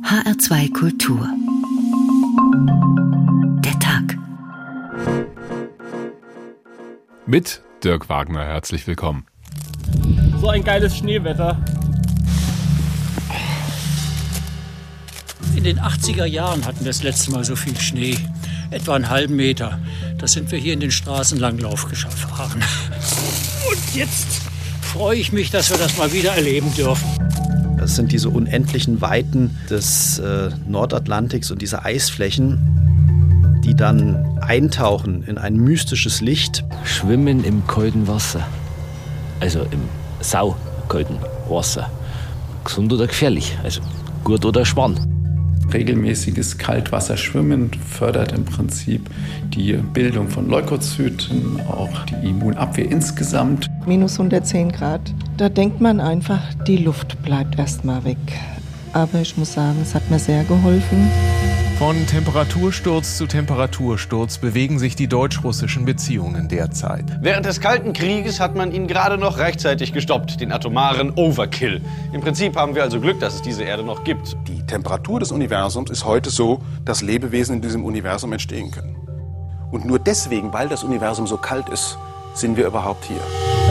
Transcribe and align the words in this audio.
HR2 0.00 0.72
Kultur. 0.72 1.28
Der 3.62 3.78
Tag. 3.78 4.16
Mit 7.26 7.60
Dirk 7.84 8.08
Wagner 8.08 8.42
herzlich 8.42 8.86
willkommen. 8.86 9.26
So 10.40 10.48
ein 10.48 10.64
geiles 10.64 10.96
Schneewetter. 10.96 11.62
In 15.54 15.64
den 15.64 15.78
80er 15.78 16.24
Jahren 16.24 16.64
hatten 16.64 16.80
wir 16.80 16.86
das 16.86 17.02
letzte 17.02 17.30
Mal 17.30 17.44
so 17.44 17.54
viel 17.54 17.78
Schnee. 17.78 18.16
Etwa 18.70 18.96
einen 18.96 19.10
halben 19.10 19.36
Meter. 19.36 19.78
Das 20.16 20.32
sind 20.32 20.50
wir 20.50 20.58
hier 20.58 20.72
in 20.72 20.80
den 20.80 20.90
Straßenlanglauf 20.90 21.86
gefahren. 21.86 22.64
Und 23.70 23.94
jetzt 23.94 24.40
freue 24.80 25.18
ich 25.18 25.32
mich, 25.32 25.50
dass 25.50 25.68
wir 25.68 25.76
das 25.76 25.98
mal 25.98 26.12
wieder 26.12 26.32
erleben 26.32 26.74
dürfen. 26.74 27.31
Das 27.82 27.96
sind 27.96 28.12
diese 28.12 28.28
unendlichen 28.28 29.00
Weiten 29.00 29.50
des 29.68 30.20
äh, 30.20 30.50
Nordatlantiks 30.68 31.50
und 31.50 31.60
diese 31.60 31.84
Eisflächen, 31.84 33.60
die 33.64 33.74
dann 33.74 34.38
eintauchen 34.40 35.24
in 35.24 35.36
ein 35.36 35.56
mystisches 35.56 36.20
Licht. 36.20 36.64
Schwimmen 36.84 37.42
im 37.42 37.66
kalten 37.66 38.06
Wasser. 38.06 38.46
Also 39.40 39.62
im 39.62 39.80
saukalten 40.20 41.16
Wasser. 41.48 41.90
Gesund 42.62 42.92
oder 42.92 43.08
gefährlich? 43.08 43.58
Also 43.64 43.80
gut 44.22 44.44
oder 44.44 44.64
spannend? 44.64 45.00
regelmäßiges 45.72 46.58
Kaltwasserschwimmen 46.58 47.70
fördert 47.88 48.32
im 48.32 48.44
Prinzip 48.44 49.08
die 49.54 49.72
Bildung 49.72 50.28
von 50.28 50.48
Leukozyten, 50.48 51.60
auch 51.66 52.04
die 52.04 52.28
Immunabwehr 52.28 52.90
insgesamt. 52.90 53.70
Minus 53.86 54.18
110 54.18 54.72
Grad. 54.72 55.00
Da 55.36 55.48
denkt 55.48 55.80
man 55.80 56.00
einfach, 56.00 56.40
die 56.66 56.76
Luft 56.76 57.22
bleibt 57.22 57.58
erstmal 57.58 58.04
weg. 58.04 58.18
Aber 58.92 59.20
ich 59.20 59.36
muss 59.36 59.54
sagen, 59.54 59.78
es 59.82 59.94
hat 59.94 60.10
mir 60.10 60.18
sehr 60.18 60.44
geholfen. 60.44 61.10
Von 61.78 62.06
Temperatursturz 62.06 63.16
zu 63.16 63.26
Temperatursturz 63.26 64.38
bewegen 64.38 64.78
sich 64.78 64.94
die 64.94 65.08
deutsch-russischen 65.08 65.84
Beziehungen 65.84 66.48
derzeit. 66.48 67.04
Während 67.22 67.44
des 67.44 67.60
Kalten 67.60 67.92
Krieges 67.92 68.38
hat 68.38 68.54
man 68.54 68.70
ihn 68.70 68.86
gerade 68.86 69.18
noch 69.18 69.38
rechtzeitig 69.38 69.92
gestoppt, 69.92 70.40
den 70.40 70.52
atomaren 70.52 71.10
Overkill. 71.16 71.80
Im 72.12 72.20
Prinzip 72.20 72.56
haben 72.56 72.76
wir 72.76 72.84
also 72.84 73.00
Glück, 73.00 73.18
dass 73.18 73.34
es 73.34 73.42
diese 73.42 73.64
Erde 73.64 73.82
noch 73.82 74.04
gibt. 74.04 74.36
Die 74.46 74.64
Temperatur 74.64 75.18
des 75.18 75.32
Universums 75.32 75.90
ist 75.90 76.04
heute 76.04 76.30
so, 76.30 76.60
dass 76.84 77.02
Lebewesen 77.02 77.56
in 77.56 77.62
diesem 77.62 77.84
Universum 77.84 78.32
entstehen 78.32 78.70
können. 78.70 78.94
Und 79.72 79.84
nur 79.84 79.98
deswegen, 79.98 80.52
weil 80.52 80.68
das 80.68 80.84
Universum 80.84 81.26
so 81.26 81.36
kalt 81.36 81.68
ist, 81.68 81.98
sind 82.34 82.56
wir 82.56 82.66
überhaupt 82.66 83.06
hier. 83.06 83.61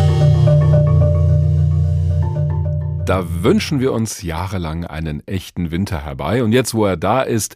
Da 3.06 3.44
wünschen 3.44 3.80
wir 3.80 3.94
uns 3.94 4.22
jahrelang 4.22 4.86
einen 4.86 5.26
echten 5.28 5.72
Winter 5.72 6.06
herbei. 6.06 6.44
Und 6.44 6.52
jetzt, 6.52 6.74
wo 6.74 6.86
er 6.86 6.98
da 6.98 7.24
ist, 7.24 7.56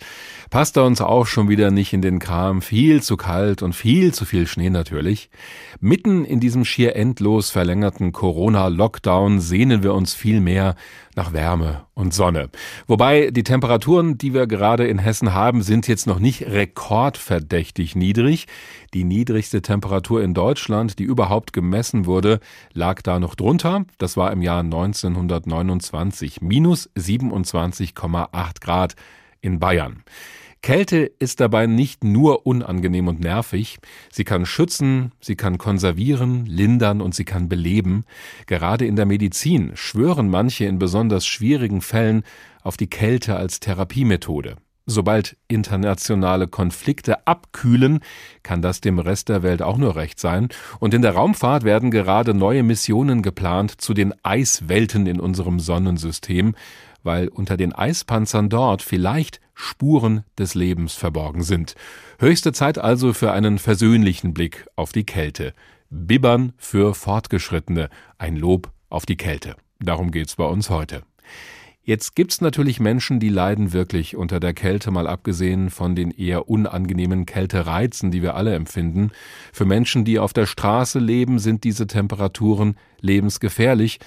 passt 0.49 0.77
er 0.77 0.85
uns 0.85 1.01
auch 1.01 1.25
schon 1.25 1.49
wieder 1.49 1.71
nicht 1.71 1.93
in 1.93 2.01
den 2.01 2.19
Kram. 2.19 2.61
Viel 2.61 3.01
zu 3.01 3.17
kalt 3.17 3.61
und 3.61 3.73
viel 3.73 4.13
zu 4.13 4.25
viel 4.25 4.47
Schnee 4.47 4.69
natürlich. 4.69 5.29
Mitten 5.79 6.25
in 6.25 6.39
diesem 6.39 6.65
schier 6.65 6.95
endlos 6.95 7.49
verlängerten 7.51 8.11
Corona-Lockdown 8.11 9.39
sehnen 9.39 9.83
wir 9.83 9.93
uns 9.93 10.13
viel 10.13 10.41
mehr 10.41 10.75
nach 11.15 11.33
Wärme 11.33 11.85
und 11.93 12.13
Sonne. 12.13 12.49
Wobei 12.87 13.31
die 13.31 13.43
Temperaturen, 13.43 14.17
die 14.17 14.33
wir 14.33 14.47
gerade 14.47 14.85
in 14.87 14.99
Hessen 14.99 15.33
haben, 15.33 15.61
sind 15.61 15.87
jetzt 15.87 16.07
noch 16.07 16.19
nicht 16.19 16.43
rekordverdächtig 16.43 17.95
niedrig. 17.95 18.47
Die 18.93 19.03
niedrigste 19.03 19.61
Temperatur 19.61 20.21
in 20.21 20.33
Deutschland, 20.33 20.99
die 20.99 21.03
überhaupt 21.03 21.53
gemessen 21.53 22.05
wurde, 22.05 22.39
lag 22.73 23.01
da 23.01 23.19
noch 23.19 23.35
drunter. 23.35 23.85
Das 23.97 24.17
war 24.17 24.31
im 24.31 24.41
Jahr 24.41 24.59
1929, 24.59 26.41
minus 26.41 26.89
27,8 26.95 28.61
Grad 28.61 28.95
in 29.45 29.59
Bayern. 29.59 30.03
Kälte 30.61 31.11
ist 31.19 31.41
dabei 31.41 31.67
nicht 31.67 32.03
nur 32.03 32.47
unangenehm 32.47 33.07
und 33.07 33.19
nervig, 33.19 33.77
sie 34.11 34.23
kann 34.23 34.47
schützen, 34.47 35.11
sie 35.21 35.35
kann 35.35 35.59
konservieren, 35.59 36.47
lindern 36.47 37.01
und 37.01 37.13
sie 37.13 37.23
kann 37.23 37.47
beleben. 37.47 38.03
Gerade 38.47 38.87
in 38.87 38.95
der 38.95 39.05
Medizin 39.05 39.73
schwören 39.75 40.27
manche 40.27 40.65
in 40.65 40.79
besonders 40.79 41.27
schwierigen 41.27 41.81
Fällen 41.81 42.23
auf 42.63 42.77
die 42.77 42.89
Kälte 42.89 43.35
als 43.35 43.59
Therapiemethode. 43.59 44.55
Sobald 44.87 45.35
internationale 45.47 46.47
Konflikte 46.47 47.25
abkühlen, 47.25 47.99
kann 48.43 48.61
das 48.61 48.81
dem 48.81 48.99
Rest 48.99 49.29
der 49.29 49.41
Welt 49.41 49.63
auch 49.63 49.77
nur 49.77 49.95
recht 49.95 50.19
sein. 50.19 50.49
Und 50.79 50.93
in 50.93 51.01
der 51.01 51.13
Raumfahrt 51.13 51.63
werden 51.63 51.89
gerade 51.89 52.35
neue 52.35 52.61
Missionen 52.61 53.23
geplant 53.23 53.81
zu 53.81 53.95
den 53.95 54.13
Eiswelten 54.23 55.07
in 55.07 55.19
unserem 55.19 55.59
Sonnensystem, 55.59 56.55
weil 57.05 57.27
unter 57.27 57.55
den 57.55 57.73
Eispanzern 57.73 58.49
dort 58.49 58.81
vielleicht 58.81 59.39
Spuren 59.53 60.23
des 60.37 60.55
Lebens 60.55 60.93
verborgen 60.93 61.43
sind. 61.43 61.75
Höchste 62.19 62.51
Zeit 62.51 62.77
also 62.77 63.13
für 63.13 63.31
einen 63.31 63.59
versöhnlichen 63.59 64.33
Blick 64.33 64.67
auf 64.75 64.91
die 64.91 65.05
Kälte. 65.05 65.53
Bibbern 65.89 66.53
für 66.57 66.93
Fortgeschrittene, 66.93 67.89
ein 68.17 68.35
Lob 68.35 68.71
auf 68.89 69.05
die 69.05 69.17
Kälte. 69.17 69.55
Darum 69.79 70.11
geht's 70.11 70.35
bei 70.35 70.45
uns 70.45 70.69
heute. 70.69 71.03
Jetzt 71.83 72.15
gibt's 72.15 72.41
natürlich 72.41 72.79
Menschen, 72.79 73.19
die 73.19 73.29
leiden 73.29 73.71
wirklich 73.71 74.15
unter 74.15 74.39
der 74.39 74.55
Kälte, 74.55 74.89
mal 74.89 75.05
abgesehen 75.05 75.69
von 75.69 75.95
den 75.95 76.09
eher 76.09 76.49
unangenehmen 76.49 77.27
Kältereizen, 77.27 78.09
die 78.09 78.23
wir 78.23 78.33
alle 78.33 78.55
empfinden. 78.55 79.11
Für 79.53 79.65
Menschen, 79.65 80.03
die 80.03 80.17
auf 80.17 80.33
der 80.33 80.47
Straße 80.47 80.97
leben, 80.97 81.37
sind 81.37 81.63
diese 81.63 81.85
Temperaturen 81.85 82.75
lebensgefährlich. 83.01 83.99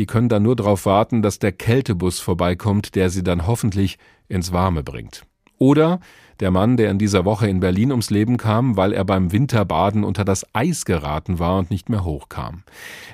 Die 0.00 0.06
können 0.06 0.30
dann 0.30 0.44
nur 0.44 0.56
darauf 0.56 0.86
warten, 0.86 1.20
dass 1.20 1.40
der 1.40 1.52
Kältebus 1.52 2.20
vorbeikommt, 2.20 2.94
der 2.94 3.10
sie 3.10 3.22
dann 3.22 3.46
hoffentlich 3.46 3.98
ins 4.28 4.50
Warme 4.50 4.82
bringt. 4.82 5.26
Oder 5.58 6.00
der 6.40 6.50
Mann, 6.50 6.78
der 6.78 6.90
in 6.90 6.98
dieser 6.98 7.26
Woche 7.26 7.50
in 7.50 7.60
Berlin 7.60 7.90
ums 7.90 8.08
Leben 8.08 8.38
kam, 8.38 8.78
weil 8.78 8.94
er 8.94 9.04
beim 9.04 9.30
Winterbaden 9.30 10.02
unter 10.02 10.24
das 10.24 10.46
Eis 10.54 10.86
geraten 10.86 11.38
war 11.38 11.58
und 11.58 11.70
nicht 11.70 11.90
mehr 11.90 12.02
hochkam. 12.02 12.62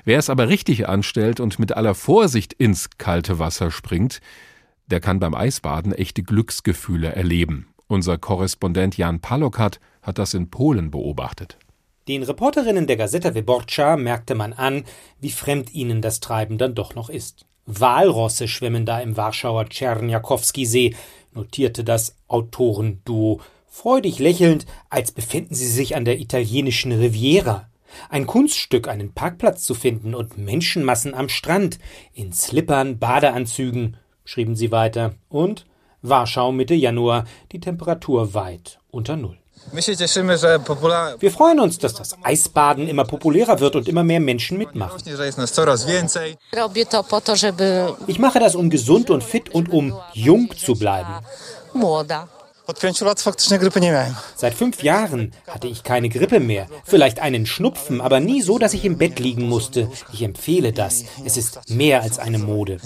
Wer 0.05 0.17
es 0.17 0.29
aber 0.29 0.47
richtig 0.47 0.87
anstellt 0.87 1.41
und 1.41 1.59
mit 1.59 1.73
aller 1.73 1.93
Vorsicht 1.93 2.53
ins 2.53 2.91
kalte 2.97 3.37
Wasser 3.37 3.69
springt, 3.69 4.21
der 4.85 5.01
kann 5.01 5.19
beim 5.19 5.35
Eisbaden 5.35 5.91
echte 5.91 6.23
Glücksgefühle 6.23 7.13
erleben. 7.13 7.67
Unser 7.87 8.17
Korrespondent 8.17 8.95
Jan 8.95 9.19
Palokat 9.19 9.81
hat 10.01 10.19
das 10.19 10.33
in 10.33 10.49
Polen 10.49 10.89
beobachtet. 10.89 11.57
Den 12.07 12.23
Reporterinnen 12.23 12.87
der 12.87 12.95
Gazeta 12.95 13.35
Wyborcza 13.35 13.97
merkte 13.97 14.33
man 14.33 14.53
an, 14.53 14.85
wie 15.19 15.29
fremd 15.29 15.73
ihnen 15.73 16.01
das 16.01 16.21
Treiben 16.21 16.57
dann 16.57 16.73
doch 16.73 16.95
noch 16.95 17.09
ist. 17.09 17.45
Walrosse 17.65 18.47
schwimmen 18.47 18.85
da 18.85 19.01
im 19.01 19.17
Warschauer 19.17 19.65
Czerniakowski-See, 19.65 20.95
notierte 21.33 21.83
das 21.83 22.15
Autorenduo, 22.29 23.41
freudig 23.67 24.19
lächelnd, 24.19 24.65
als 24.89 25.11
befänden 25.11 25.53
sie 25.53 25.67
sich 25.67 25.97
an 25.97 26.05
der 26.05 26.19
italienischen 26.19 26.93
Riviera. 26.93 27.67
Ein 28.09 28.25
Kunststück, 28.25 28.87
einen 28.87 29.11
Parkplatz 29.11 29.63
zu 29.63 29.73
finden 29.73 30.15
und 30.15 30.37
Menschenmassen 30.37 31.13
am 31.13 31.27
Strand, 31.27 31.77
in 32.13 32.31
Slippern, 32.31 32.99
Badeanzügen, 32.99 33.97
schrieben 34.23 34.55
sie 34.55 34.71
weiter. 34.71 35.15
Und 35.27 35.65
Warschau 36.01 36.53
Mitte 36.53 36.73
Januar, 36.73 37.25
die 37.51 37.59
Temperatur 37.59 38.33
weit 38.33 38.79
unter 38.91 39.17
Null. 39.17 39.37
Wir 41.19 41.31
freuen 41.31 41.59
uns, 41.59 41.77
dass 41.77 41.93
das 41.93 42.15
Eisbaden 42.23 42.87
immer 42.87 43.03
populärer 43.03 43.59
wird 43.59 43.75
und 43.75 43.87
immer 43.87 44.03
mehr 44.03 44.19
Menschen 44.19 44.57
mitmachen. 44.57 45.01
Ich 48.07 48.19
mache 48.19 48.39
das, 48.39 48.55
um 48.55 48.69
gesund 48.69 49.09
und 49.09 49.23
fit 49.23 49.49
und 49.49 49.71
um 49.71 49.99
jung 50.13 50.49
zu 50.55 50.75
bleiben. 50.75 51.09
Seit 54.35 54.53
fünf 54.53 54.83
Jahren 54.83 55.33
hatte 55.47 55.67
ich 55.67 55.83
keine 55.83 56.09
Grippe 56.09 56.41
mehr. 56.41 56.67
Vielleicht 56.83 57.19
einen 57.19 57.45
Schnupfen, 57.45 58.01
aber 58.01 58.19
nie 58.19 58.41
so, 58.41 58.57
dass 58.57 58.73
ich 58.73 58.83
im 58.83 58.97
Bett 58.97 59.19
liegen 59.19 59.47
musste. 59.47 59.89
Ich 60.11 60.21
empfehle 60.21 60.73
das. 60.73 61.05
Es 61.23 61.37
ist 61.37 61.69
mehr 61.69 62.01
als 62.01 62.19
eine 62.19 62.39
Mode. 62.39 62.79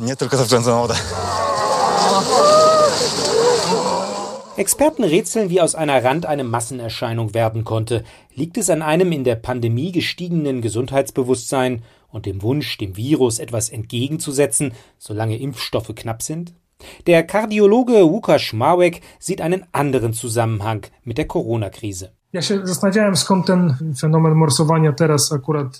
Experten 4.58 5.06
rätseln, 5.06 5.50
wie 5.50 5.62
aus 5.62 5.76
einer 5.76 6.04
Rand 6.04 6.26
eine 6.26 6.44
Massenerscheinung 6.44 7.34
werden 7.34 7.64
konnte. 7.64 8.04
Liegt 8.36 8.58
es 8.58 8.70
an 8.70 8.82
einem 8.82 9.14
in 9.14 9.24
der 9.24 9.38
Pandemie 9.38 9.94
gestiegenen 9.94 10.62
Gesundheitsbewusstsein 10.62 11.84
und 12.10 12.26
dem 12.26 12.42
Wunsch, 12.42 12.78
dem 12.78 12.98
Virus 12.98 13.40
etwas 13.40 13.70
entgegenzusetzen, 13.70 14.74
solange 14.98 15.38
Impfstoffe 15.38 15.96
knapp 15.96 16.22
sind? 16.22 16.54
Der 17.08 17.24
Kardiologe 17.24 18.04
Łukasz 18.04 18.54
Małek 18.54 19.02
sieht 19.20 19.40
einen 19.40 19.66
anderen 19.72 20.14
Zusammenhang 20.14 20.86
mit 21.04 21.18
der 21.18 21.28
Corona-Krise. 21.28 22.12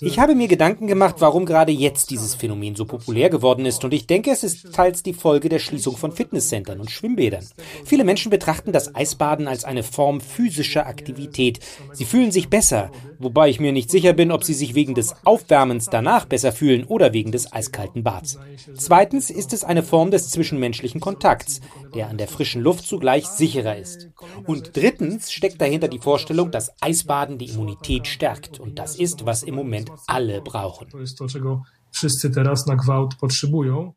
Ich 0.02 0.18
habe 0.18 0.34
mir 0.34 0.48
Gedanken 0.48 0.86
gemacht, 0.86 1.16
warum 1.20 1.46
gerade 1.46 1.72
jetzt 1.72 2.10
dieses 2.10 2.34
Phänomen 2.34 2.76
so 2.76 2.84
populär 2.84 3.30
geworden 3.30 3.64
ist 3.64 3.82
und 3.84 3.94
ich 3.94 4.06
denke, 4.06 4.30
es 4.30 4.44
ist 4.44 4.74
teils 4.74 5.02
die 5.02 5.14
Folge 5.14 5.48
der 5.48 5.58
Schließung 5.58 5.96
von 5.96 6.12
Fitnesscentern 6.12 6.78
und 6.78 6.90
Schwimmbädern. 6.90 7.46
Viele 7.86 8.04
Menschen 8.04 8.30
betrachten 8.30 8.70
das 8.70 8.94
Eisbaden 8.94 9.48
als 9.48 9.64
eine 9.64 9.82
Form 9.82 10.20
physischer 10.20 10.86
Aktivität. 10.86 11.60
Sie 11.92 12.04
fühlen 12.04 12.32
sich 12.32 12.50
besser, 12.50 12.90
wobei 13.22 13.48
ich 13.48 13.60
mir 13.60 13.72
nicht 13.72 13.90
sicher 13.90 14.12
bin, 14.12 14.30
ob 14.32 14.44
sie 14.44 14.54
sich 14.54 14.74
wegen 14.74 14.94
des 14.94 15.14
Aufwärmens 15.24 15.86
danach 15.86 16.24
besser 16.24 16.52
fühlen 16.52 16.84
oder 16.84 17.12
wegen 17.12 17.32
des 17.32 17.52
eiskalten 17.52 18.02
Bads. 18.02 18.38
Zweitens 18.74 19.30
ist 19.30 19.52
es 19.52 19.64
eine 19.64 19.82
Form 19.82 20.10
des 20.10 20.30
zwischenmenschlichen 20.30 21.00
Kontakts, 21.00 21.60
der 21.94 22.08
an 22.08 22.18
der 22.18 22.28
frischen 22.28 22.62
Luft 22.62 22.86
zugleich 22.86 23.26
sicherer 23.26 23.76
ist. 23.76 24.10
Und 24.46 24.76
drittens 24.76 25.32
steckt 25.32 25.60
dahinter 25.60 25.88
die 25.88 25.98
Vorstellung, 25.98 26.50
dass 26.50 26.72
Eisbaden 26.80 27.38
die 27.38 27.50
Immunität 27.50 28.06
stärkt. 28.06 28.60
Und 28.60 28.78
das 28.78 28.96
ist, 28.96 29.26
was 29.26 29.42
im 29.42 29.54
Moment 29.54 29.90
alle 30.06 30.40
brauchen. 30.40 30.88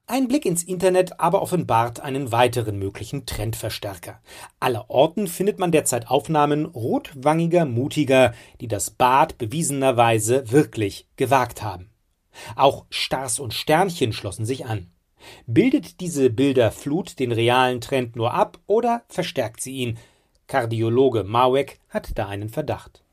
Ein 0.05 0.27
Blick 0.27 0.45
ins 0.45 0.63
Internet 0.63 1.19
aber 1.19 1.41
offenbart 1.41 1.99
einen 2.01 2.31
weiteren 2.31 2.77
möglichen 2.77 3.25
Trendverstärker. 3.25 4.19
Allerorten 4.59 5.27
findet 5.27 5.59
man 5.59 5.71
derzeit 5.71 6.09
Aufnahmen 6.09 6.65
rotwangiger 6.65 7.65
Mutiger, 7.65 8.33
die 8.61 8.67
das 8.67 8.91
Bad 8.91 9.37
bewiesenerweise 9.37 10.51
wirklich 10.51 11.07
gewagt 11.15 11.63
haben. 11.63 11.89
Auch 12.55 12.85
Stars 12.89 13.39
und 13.39 13.53
Sternchen 13.53 14.13
schlossen 14.13 14.45
sich 14.45 14.65
an. 14.65 14.87
Bildet 15.47 16.01
diese 16.01 16.29
Bilderflut 16.29 17.19
den 17.19 17.31
realen 17.31 17.81
Trend 17.81 18.15
nur 18.15 18.33
ab 18.33 18.59
oder 18.67 19.03
verstärkt 19.07 19.61
sie 19.61 19.77
ihn? 19.77 19.97
Kardiologe 20.47 21.23
Mawek 21.23 21.79
hat 21.89 22.09
da 22.15 22.27
einen 22.27 22.49
Verdacht. 22.49 23.04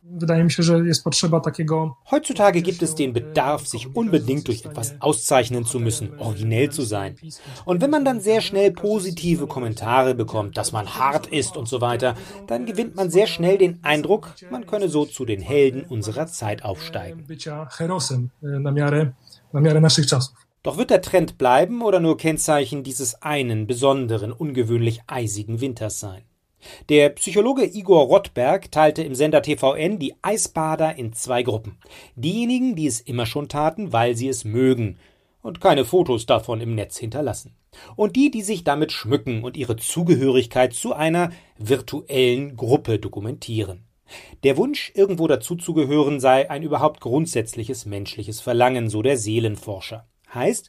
Heutzutage 2.11 2.61
gibt 2.61 2.83
es 2.83 2.97
den 2.97 3.13
Bedarf, 3.13 3.67
sich 3.67 3.95
unbedingt 3.95 4.49
durch 4.49 4.65
etwas 4.65 5.01
auszeichnen 5.01 5.65
zu 5.65 5.79
müssen, 5.79 6.19
originell 6.19 6.71
zu 6.71 6.83
sein. 6.83 7.17
Und 7.65 7.81
wenn 7.81 7.91
man 7.91 8.05
dann 8.05 8.21
sehr 8.21 8.41
schnell 8.41 8.73
positive 8.73 9.47
Kommentare 9.47 10.17
bekommt, 10.17 10.57
dass 10.57 10.73
man 10.73 10.97
hart 10.97 11.29
ist 11.29 11.57
und 11.57 11.69
so 11.69 11.81
weiter, 11.81 12.17
dann 12.49 12.67
gewinnt 12.67 12.97
man 12.97 13.11
sehr 13.11 13.29
schnell 13.29 13.59
den 13.59 13.79
Eindruck, 13.85 14.35
man 14.51 14.67
könne 14.67 14.89
so 14.89 15.05
zu 15.07 15.25
den 15.25 15.41
Helden 15.41 15.85
unserer 15.85 16.27
Zeit 16.27 16.65
aufsteigen. 16.65 17.25
Doch 20.65 20.79
wird 20.79 20.91
der 20.91 21.03
Trend 21.03 21.39
bleiben 21.39 21.83
oder 21.83 22.01
nur 22.01 22.17
Kennzeichen 22.17 22.83
dieses 22.83 23.23
einen 23.23 23.67
besonderen, 23.67 24.33
ungewöhnlich 24.33 25.01
eisigen 25.07 25.61
Winters 25.61 26.01
sein? 26.01 26.23
Der 26.89 27.11
Psychologe 27.11 27.65
Igor 27.65 28.07
Rottberg 28.07 28.71
teilte 28.71 29.03
im 29.03 29.15
Sender 29.15 29.43
TVN 29.43 29.99
die 29.99 30.15
Eisbader 30.23 30.97
in 30.97 31.13
zwei 31.13 31.43
Gruppen. 31.43 31.79
Diejenigen, 32.17 32.77
die 32.77 32.87
es 32.87 33.01
immer 33.01 33.27
schon 33.27 33.49
taten, 33.49 33.93
weil 33.93 34.17
sie 34.17 34.29
es 34.29 34.45
mögen 34.45 34.99
und 35.43 35.61
keine 35.61 35.85
Fotos 35.85 36.27
davon 36.27 36.61
im 36.61 36.75
Netz 36.75 36.97
hinterlassen. 36.97 37.55
Und 37.97 38.17
die, 38.17 38.31
die 38.31 38.43
sich 38.43 38.65
damit 38.65 38.93
schmücken 38.93 39.43
und 39.43 39.57
ihre 39.57 39.77
Zugehörigkeit 39.77 40.73
zu 40.73 40.95
einer 40.95 41.31
virtuellen 41.59 42.57
Gruppe 42.57 42.99
dokumentieren. 42.99 43.85
Der 44.43 44.57
Wunsch, 44.57 44.93
irgendwo 44.95 45.27
dazuzugehören, 45.27 46.21
sei 46.21 46.51
ein 46.51 46.63
überhaupt 46.63 47.01
grundsätzliches 47.01 47.87
menschliches 47.87 48.41
Verlangen, 48.41 48.89
so 48.89 49.03
der 49.03 49.17
Seelenforscher. 49.17 50.07
Heißt, 50.35 50.69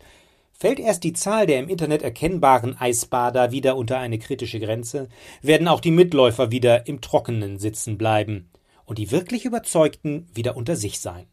Fällt 0.57 0.79
erst 0.79 1.03
die 1.03 1.13
Zahl 1.13 1.45
der 1.45 1.59
im 1.59 1.67
Internet 1.67 2.03
erkennbaren 2.03 2.77
Eisbader 2.79 3.51
wieder 3.51 3.75
unter 3.75 3.97
eine 3.97 4.19
kritische 4.19 4.59
Grenze, 4.59 5.09
werden 5.41 5.67
auch 5.67 5.81
die 5.81 5.91
Mitläufer 5.91 6.51
wieder 6.51 6.87
im 6.87 7.01
Trockenen 7.01 7.59
sitzen 7.59 7.97
bleiben 7.97 8.49
und 8.85 8.97
die 8.97 9.11
wirklich 9.11 9.45
Überzeugten 9.45 10.27
wieder 10.33 10.55
unter 10.55 10.75
sich 10.75 10.99
sein. 10.99 11.25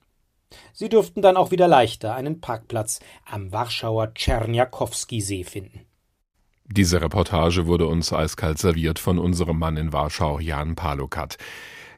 Sie 0.73 0.89
dürften 0.89 1.23
dann 1.23 1.37
auch 1.37 1.51
wieder 1.51 1.69
leichter 1.69 2.15
einen 2.15 2.41
Parkplatz 2.41 3.01
am 3.25 3.53
Warschauer 3.53 4.15
Tscherniakowski-See 4.15 5.45
finden. 5.45 5.87
Diese 6.65 7.01
Reportage 7.01 7.67
wurde 7.67 7.87
uns 7.87 8.13
eiskalt 8.13 8.59
serviert 8.59 8.99
von 8.99 9.19
unserem 9.19 9.59
Mann 9.59 9.77
in 9.77 9.93
Warschau, 9.93 10.39
Jan 10.39 10.77
Palokat. 10.77 11.37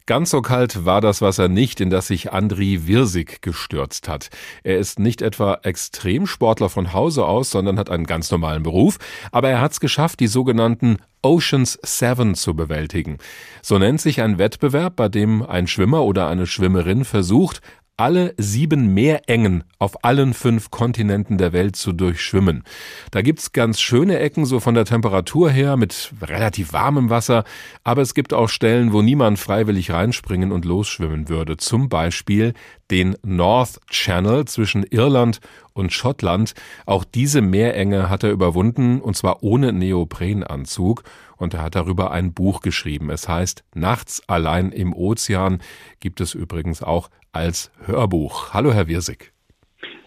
Ganz 0.07 0.31
so 0.31 0.43
kalt 0.43 0.85
war 0.85 1.01
das 1.01 1.23
Wasser 1.23 1.49
nicht, 1.49 1.81
in 1.81 1.91
das 1.91 2.09
sich 2.09 2.33
Andri 2.33 2.87
Wirsig 2.87 3.41
gestürzt 3.41 4.09
hat. 4.09 4.31
Er 4.65 4.79
ist 4.79 4.99
nicht 4.99 5.23
etwa 5.23 5.61
Extremsportler 5.63 6.69
von 6.69 6.93
Hause 6.93 7.25
aus, 7.25 7.51
sondern 7.51 7.79
hat 7.79 7.89
einen 7.89 8.07
ganz 8.07 8.31
normalen 8.31 8.63
Beruf, 8.63 8.99
aber 9.31 9.51
er 9.51 9.61
hat 9.61 9.73
es 9.73 9.81
geschafft, 9.81 10.21
die 10.21 10.27
sogenannten 10.27 10.99
Oceans 11.23 11.79
Seven 11.85 12.35
zu 12.35 12.55
bewältigen. 12.55 13.19
So 13.63 13.79
nennt 13.79 14.01
sich 14.01 14.21
ein 14.21 14.39
Wettbewerb, 14.39 14.97
bei 14.97 15.09
dem 15.09 15.43
ein 15.43 15.69
Schwimmer 15.69 16.03
oder 16.03 16.29
eine 16.29 16.49
Schwimmerin 16.49 17.05
versucht, 17.05 17.61
alle 17.97 18.35
sieben 18.39 18.94
Meerengen 18.94 19.65
auf 19.79 20.05
allen 20.05 20.35
fünf 20.35 20.71
Kontinenten 20.71 21.39
der 21.39 21.53
Welt 21.53 21.77
zu 21.77 21.93
durchschwimmen. 21.93 22.65
Da 23.11 23.23
gibt's 23.23 23.53
ganz 23.53 23.81
schöne 23.81 24.19
Ecken, 24.19 24.44
so 24.47 24.61
von 24.61 24.75
der 24.75 24.85
Temperatur 24.85 25.50
her, 25.50 25.77
mit 25.77 26.12
relativ 26.23 26.73
warmem 26.73 27.11
Wasser, 27.11 27.44
aber 27.85 28.03
es 28.03 28.15
gibt 28.15 28.33
auch 28.33 28.49
Stellen, 28.49 28.93
wo 28.93 29.03
niemand 29.03 29.39
freiwillig 29.39 29.91
reinspringen 29.91 30.53
und 30.53 30.65
losschwimmen 30.65 31.29
würde. 31.29 31.56
Zum 31.59 31.89
Beispiel 31.89 32.55
den 32.91 33.17
North 33.23 33.81
Channel 33.89 34.44
zwischen 34.47 34.85
Irland 34.85 35.41
und 35.73 35.93
Schottland. 35.93 36.55
Auch 36.87 37.05
diese 37.05 37.41
Meerenge 37.41 38.11
hat 38.11 38.23
er 38.23 38.31
überwunden, 38.31 39.00
und 39.00 39.17
zwar 39.17 39.43
ohne 39.43 39.73
Neoprenanzug 39.73 41.03
und 41.43 41.55
er 41.55 41.62
hat 41.62 41.75
darüber 41.75 42.11
ein 42.11 42.33
Buch 42.33 42.61
geschrieben. 42.61 43.11
Es 43.11 43.29
heißt 43.29 43.65
Nachts 43.75 44.23
allein 44.29 44.71
im 44.71 44.94
Ozean, 44.94 45.59
gibt 46.00 46.21
es 46.21 46.35
übrigens 46.35 46.83
auch 46.83 47.11
als 47.33 47.73
Hörbuch. 47.85 48.55
Hallo, 48.55 48.73
Herr 48.73 48.89
Wirsig. 48.89 49.33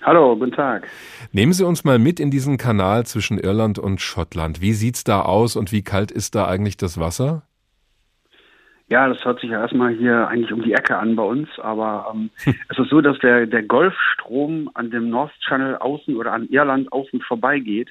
Hallo, 0.02 0.36
guten 0.38 0.52
Tag. 0.52 0.88
Nehmen 1.32 1.52
Sie 1.52 1.66
uns 1.66 1.84
mal 1.84 1.98
mit 1.98 2.20
in 2.20 2.30
diesen 2.30 2.58
Kanal 2.58 3.06
zwischen 3.06 3.40
Irland 3.40 3.80
und 3.80 4.02
Schottland. 4.02 4.62
Wie 4.62 4.74
sieht's 4.74 5.04
da 5.04 5.22
aus 5.22 5.56
und 5.56 5.72
wie 5.72 5.82
kalt 5.82 6.12
ist 6.12 6.36
da 6.36 6.48
eigentlich 6.48 6.78
das 6.78 7.00
Wasser? 7.00 7.42
Ja, 8.88 9.08
das 9.10 9.26
hört 9.26 9.40
sich 9.40 9.50
ja 9.50 9.62
erstmal 9.62 9.96
hier 9.96 10.28
eigentlich 10.28 10.54
um 10.54 10.62
die 10.62 10.74
Ecke 10.74 10.96
an 10.96 11.16
bei 11.16 11.24
uns, 11.24 11.50
aber 11.58 12.14
ähm, 12.14 12.30
es 12.70 12.78
ist 12.78 12.90
so, 12.92 13.02
dass 13.02 13.18
der, 13.20 13.48
der 13.48 13.64
Golfstrom 13.64 14.70
an 14.76 14.92
dem 14.92 15.10
North 15.10 15.34
Channel 15.40 15.78
außen 15.78 16.16
oder 16.16 16.34
an 16.34 16.48
Irland 16.50 16.94
außen 16.94 17.22
vorbeigeht 17.22 17.90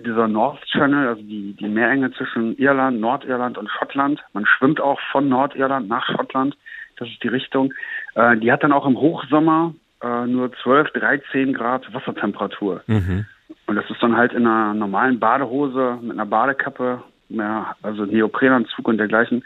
dieser 0.00 0.28
North 0.28 0.64
Channel, 0.66 1.08
also 1.08 1.22
die, 1.22 1.54
die 1.54 1.68
Meerenge 1.68 2.12
zwischen 2.12 2.56
Irland, 2.56 3.00
Nordirland 3.00 3.58
und 3.58 3.70
Schottland. 3.70 4.20
Man 4.32 4.46
schwimmt 4.46 4.80
auch 4.80 4.98
von 5.12 5.28
Nordirland 5.28 5.88
nach 5.88 6.06
Schottland. 6.06 6.56
Das 6.96 7.08
ist 7.08 7.22
die 7.22 7.28
Richtung. 7.28 7.72
Äh, 8.14 8.36
die 8.38 8.50
hat 8.52 8.62
dann 8.62 8.72
auch 8.72 8.86
im 8.86 8.96
Hochsommer 8.96 9.74
äh, 10.02 10.26
nur 10.26 10.52
12, 10.62 10.90
13 10.92 11.54
Grad 11.54 11.92
Wassertemperatur. 11.92 12.82
Mhm. 12.86 13.26
Und 13.66 13.76
das 13.76 13.88
ist 13.90 14.02
dann 14.02 14.16
halt 14.16 14.32
in 14.32 14.46
einer 14.46 14.74
normalen 14.74 15.18
Badehose 15.18 15.98
mit 16.02 16.12
einer 16.12 16.26
Badekappe, 16.26 17.02
mehr, 17.28 17.76
also 17.82 18.04
Neoprenanzug 18.04 18.86
und 18.86 18.98
dergleichen, 18.98 19.44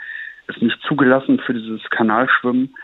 ist 0.48 0.62
nicht 0.62 0.80
zugelassen 0.82 1.38
für 1.38 1.54
dieses 1.54 1.82
Kanalschwimmen. 1.90 2.74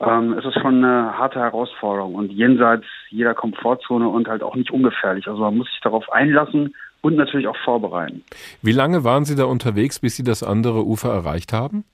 Ähm, 0.00 0.34
es 0.34 0.44
ist 0.44 0.60
schon 0.60 0.84
eine 0.84 1.16
harte 1.18 1.40
Herausforderung 1.40 2.14
und 2.14 2.32
jenseits 2.32 2.86
jeder 3.10 3.34
Komfortzone 3.34 4.08
und 4.08 4.28
halt 4.28 4.42
auch 4.42 4.56
nicht 4.56 4.70
ungefährlich. 4.70 5.26
Also 5.26 5.40
man 5.40 5.56
muss 5.56 5.68
sich 5.68 5.80
darauf 5.80 6.12
einlassen 6.12 6.74
und 7.04 7.16
natürlich 7.16 7.46
auch 7.46 7.56
vorbereiten. 7.58 8.24
Wie 8.62 8.72
lange 8.72 9.04
waren 9.04 9.26
Sie 9.26 9.36
da 9.36 9.44
unterwegs, 9.44 9.98
bis 10.00 10.16
Sie 10.16 10.24
das 10.24 10.42
andere 10.42 10.86
Ufer 10.86 11.10
erreicht 11.10 11.52
haben? 11.52 11.84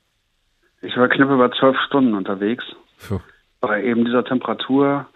Ich 0.82 0.96
war 0.96 1.08
knapp 1.08 1.30
über 1.30 1.50
zwölf 1.50 1.76
Stunden 1.86 2.14
unterwegs. 2.14 2.64
Puh. 3.06 3.18
Bei 3.60 3.82
eben 3.82 4.04
dieser 4.04 4.24
Temperatur. 4.24 5.06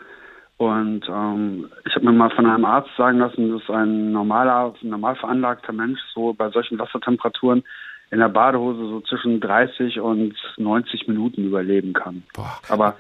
Und 0.57 1.09
ähm, 1.09 1.71
ich 1.87 1.95
habe 1.95 2.07
mir 2.07 2.13
mal 2.13 2.31
von 2.31 2.45
einem 2.45 2.65
Arzt 2.65 2.91
sagen 2.97 3.19
lassen, 3.19 3.53
dass 3.53 3.71
ein 3.71 4.11
normaler, 4.11 4.75
normal 4.83 5.15
veranlagter 5.15 5.73
Mensch 5.73 6.01
so 6.13 6.33
bei 6.33 6.51
solchen 6.51 6.79
Wassertemperaturen 6.79 7.63
in 8.11 8.19
der 8.19 8.29
Badehose 8.29 8.87
so 8.89 9.01
zwischen 9.01 9.41
30 9.41 10.01
und 10.01 10.35
90 10.57 11.07
Minuten 11.07 11.45
überleben 11.45 11.93
kann. 11.93 12.25
Boah. 12.35 12.59
Aber 12.69 12.97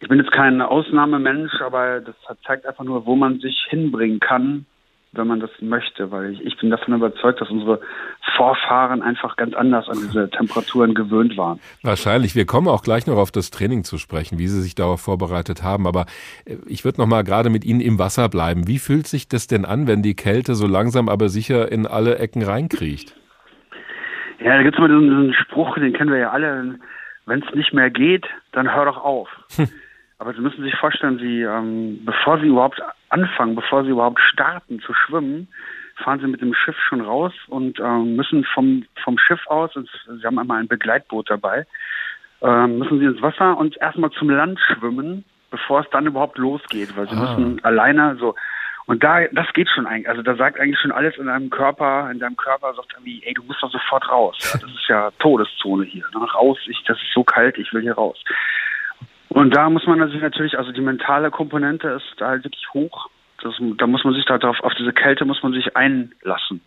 ich 0.00 0.08
bin 0.08 0.18
jetzt 0.18 0.32
kein 0.32 0.60
Ausnahmemensch, 0.60 1.60
aber 1.60 2.00
das 2.00 2.16
zeigt 2.44 2.66
einfach 2.66 2.84
nur, 2.84 3.06
wo 3.06 3.14
man 3.14 3.38
sich 3.38 3.66
hinbringen 3.68 4.20
kann, 4.20 4.66
wenn 5.16 5.26
man 5.26 5.40
das 5.40 5.50
möchte, 5.60 6.10
weil 6.10 6.32
ich, 6.32 6.40
ich 6.44 6.56
bin 6.58 6.70
davon 6.70 6.94
überzeugt, 6.94 7.40
dass 7.40 7.50
unsere 7.50 7.80
Vorfahren 8.36 9.02
einfach 9.02 9.36
ganz 9.36 9.54
anders 9.54 9.88
an 9.88 9.98
diese 9.98 10.30
Temperaturen 10.30 10.94
gewöhnt 10.94 11.36
waren. 11.36 11.60
Wahrscheinlich. 11.82 12.34
Wir 12.34 12.46
kommen 12.46 12.68
auch 12.68 12.82
gleich 12.82 13.06
noch 13.06 13.16
auf 13.16 13.30
das 13.30 13.50
Training 13.50 13.84
zu 13.84 13.98
sprechen, 13.98 14.38
wie 14.38 14.48
Sie 14.48 14.60
sich 14.60 14.74
darauf 14.74 15.00
vorbereitet 15.00 15.62
haben. 15.62 15.86
Aber 15.86 16.06
äh, 16.44 16.56
ich 16.66 16.84
würde 16.84 17.00
noch 17.00 17.06
mal 17.06 17.22
gerade 17.22 17.50
mit 17.50 17.64
Ihnen 17.64 17.80
im 17.80 17.98
Wasser 17.98 18.28
bleiben. 18.28 18.66
Wie 18.66 18.78
fühlt 18.78 19.06
sich 19.06 19.28
das 19.28 19.46
denn 19.46 19.64
an, 19.64 19.86
wenn 19.86 20.02
die 20.02 20.14
Kälte 20.14 20.54
so 20.54 20.66
langsam 20.66 21.08
aber 21.08 21.28
sicher 21.28 21.70
in 21.70 21.86
alle 21.86 22.18
Ecken 22.18 22.42
reinkriecht? 22.42 23.14
Ja, 24.40 24.56
da 24.56 24.62
gibt 24.62 24.76
es 24.76 24.80
mal 24.80 24.88
diesen, 24.88 25.08
diesen 25.08 25.34
Spruch, 25.34 25.76
den 25.76 25.92
kennen 25.92 26.10
wir 26.10 26.18
ja 26.18 26.30
alle. 26.30 26.78
Wenn 27.24 27.42
es 27.42 27.54
nicht 27.54 27.72
mehr 27.72 27.90
geht, 27.90 28.26
dann 28.52 28.72
hör 28.72 28.84
doch 28.84 28.98
auf. 28.98 29.28
Aber 30.18 30.32
Sie 30.32 30.40
müssen 30.40 30.62
sich 30.62 30.74
vorstellen, 30.76 31.18
Sie, 31.18 31.42
ähm, 31.42 32.04
bevor 32.04 32.38
Sie 32.40 32.46
überhaupt 32.46 32.80
anfangen, 33.10 33.54
bevor 33.54 33.84
Sie 33.84 33.90
überhaupt 33.90 34.20
starten 34.20 34.80
zu 34.80 34.94
schwimmen, 34.94 35.48
fahren 35.96 36.20
Sie 36.20 36.26
mit 36.26 36.40
dem 36.40 36.54
Schiff 36.54 36.76
schon 36.88 37.00
raus 37.00 37.32
und 37.48 37.78
ähm, 37.80 38.16
müssen 38.16 38.44
vom, 38.44 38.84
vom 39.02 39.18
Schiff 39.18 39.46
aus, 39.46 39.72
Sie 39.74 40.26
haben 40.26 40.38
einmal 40.38 40.60
ein 40.60 40.68
Begleitboot 40.68 41.28
dabei, 41.28 41.66
äh, 42.42 42.66
müssen 42.66 42.98
Sie 42.98 43.04
ins 43.04 43.22
Wasser 43.22 43.56
und 43.58 43.76
erstmal 43.78 44.10
zum 44.10 44.30
Land 44.30 44.58
schwimmen, 44.60 45.24
bevor 45.50 45.80
es 45.80 45.90
dann 45.90 46.06
überhaupt 46.06 46.38
losgeht, 46.38 46.96
weil 46.96 47.08
Sie 47.08 47.16
ah. 47.16 47.36
müssen 47.36 47.64
alleine 47.64 48.16
so. 48.16 48.34
Und 48.86 49.02
da, 49.02 49.26
das 49.32 49.52
geht 49.52 49.68
schon 49.68 49.86
eigentlich. 49.86 50.08
Also 50.08 50.22
da 50.22 50.36
sagt 50.36 50.60
eigentlich 50.60 50.78
schon 50.78 50.92
alles 50.92 51.16
in 51.18 51.26
deinem 51.26 51.50
Körper, 51.50 52.08
in 52.10 52.20
deinem 52.20 52.36
Körper 52.36 52.72
sagt 52.74 52.92
irgendwie, 52.94 53.20
ey, 53.26 53.34
du 53.34 53.42
musst 53.42 53.60
doch 53.62 53.70
sofort 53.70 54.08
raus. 54.08 54.38
Ja, 54.40 54.60
das 54.60 54.70
ist 54.70 54.88
ja 54.88 55.10
Todeszone 55.18 55.84
hier. 55.84 56.04
Ne? 56.14 56.24
Raus, 56.32 56.58
ich, 56.68 56.82
das 56.86 56.96
ist 56.96 57.12
so 57.12 57.24
kalt, 57.24 57.58
ich 57.58 57.72
will 57.72 57.82
hier 57.82 57.94
raus. 57.94 58.22
Und 59.36 59.54
da 59.54 59.68
muss 59.68 59.86
man 59.86 60.10
sich 60.10 60.22
natürlich, 60.22 60.56
also 60.56 60.72
die 60.72 60.80
mentale 60.80 61.30
Komponente 61.30 61.88
ist 61.88 62.06
da 62.16 62.28
halt 62.28 62.44
wirklich 62.44 62.72
hoch. 62.72 63.10
Das, 63.42 63.52
da 63.76 63.86
muss 63.86 64.02
man 64.02 64.14
sich 64.14 64.24
darauf, 64.24 64.58
auf 64.60 64.72
diese 64.78 64.94
Kälte 64.94 65.26
muss 65.26 65.42
man 65.42 65.52
sich 65.52 65.76
einlassen. 65.76 66.62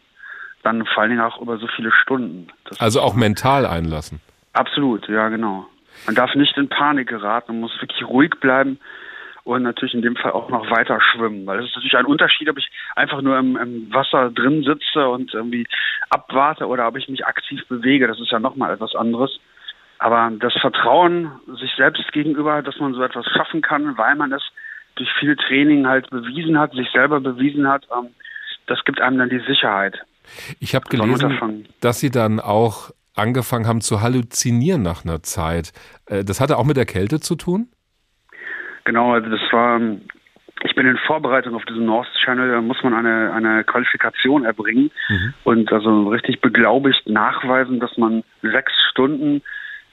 Dann 0.62 0.86
vor 0.86 1.02
allen 1.02 1.10
Dingen 1.10 1.24
auch 1.24 1.42
über 1.42 1.58
so 1.58 1.66
viele 1.66 1.92
Stunden. 1.92 2.50
Das 2.66 2.80
also 2.80 3.02
auch 3.02 3.16
mental 3.16 3.66
einlassen. 3.66 4.22
Absolut, 4.54 5.10
ja 5.10 5.30
genau. 5.30 5.66
Man 6.06 6.14
darf 6.14 6.36
nicht 6.36 6.56
in 6.58 6.70
Panik 6.70 7.10
geraten, 7.10 7.54
man 7.54 7.62
muss 7.62 7.82
wirklich 7.82 8.08
ruhig 8.08 8.36
bleiben 8.40 8.78
und 9.46 9.64
natürlich 9.64 9.96
in 9.96 10.04
dem 10.04 10.16
Fall 10.16 10.34
auch 10.34 10.50
noch 10.50 10.70
weiter 10.70 11.00
schwimmen, 11.02 11.48
weil 11.48 11.58
es 11.58 11.66
ist 11.66 11.76
natürlich 11.76 11.98
ein 11.98 12.06
Unterschied, 12.06 12.50
ob 12.52 12.60
ich 12.60 12.70
einfach 12.96 13.24
nur 13.24 13.36
im, 13.40 13.58
im, 13.58 13.92
Wasser 13.92 14.30
drin 14.30 14.62
sitze 14.62 15.10
und 15.10 15.34
irgendwie 15.34 15.66
abwarte 16.12 16.68
oder 16.68 16.88
ob 16.88 16.98
ich 16.98 17.10
mich 17.10 17.26
aktiv 17.26 17.66
bewege. 17.68 18.08
Das 18.08 18.20
ist 18.20 18.30
ja 18.30 18.40
nochmal 18.40 18.76
etwas 18.76 18.94
anderes. 18.94 19.40
Aber 20.00 20.32
das 20.40 20.54
Vertrauen 20.54 21.32
sich 21.60 21.72
selbst 21.76 22.12
gegenüber, 22.14 22.62
dass 22.62 22.80
man 22.80 22.94
so 22.94 23.04
etwas 23.04 23.26
schaffen 23.26 23.62
kann, 23.62 23.98
weil 23.98 24.16
man 24.16 24.32
es 24.32 24.44
durch 24.96 25.10
viel 25.20 25.36
Training 25.36 25.88
halt 25.88 26.10
bewiesen 26.10 26.58
hat, 26.58 26.72
sich 26.74 26.90
selber 26.92 27.20
bewiesen 27.20 27.68
hat, 27.68 27.86
ähm, 27.96 28.10
das 28.68 28.84
gibt 28.86 29.02
einem 29.02 29.18
dann 29.18 29.30
die 29.30 29.44
Sicherheit. 29.46 30.00
Ich 30.60 30.76
habe 30.76 30.88
gelesen, 30.90 31.68
dass 31.82 32.00
Sie 32.00 32.12
dann 32.12 32.40
auch 32.40 32.92
angefangen 33.16 33.68
haben 33.68 33.82
zu 33.82 34.02
halluzinieren 34.02 34.82
nach 34.82 35.04
einer 35.04 35.22
Zeit. 35.24 35.74
Äh, 36.06 36.24
das 36.24 36.40
hatte 36.40 36.58
auch 36.58 36.66
mit 36.66 36.78
der 36.78 36.86
Kälte 36.86 37.20
zu 37.20 37.36
tun? 37.36 37.68
Genau, 38.86 39.14
also 39.14 39.30
das 39.30 39.42
war, 39.52 39.80
ich 40.64 40.76
bin 40.76 40.88
in 40.88 40.98
Vorbereitung 41.06 41.56
auf 41.56 41.66
diesen 41.66 41.86
North 41.86 42.08
Channel, 42.24 42.52
da 42.52 42.62
muss 42.62 42.82
man 42.84 42.94
eine, 42.94 43.34
eine 43.34 43.64
Qualifikation 43.64 44.46
erbringen 44.46 44.92
mhm. 45.10 45.34
und 45.44 45.72
also 45.72 46.08
richtig 46.10 46.42
beglaubigt 46.42 47.08
nachweisen, 47.08 47.80
dass 47.80 47.98
man 47.98 48.24
sechs 48.42 48.72
Stunden 48.92 49.42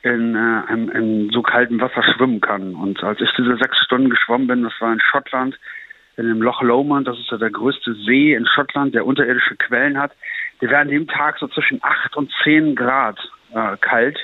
in, 0.03 0.35
äh, 0.35 0.73
in, 0.73 0.89
in 0.89 1.31
so 1.31 1.43
kaltem 1.43 1.81
Wasser 1.81 2.03
schwimmen 2.03 2.41
kann. 2.41 2.75
Und 2.75 3.03
als 3.03 3.21
ich 3.21 3.31
diese 3.37 3.57
sechs 3.57 3.79
Stunden 3.85 4.11
geschwommen 4.11 4.47
bin, 4.47 4.63
das 4.63 4.73
war 4.81 4.93
in 4.93 5.01
Schottland, 5.01 5.59
in 6.17 6.29
dem 6.29 6.41
Loch 6.41 6.63
Lomond, 6.63 7.07
das 7.07 7.19
ist 7.19 7.31
ja 7.31 7.37
der 7.37 7.51
größte 7.51 7.95
See 7.95 8.35
in 8.35 8.47
Schottland, 8.47 8.95
der 8.95 9.07
unterirdische 9.07 9.57
Quellen 9.57 9.99
hat. 9.99 10.13
Die 10.61 10.69
werden 10.69 10.89
dem 10.89 11.07
Tag 11.07 11.39
so 11.39 11.47
zwischen 11.49 11.83
acht 11.83 12.17
und 12.17 12.33
zehn 12.43 12.75
Grad 12.75 13.19
äh, 13.53 13.77
kalt. 13.81 14.19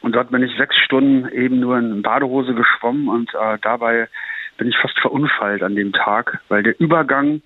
Und 0.00 0.14
dort 0.14 0.30
bin 0.30 0.42
ich 0.42 0.56
sechs 0.56 0.76
Stunden 0.76 1.28
eben 1.30 1.58
nur 1.58 1.76
in 1.76 2.02
Badehose 2.02 2.54
geschwommen 2.54 3.08
und 3.08 3.34
äh, 3.34 3.58
dabei 3.62 4.08
bin 4.58 4.68
ich 4.68 4.76
fast 4.78 4.98
verunfallt 5.00 5.62
an 5.62 5.74
dem 5.74 5.92
Tag, 5.92 6.40
weil 6.48 6.62
der 6.62 6.78
Übergang, 6.80 7.42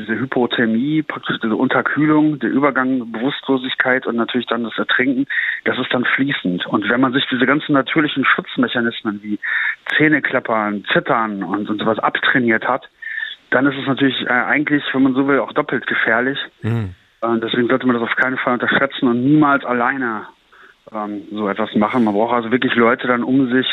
diese 0.00 0.18
Hypothermie, 0.18 1.02
praktisch 1.02 1.38
diese 1.42 1.56
Unterkühlung, 1.56 2.38
der 2.38 2.50
Übergang 2.50 3.12
Bewusstlosigkeit 3.12 4.06
und 4.06 4.16
natürlich 4.16 4.46
dann 4.46 4.64
das 4.64 4.76
Ertrinken, 4.76 5.26
das 5.64 5.78
ist 5.78 5.92
dann 5.92 6.04
fließend. 6.04 6.66
Und 6.66 6.88
wenn 6.88 7.00
man 7.00 7.12
sich 7.12 7.26
diese 7.30 7.46
ganzen 7.46 7.72
natürlichen 7.72 8.24
Schutzmechanismen 8.24 9.22
wie 9.22 9.38
Zähneklappern, 9.96 10.84
Zittern 10.92 11.42
und, 11.42 11.70
und 11.70 11.78
sowas 11.80 11.98
abtrainiert 11.98 12.66
hat, 12.66 12.88
dann 13.50 13.66
ist 13.66 13.78
es 13.78 13.86
natürlich 13.86 14.20
äh, 14.26 14.28
eigentlich, 14.28 14.82
wenn 14.92 15.02
man 15.02 15.14
so 15.14 15.26
will, 15.26 15.40
auch 15.40 15.52
doppelt 15.52 15.86
gefährlich. 15.86 16.38
Mhm. 16.62 16.94
Äh, 17.22 17.38
deswegen 17.42 17.68
sollte 17.68 17.86
man 17.86 17.98
das 17.98 18.08
auf 18.08 18.16
keinen 18.16 18.38
Fall 18.38 18.54
unterschätzen 18.54 19.08
und 19.08 19.24
niemals 19.24 19.64
alleine 19.64 20.26
ähm, 20.92 21.22
so 21.32 21.48
etwas 21.48 21.74
machen. 21.74 22.04
Man 22.04 22.14
braucht 22.14 22.34
also 22.34 22.50
wirklich 22.50 22.74
Leute 22.74 23.06
dann 23.06 23.24
um 23.24 23.50
sich, 23.50 23.66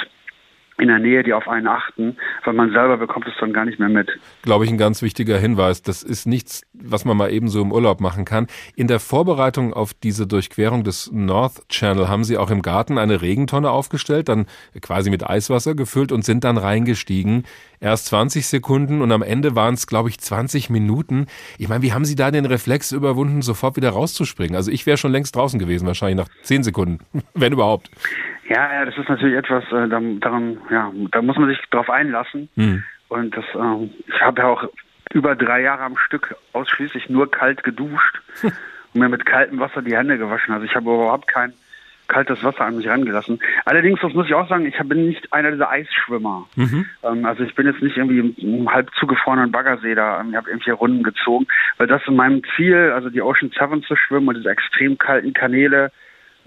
in 0.80 0.88
der 0.88 1.00
Nähe, 1.00 1.24
die 1.24 1.34
auf 1.34 1.48
einen 1.48 1.68
achten, 1.68 2.18
weil 2.46 2.54
man 2.54 2.72
selber 2.72 2.98
bekommt 2.98 3.28
es 3.28 3.34
dann 3.40 3.52
gar 3.52 3.66
nicht 3.66 3.80
mehr 3.80 3.90
mit. 3.90 4.10
Glaube 4.44 4.66
ich, 4.66 4.72
ein 4.72 4.78
ganz 4.78 5.02
wichtiger 5.02 5.38
Hinweis. 5.38 5.82
Das 5.82 6.04
ist 6.04 6.28
nichts, 6.28 6.62
was 6.74 7.04
man 7.04 7.18
mal 7.18 7.32
eben 7.32 7.50
so 7.50 7.62
im 7.62 7.72
Urlaub 7.72 8.00
machen 8.00 8.26
kann. 8.26 8.48
In 8.76 8.88
der 8.88 9.00
Vorbereitung 9.00 9.74
auf 9.74 9.94
diese 9.94 10.28
Durchquerung 10.28 10.84
des 10.84 11.12
North 11.12 11.68
Channel 11.70 12.08
haben 12.08 12.24
Sie 12.24 12.38
auch 12.38 12.52
im 12.52 12.62
Garten 12.62 12.98
eine 12.98 13.22
Regentonne 13.22 13.72
aufgestellt, 13.72 14.30
dann 14.30 14.46
quasi 14.82 15.10
mit 15.10 15.28
Eiswasser 15.28 15.74
gefüllt 15.74 16.12
und 16.12 16.24
sind 16.24 16.44
dann 16.44 16.58
reingestiegen. 16.58 17.44
Erst 17.80 18.08
20 18.08 18.48
Sekunden 18.48 19.02
und 19.02 19.12
am 19.12 19.22
Ende 19.22 19.56
waren 19.56 19.74
es, 19.74 19.88
glaube 19.88 20.10
ich, 20.10 20.20
20 20.20 20.70
Minuten. 20.70 21.28
Ich 21.58 21.70
meine, 21.70 21.84
wie 21.84 21.94
haben 21.94 22.06
Sie 22.06 22.16
da 22.16 22.32
den 22.32 22.46
Reflex 22.46 22.92
überwunden, 22.92 23.42
sofort 23.42 23.78
wieder 23.78 23.92
rauszuspringen? 23.92 24.56
Also 24.56 24.72
ich 24.72 24.86
wäre 24.86 24.98
schon 24.98 25.12
längst 25.12 25.36
draußen 25.36 25.60
gewesen, 25.60 25.88
wahrscheinlich 25.88 26.18
nach 26.18 26.30
10 26.44 26.64
Sekunden, 26.64 27.00
wenn 27.34 27.54
überhaupt. 27.54 27.90
Ja, 28.50 28.74
ja, 28.74 28.86
das 28.86 28.98
ist 28.98 29.10
natürlich 29.10 29.38
etwas, 29.38 29.64
äh, 29.72 29.88
da, 29.88 30.00
daran, 30.20 30.58
ja, 30.70 30.92
da 31.12 31.22
muss 31.22 31.38
man 31.38 31.50
sich 31.50 31.60
drauf 31.70 31.90
einlassen. 31.90 32.50
Mhm. 32.56 32.84
Und 33.10 33.36
das, 33.36 33.46
ähm, 33.56 33.90
ich 34.08 34.22
habe 34.22 34.42
ja 34.42 34.48
auch 34.48 34.70
über 35.14 35.36
drei 35.36 35.62
Jahre 35.62 35.84
am 35.84 35.98
Stück 35.98 36.36
ausschließlich 36.54 37.10
nur 37.10 37.30
kalt 37.32 37.64
geduscht 37.64 38.22
und 38.44 39.00
mir 39.00 39.10
mit 39.10 39.26
kaltem 39.26 39.60
Wasser 39.60 39.82
die 39.82 39.96
Hände 39.96 40.18
gewaschen. 40.18 40.54
Also 40.54 40.66
ich 40.66 40.76
habe 40.76 40.86
überhaupt 40.94 41.28
kein 41.28 41.54
kaltes 42.08 42.44
Wasser 42.44 42.62
an 42.62 42.78
mich 42.78 42.88
rangelassen. 42.88 43.40
Allerdings, 43.66 44.00
das 44.02 44.14
muss 44.14 44.28
ich 44.28 44.34
auch 44.34 44.48
sagen, 44.48 44.66
ich 44.66 44.78
bin 44.88 45.08
nicht 45.08 45.32
einer 45.34 45.52
dieser 45.52 45.70
Eisschwimmer. 45.70 46.48
Mhm. 46.56 46.86
Ähm, 47.04 47.26
also 47.26 47.44
ich 47.44 47.54
bin 47.56 47.68
jetzt 47.68 47.82
nicht 47.82 47.98
irgendwie 47.98 48.34
im, 48.42 48.72
halb 48.72 48.90
zugefrorenen 48.96 49.52
Baggersee 49.52 49.96
da, 49.96 50.24
ich 50.30 50.36
habe 50.36 50.50
irgendwie 50.50 50.72
Runden 50.72 51.04
gezogen, 51.04 51.48
weil 51.78 51.88
das 51.88 52.02
in 52.08 52.16
meinem 52.16 52.42
Ziel, 52.56 52.92
also 52.94 53.10
die 53.10 53.22
Ocean 53.22 53.52
Seven 53.58 53.84
zu 53.84 53.96
schwimmen 53.96 54.30
und 54.30 54.38
diese 54.38 54.50
extrem 54.50 54.98
kalten 54.98 55.34
Kanäle, 55.34 55.92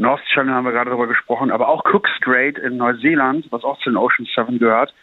North 0.00 0.23
Channel 0.33 0.54
haben 0.54 0.64
wir 0.64 0.73
gerade 0.73 0.90
darüber 0.90 1.07
gesprochen, 1.07 1.50
aber 1.50 1.69
auch 1.69 1.85
Cook 1.85 2.09
Strait 2.16 2.59
in 2.59 2.76
Neuseeland, 2.76 3.47
was 3.50 3.64
auch 3.64 3.78
zu 3.80 3.90
den 3.90 3.97
Ocean 3.97 4.26
Seven 4.35 4.59
gehört. 4.59 4.95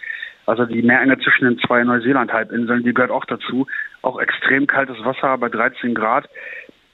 Also 0.45 0.65
die 0.65 0.81
Meerenge 0.81 1.19
zwischen 1.19 1.45
den 1.45 1.59
zwei 1.59 1.83
Neuseeland-Halbinseln, 1.83 2.83
die 2.83 2.93
gehört 2.93 3.11
auch 3.11 3.25
dazu. 3.25 3.67
Auch 4.01 4.19
extrem 4.19 4.65
kaltes 4.65 4.97
Wasser 5.03 5.37
bei 5.37 5.49
13 5.49 5.93
Grad. 5.93 6.29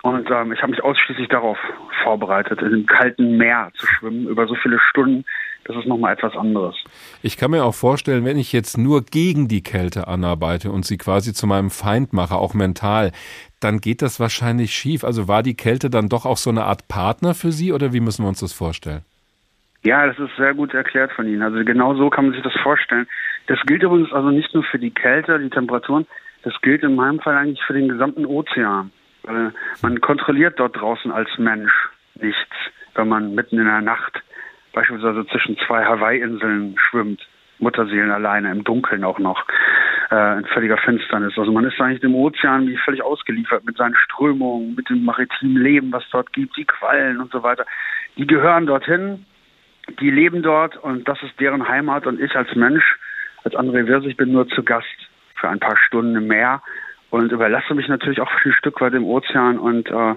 Und 0.01 0.29
ähm, 0.29 0.51
ich 0.51 0.61
habe 0.61 0.71
mich 0.71 0.83
ausschließlich 0.83 1.29
darauf 1.29 1.57
vorbereitet, 2.03 2.61
in 2.61 2.71
dem 2.71 2.85
kalten 2.85 3.37
Meer 3.37 3.71
zu 3.75 3.87
schwimmen 3.87 4.27
über 4.27 4.47
so 4.47 4.55
viele 4.55 4.77
Stunden. 4.89 5.23
Das 5.63 5.77
ist 5.77 5.87
nochmal 5.87 6.11
etwas 6.11 6.35
anderes. 6.35 6.75
Ich 7.21 7.37
kann 7.37 7.51
mir 7.51 7.63
auch 7.63 7.73
vorstellen, 7.73 8.25
wenn 8.25 8.37
ich 8.37 8.51
jetzt 8.51 8.77
nur 8.77 9.05
gegen 9.05 9.47
die 9.47 9.63
Kälte 9.63 10.09
anarbeite 10.09 10.71
und 10.71 10.83
sie 10.85 10.97
quasi 10.97 11.33
zu 11.33 11.47
meinem 11.47 11.69
Feind 11.69 12.11
mache, 12.11 12.35
auch 12.35 12.53
mental, 12.53 13.13
dann 13.63 13.79
geht 13.79 14.01
das 14.01 14.19
wahrscheinlich 14.19 14.73
schief. 14.73 15.03
Also 15.03 15.27
war 15.27 15.43
die 15.43 15.55
Kälte 15.55 15.89
dann 15.89 16.09
doch 16.09 16.25
auch 16.25 16.37
so 16.37 16.49
eine 16.49 16.63
Art 16.63 16.87
Partner 16.87 17.33
für 17.33 17.51
Sie 17.51 17.71
oder 17.71 17.93
wie 17.93 17.99
müssen 17.99 18.23
wir 18.23 18.29
uns 18.29 18.39
das 18.39 18.53
vorstellen? 18.53 19.03
Ja, 19.83 20.07
das 20.07 20.17
ist 20.17 20.35
sehr 20.37 20.53
gut 20.53 20.73
erklärt 20.73 21.11
von 21.11 21.27
Ihnen. 21.27 21.41
Also 21.41 21.63
genau 21.65 21.95
so 21.95 22.09
kann 22.09 22.25
man 22.25 22.33
sich 22.33 22.43
das 22.43 22.53
vorstellen. 22.61 23.07
Das 23.47 23.59
gilt 23.65 23.83
übrigens 23.83 24.13
also 24.13 24.29
nicht 24.29 24.53
nur 24.53 24.63
für 24.63 24.79
die 24.79 24.91
Kälte, 24.91 25.39
die 25.39 25.49
Temperaturen, 25.49 26.07
das 26.43 26.53
gilt 26.61 26.83
in 26.83 26.95
meinem 26.95 27.19
Fall 27.19 27.35
eigentlich 27.35 27.63
für 27.65 27.73
den 27.73 27.89
gesamten 27.89 28.25
Ozean. 28.25 28.91
Man 29.81 30.01
kontrolliert 30.01 30.59
dort 30.59 30.79
draußen 30.79 31.11
als 31.11 31.29
Mensch 31.37 31.71
nichts, 32.15 32.55
wenn 32.95 33.07
man 33.07 33.35
mitten 33.35 33.59
in 33.59 33.65
der 33.65 33.81
Nacht 33.81 34.21
beispielsweise 34.73 35.25
zwischen 35.27 35.57
zwei 35.65 35.85
Hawaii-Inseln 35.85 36.75
schwimmt, 36.77 37.27
Mutterseelen 37.59 38.11
alleine, 38.11 38.51
im 38.51 38.63
Dunkeln 38.63 39.03
auch 39.03 39.19
noch 39.19 39.45
äh, 40.13 40.37
in 40.37 40.45
völliger 40.45 40.77
Finsternis. 40.77 41.37
Also 41.37 41.51
man 41.51 41.65
ist 41.65 41.79
eigentlich 41.81 42.01
dem 42.01 42.13
Ozean 42.15 42.67
wie 42.67 42.77
völlig 42.77 43.01
ausgeliefert 43.01 43.65
mit 43.65 43.77
seinen 43.77 43.95
Strömungen, 43.95 44.75
mit 44.75 44.89
dem 44.89 45.03
maritimen 45.03 45.57
Leben, 45.57 45.91
was 45.91 46.03
dort 46.11 46.31
gibt, 46.33 46.55
die 46.55 46.65
Quallen 46.65 47.19
und 47.19 47.31
so 47.31 47.41
weiter. 47.41 47.65
Die 48.17 48.27
gehören 48.27 48.67
dorthin, 48.67 49.25
die 49.99 50.11
leben 50.11 50.43
dort 50.43 50.77
und 50.77 51.07
das 51.07 51.21
ist 51.23 51.39
deren 51.39 51.67
Heimat 51.67 52.05
und 52.05 52.21
ich 52.21 52.35
als 52.35 52.53
Mensch, 52.55 52.83
als 53.43 53.55
André 53.55 53.87
Wirs, 53.87 54.05
ich 54.05 54.15
bin 54.15 54.31
nur 54.31 54.47
zu 54.47 54.63
Gast 54.63 55.09
für 55.35 55.49
ein 55.49 55.59
paar 55.59 55.77
Stunden 55.77 56.15
im 56.15 56.27
Meer 56.27 56.61
und 57.09 57.31
überlasse 57.31 57.73
mich 57.73 57.87
natürlich 57.87 58.21
auch 58.21 58.31
ein 58.45 58.53
Stück 58.53 58.81
weit 58.81 58.93
im 58.93 59.05
Ozean 59.05 59.57
und 59.57 59.89
äh, 59.89 60.15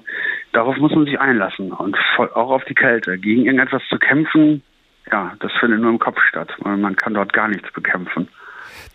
darauf 0.53 0.77
muss 0.77 0.95
man 0.95 1.07
sich 1.07 1.19
einlassen 1.19 1.73
und 1.73 1.97
voll, 2.15 2.31
auch 2.35 2.51
auf 2.51 2.65
die 2.65 2.75
Kälte. 2.75 3.17
Gegen 3.17 3.47
irgendetwas 3.47 3.83
zu 3.89 3.99
kämpfen, 3.99 4.63
ja, 5.11 5.33
das 5.41 5.53
findet 5.59 5.81
nur 5.81 5.91
im 5.91 5.99
Kopf 5.99 6.21
statt, 6.29 6.55
man 6.65 6.97
kann 6.97 7.15
dort 7.15 7.33
gar 7.33 7.49
nichts 7.49 7.73
bekämpfen. 7.73 8.29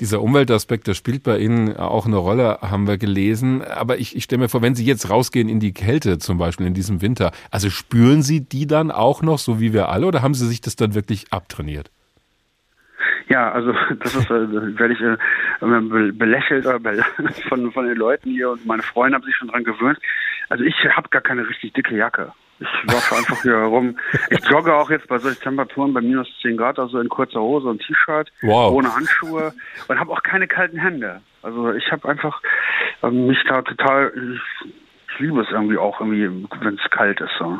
Dieser 0.01 0.19
Umweltaspekt, 0.23 0.87
der 0.87 0.95
spielt 0.95 1.21
bei 1.21 1.37
Ihnen 1.37 1.77
auch 1.77 2.07
eine 2.07 2.17
Rolle, 2.17 2.57
haben 2.61 2.87
wir 2.87 2.97
gelesen. 2.97 3.61
Aber 3.61 3.99
ich, 3.99 4.15
ich 4.15 4.23
stelle 4.23 4.41
mir 4.41 4.49
vor, 4.49 4.63
wenn 4.63 4.73
Sie 4.73 4.83
jetzt 4.83 5.11
rausgehen 5.11 5.47
in 5.47 5.59
die 5.59 5.73
Kälte 5.73 6.17
zum 6.17 6.39
Beispiel 6.39 6.65
in 6.65 6.73
diesem 6.73 7.03
Winter, 7.03 7.31
also 7.51 7.69
spüren 7.69 8.23
Sie 8.23 8.41
die 8.41 8.65
dann 8.65 8.89
auch 8.89 9.21
noch, 9.21 9.37
so 9.37 9.61
wie 9.61 9.73
wir 9.73 9.89
alle, 9.89 10.07
oder 10.07 10.23
haben 10.23 10.33
Sie 10.33 10.47
sich 10.47 10.59
das 10.59 10.75
dann 10.75 10.95
wirklich 10.95 11.31
abtrainiert? 11.31 11.91
Ja, 13.29 13.51
also 13.51 13.73
das 13.99 14.15
ist, 14.15 14.25
äh, 14.31 14.79
werde 14.79 14.93
ich 14.95 15.01
äh, 15.01 16.11
belächelt 16.13 16.65
äh, 16.65 16.79
von, 17.49 17.71
von 17.71 17.85
den 17.85 17.95
Leuten 17.95 18.31
hier 18.31 18.49
und 18.49 18.65
meine 18.65 18.81
Freunde 18.81 19.17
haben 19.17 19.23
sich 19.23 19.35
schon 19.35 19.49
dran 19.49 19.63
gewöhnt. 19.63 19.99
Also 20.49 20.63
ich 20.63 20.75
habe 20.95 21.09
gar 21.09 21.21
keine 21.21 21.47
richtig 21.47 21.73
dicke 21.73 21.95
Jacke. 21.95 22.33
Ich 22.61 22.93
laufe 22.93 23.15
einfach 23.15 23.41
hier 23.41 23.57
herum. 23.57 23.97
Ich 24.29 24.47
jogge 24.47 24.73
auch 24.73 24.91
jetzt 24.91 25.07
bei 25.07 25.17
solchen 25.17 25.41
Temperaturen 25.41 25.93
bei 25.93 26.01
minus 26.01 26.27
10 26.43 26.57
Grad, 26.57 26.77
also 26.77 26.99
in 26.99 27.09
kurzer 27.09 27.41
Hose 27.41 27.67
und 27.67 27.81
T-Shirt, 27.81 28.31
wow. 28.43 28.71
ohne 28.71 28.93
Handschuhe 28.93 29.51
und 29.87 29.99
habe 29.99 30.11
auch 30.11 30.21
keine 30.21 30.47
kalten 30.47 30.77
Hände. 30.77 31.21
Also 31.41 31.73
ich 31.73 31.91
habe 31.91 32.07
einfach 32.07 32.39
ähm, 33.01 33.25
mich 33.27 33.39
da 33.47 33.63
total, 33.63 34.11
ich, 34.15 34.69
ich, 35.09 35.19
liebe 35.19 35.41
es 35.41 35.49
irgendwie 35.49 35.77
auch, 35.77 35.99
irgendwie, 35.99 36.47
wenn 36.61 36.75
es 36.75 36.91
kalt 36.91 37.19
ist. 37.19 37.31
So. 37.39 37.59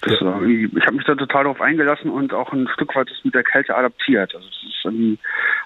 Das, 0.00 0.18
ja. 0.20 0.40
äh, 0.40 0.68
ich 0.76 0.86
habe 0.86 0.96
mich 0.96 1.06
da 1.06 1.14
total 1.14 1.44
darauf 1.44 1.60
eingelassen 1.60 2.10
und 2.10 2.34
auch 2.34 2.52
ein 2.52 2.68
Stück 2.74 2.96
weit 2.96 3.08
das 3.08 3.24
mit 3.24 3.34
der 3.34 3.44
Kälte 3.44 3.76
adaptiert. 3.76 4.34
Also 4.34 4.48
das 4.48 4.62
ist, 4.64 4.84
ähm, 4.86 5.18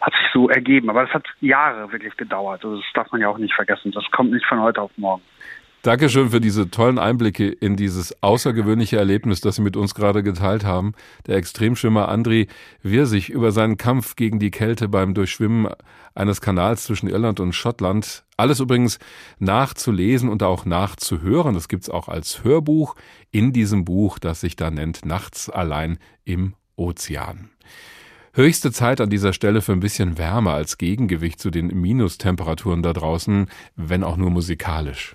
hat 0.03 0.13
sich 0.13 0.29
so 0.35 0.51
ergeben. 0.51 0.91
Aber 0.91 1.05
das 1.05 1.15
hat 1.15 1.27
Jahre 1.41 1.91
wirklich 1.91 2.17
gedauert. 2.19 2.65
Also 2.65 2.77
das 2.77 2.93
darf 2.93 3.11
man 3.13 3.23
ja 3.23 3.29
auch 3.29 3.39
nicht 3.39 3.55
vergessen. 3.55 3.93
Das 3.93 4.05
kommt 4.11 4.33
nicht 4.33 4.45
von 4.45 4.61
heute 4.61 4.83
auf 4.83 4.91
morgen. 4.97 5.23
Dankeschön 5.85 6.31
für 6.31 6.41
diese 6.41 6.71
tollen 6.71 6.99
Einblicke 6.99 7.47
in 7.47 7.77
dieses 7.77 8.23
außergewöhnliche 8.23 8.97
Erlebnis, 8.97 9.43
das 9.43 9.57
Sie 9.57 9.61
mit 9.61 9.77
uns 9.77 9.95
gerade 9.95 10.23
geteilt 10.23 10.65
haben. 10.65 10.95
Der 11.27 11.37
Extremschwimmer 11.37 12.09
Andri 12.09 12.49
Wirsig 12.83 13.29
über 13.29 13.53
seinen 13.53 13.77
Kampf 13.77 14.17
gegen 14.17 14.39
die 14.39 14.51
Kälte 14.51 14.89
beim 14.89 15.13
Durchschwimmen 15.13 15.69
eines 16.15 16.41
Kanals 16.41 16.85
zwischen 16.85 17.11
Irland 17.11 17.39
und 17.39 17.53
Schottland. 17.53 18.25
Alles 18.39 18.61
übrigens 18.61 18.99
nachzulesen 19.39 20.31
und 20.31 20.43
auch 20.43 20.65
nachzuhören. 20.65 21.53
Das 21.53 21.69
gibt's 21.69 21.91
auch 21.91 22.09
als 22.09 22.43
Hörbuch 22.43 22.97
in 23.31 23.53
diesem 23.53 23.85
Buch, 23.85 24.19
das 24.19 24.41
sich 24.41 24.57
da 24.57 24.71
nennt 24.71 25.05
Nachts 25.05 25.51
allein 25.51 25.99
im 26.25 26.55
Ozean. 26.77 27.51
Höchste 28.33 28.73
Zeit 28.73 29.03
an 29.03 29.11
dieser 29.11 29.35
Stelle 29.35 29.61
für 29.61 29.73
ein 29.73 29.81
bisschen 29.81 30.17
Wärme 30.17 30.51
als 30.51 30.79
Gegengewicht 30.79 31.41
zu 31.41 31.51
den 31.51 31.67
Minustemperaturen 31.67 32.83
da 32.83 32.95
draußen, 32.95 33.49
wenn 33.77 34.03
auch 34.03 34.17
nur 34.17 34.31
musikalisch. 34.31 35.15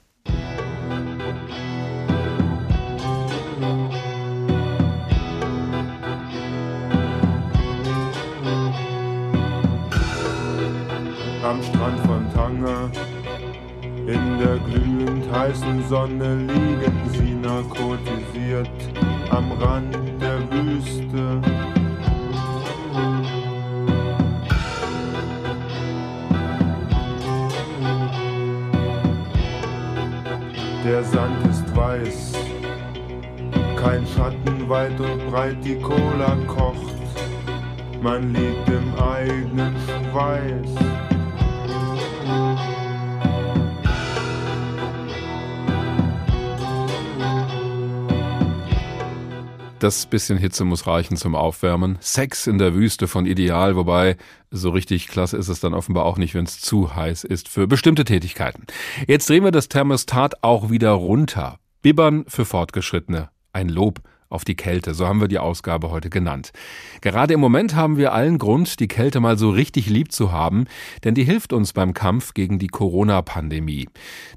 Am 11.44 11.64
Strand 11.64 12.00
von 12.02 12.34
Tanger, 12.34 12.92
in 14.06 14.40
der 14.40 14.58
glühend 14.58 15.32
heißen 15.32 15.88
Sonne 15.88 16.36
liegen 16.36 17.10
sie 17.12 17.34
narkotisiert 17.34 18.70
am 19.32 19.52
Rand 19.54 19.98
der 20.22 20.40
Wüste. 20.52 21.69
Der 30.90 31.04
Sand 31.04 31.46
ist 31.48 31.76
weiß, 31.76 32.34
kein 33.76 34.08
Schatten 34.08 34.68
weit 34.68 35.00
und 35.00 35.30
breit, 35.30 35.58
die 35.64 35.76
Cola 35.76 36.36
kocht, 36.48 36.96
man 38.02 38.34
liegt 38.34 38.68
im 38.70 38.96
eigenen 39.00 39.76
Schweiß. 39.86 41.09
Das 49.80 50.08
bisschen 50.08 50.38
Hitze 50.38 50.66
muss 50.66 50.88
reichen 50.88 51.16
zum 51.16 51.36
Aufwärmen. 51.36 51.98
Sex 52.02 52.48
in 52.48 52.58
der 52.58 52.76
Wüste 52.76 53.08
von 53.08 53.26
Ideal, 53.26 53.78
wobei 53.78 54.18
so 54.52 54.72
richtig 54.72 55.08
klasse 55.08 55.38
ist 55.38 55.48
es 55.48 55.62
dann 55.62 55.74
offenbar 55.74 56.04
auch 56.04 56.18
nicht, 56.18 56.36
wenn 56.36 56.44
es 56.44 56.60
zu 56.60 56.98
heiß 56.98 57.24
ist 57.24 57.48
für 57.48 57.66
bestimmte 57.66 58.04
Tätigkeiten. 58.04 58.66
Jetzt 59.08 59.30
drehen 59.30 59.46
wir 59.46 59.52
das 59.52 59.70
Thermostat 59.70 60.44
auch 60.44 60.70
wieder 60.70 60.92
runter. 60.92 61.60
Bibbern 61.82 62.26
für 62.28 62.44
Fortgeschrittene. 62.44 63.30
Ein 63.54 63.70
Lob 63.70 64.02
auf 64.30 64.46
die 64.46 64.56
Kälte, 64.56 64.94
so 64.94 65.08
haben 65.08 65.22
wir 65.22 65.28
die 65.28 65.40
Ausgabe 65.40 65.90
heute 65.90 66.10
genannt. 66.10 66.52
Gerade 67.02 67.34
im 67.34 67.40
Moment 67.40 67.76
haben 67.76 67.98
wir 67.98 68.14
allen 68.14 68.38
Grund, 68.38 68.80
die 68.80 68.88
Kälte 68.88 69.20
mal 69.20 69.38
so 69.38 69.50
richtig 69.50 69.88
lieb 69.90 70.12
zu 70.12 70.32
haben, 70.32 70.66
denn 71.04 71.16
die 71.16 71.24
hilft 71.24 71.52
uns 71.52 71.74
beim 71.74 71.94
Kampf 71.94 72.34
gegen 72.34 72.60
die 72.60 72.68
Corona-Pandemie. 72.68 73.90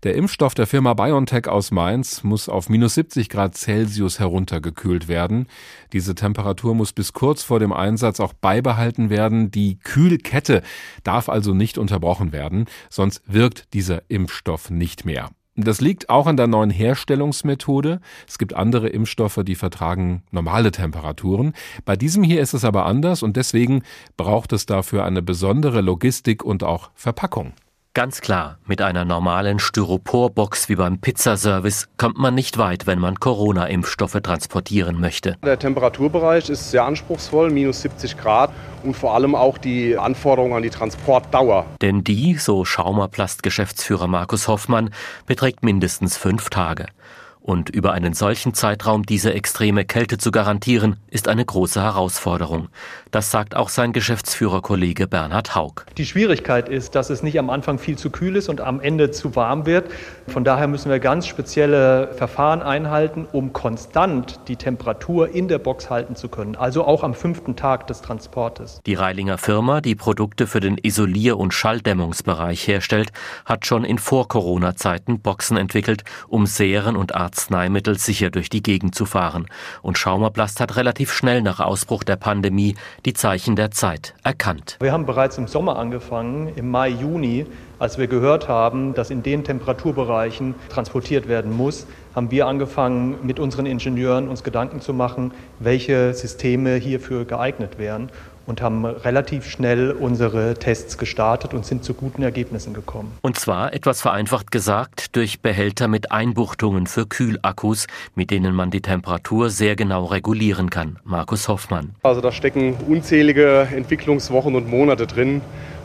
Der 0.03 0.15
Impfstoff 0.15 0.55
der 0.55 0.67
Firma 0.67 0.95
BioNTech 0.95 1.49
aus 1.49 1.71
Mainz 1.71 2.25
muss 2.25 2.49
auf 2.49 2.69
minus 2.69 2.95
70 2.95 3.29
Grad 3.29 3.57
Celsius 3.57 4.19
heruntergekühlt 4.19 5.09
werden. 5.09 5.47
Diese 5.93 6.15
Temperatur 6.15 6.75
muss 6.75 6.93
bis 6.93 7.13
kurz 7.13 7.43
vor 7.43 7.61
dem 7.61 7.73
Einsatz 7.73 8.21
auch 8.21 8.33
beibehalten 8.33 9.11
werden. 9.11 9.51
Die 9.51 9.79
Kühlkette 9.79 10.63
darf 11.05 11.29
also 11.29 11.53
nicht 11.53 11.77
unterbrochen 11.77 12.33
werden, 12.33 12.67
sonst 12.89 13.23
wirkt 13.27 13.75
dieser 13.75 14.03
Impfstoff 14.09 14.71
nicht 14.71 15.05
mehr. 15.05 15.31
Das 15.55 15.83
liegt 15.83 16.09
auch 16.09 16.27
an 16.27 16.39
der 16.39 16.47
neuen 16.47 16.71
Herstellungsmethode. 16.71 18.01
Es 18.27 18.39
gibt 18.39 18.55
andere 18.55 18.89
Impfstoffe, 18.89 19.41
die 19.45 19.55
vertragen 19.55 20.23
normale 20.31 20.71
Temperaturen. 20.71 21.53
Bei 21.85 21.95
diesem 21.95 22.23
hier 22.23 22.41
ist 22.41 22.55
es 22.55 22.65
aber 22.65 22.87
anders 22.87 23.23
und 23.23 23.37
deswegen 23.37 23.83
braucht 24.17 24.55
es 24.55 24.65
dafür 24.65 25.05
eine 25.05 25.21
besondere 25.21 25.83
Logistik 25.83 26.43
und 26.43 26.65
auch 26.65 26.91
Verpackung. 26.95 27.53
Ganz 27.95 28.23
klar, 28.23 28.57
mit 28.65 28.81
einer 28.81 29.05
normalen 29.05 29.59
Styroporbox 29.59 30.71
wie 30.71 30.77
beim 30.77 30.99
Pizzaservice 30.99 31.89
kommt 31.99 32.17
man 32.17 32.35
nicht 32.35 32.57
weit, 32.57 32.87
wenn 32.87 32.99
man 32.99 33.21
Corona-Impfstoffe 33.21 34.19
transportieren 34.23 34.99
möchte. 34.99 35.37
Der 35.45 35.59
Temperaturbereich 35.59 36.49
ist 36.49 36.71
sehr 36.71 36.85
anspruchsvoll, 36.85 37.51
minus 37.51 37.83
70 37.83 38.17
Grad 38.17 38.51
und 38.83 38.97
vor 38.97 39.15
allem 39.15 39.35
auch 39.35 39.59
die 39.59 39.99
Anforderungen 39.99 40.55
an 40.55 40.63
die 40.63 40.71
Transportdauer. 40.71 41.67
Denn 41.83 42.03
die, 42.03 42.39
so 42.39 42.65
Schaumerplast-Geschäftsführer 42.65 44.07
Markus 44.07 44.49
Hoffmann, 44.49 44.89
beträgt 45.27 45.63
mindestens 45.63 46.17
fünf 46.17 46.49
Tage. 46.49 46.87
Und 47.43 47.71
über 47.71 47.93
einen 47.93 48.15
solchen 48.15 48.55
Zeitraum 48.55 49.05
diese 49.05 49.35
extreme 49.35 49.85
Kälte 49.85 50.17
zu 50.17 50.31
garantieren, 50.31 50.97
ist 51.11 51.27
eine 51.27 51.45
große 51.45 51.83
Herausforderung. 51.83 52.69
Das 53.13 53.31
sagt 53.31 53.55
auch 53.55 53.69
sein 53.69 53.93
Geschäftsführerkollege 53.93 55.07
Bernhard 55.07 55.55
Haug. 55.55 55.85
Die 55.99 56.07
Schwierigkeit 56.07 56.71
ist, 56.71 56.95
dass 56.95 57.11
es 57.11 57.23
nicht 57.23 57.39
am 57.39 57.51
Anfang 57.51 57.79
viel 57.79 57.99
zu 57.99 58.09
kühl 58.09 58.37
ist 58.37 58.49
und 58.49 58.63
am 58.63 58.81
Ende 58.81 59.11
zu 59.11 59.37
warm 59.37 59.67
wird. 59.67 59.91
Von 60.29 60.45
daher 60.45 60.67
müssen 60.67 60.91
wir 60.91 60.99
ganz 60.99 61.27
spezielle 61.27 62.15
Verfahren 62.15 62.63
einhalten, 62.63 63.29
um 63.31 63.53
konstant 63.53 64.41
die 64.49 64.57
Temperatur 64.57 65.29
in 65.29 65.47
der 65.49 65.59
Box 65.59 65.91
halten 65.91 66.17
zu 66.17 66.31
können. 66.31 66.57
Also 66.57 66.87
auch 66.87 67.03
am 67.03 67.13
fünften 67.13 67.55
Tag 67.55 67.87
des 67.87 68.01
Transportes. 68.01 68.81
Die 68.87 68.95
Reilinger 68.95 69.37
Firma, 69.37 69.83
die 69.83 69.95
Produkte 69.95 70.47
für 70.47 70.61
den 70.61 70.79
Isolier- 70.79 71.37
und 71.37 71.53
Schalldämmungsbereich 71.53 72.67
herstellt, 72.67 73.13
hat 73.45 73.67
schon 73.67 73.85
in 73.85 73.99
Vor-Corona-Zeiten 73.99 75.21
Boxen 75.21 75.59
entwickelt, 75.59 76.05
um 76.29 76.47
Serien 76.47 76.97
und 76.97 77.15
Arzneimittel 77.15 77.99
sicher 77.99 78.31
durch 78.31 78.49
die 78.49 78.63
Gegend 78.63 78.95
zu 78.95 79.05
fahren. 79.05 79.49
Und 79.83 79.99
Schaumerplast 79.99 80.61
hat 80.61 80.77
relativ 80.77 81.13
schnell 81.13 81.43
nach 81.43 81.61
Ausbruch 81.61 82.05
der 82.05 82.17
Pandemie 82.17 82.75
die 83.05 83.15
Zeichen 83.15 83.57
der 83.57 83.71
Zeit 83.71 84.15
erkannt. 84.23 84.77
Wir 84.81 84.93
haben 84.93 85.07
bereits 85.07 85.39
im 85.39 85.49
Sommer 85.49 85.77
angefangen, 85.77 86.53
im 86.55 86.71
Mai, 86.71 86.89
Juni, 86.89 87.47
als 87.79 87.99
wir 87.99 88.07
gehört 88.07 88.49
haben, 88.49 88.95
dass 88.95 89.11
in 89.11 89.23
den 89.25 89.43
Temperaturbereichen 89.43 90.55
transportiert 90.69 91.27
werden 91.27 91.57
muss, 91.57 91.87
haben 92.15 92.31
wir 92.31 92.47
angefangen, 92.47 93.17
mit 93.25 93.41
unseren 93.41 93.67
Ingenieuren 93.67 94.29
uns 94.29 94.45
Gedanken 94.45 94.81
zu 94.81 94.93
machen, 94.93 95.33
welche 95.59 96.15
Systeme 96.15 96.77
hierfür 96.77 97.25
geeignet 97.25 97.79
wären 97.79 98.11
und 98.47 98.61
haben 98.61 98.85
relativ 98.85 99.49
schnell 99.49 99.93
unsere 99.93 100.55
Tests 100.55 100.99
gestartet 100.99 101.55
und 101.55 101.65
sind 101.65 101.85
zu 101.85 101.95
guten 101.95 102.23
Ergebnissen 102.23 102.75
gekommen. 102.75 103.13
Und 103.23 103.39
zwar, 103.39 103.73
etwas 103.73 104.01
vereinfacht 104.01 104.51
gesagt, 104.51 105.17
durch 105.17 105.41
Behälter 105.41 105.89
mit 105.89 106.13
Einbuchtungen 106.13 106.87
für 106.87 107.07
Kühlakkus, 107.07 107.87
mit 108.15 108.31
denen 108.31 108.55
man 108.55 108.71
die 108.71 108.81
Temperatur 108.81 109.51
sehr 109.51 109.77
genau 109.77 110.05
regulieren 110.07 110.71
kann. 110.71 110.99
Markus 111.05 111.49
Hoffmann. 111.49 111.95
Also 112.03 112.21
da 112.21 112.33
stecken 112.33 112.75
unzählige 112.89 113.69
Entwicklungswochen 113.75 114.55
und 114.55 114.69
Monate 114.69 115.07
drin. 115.07 115.41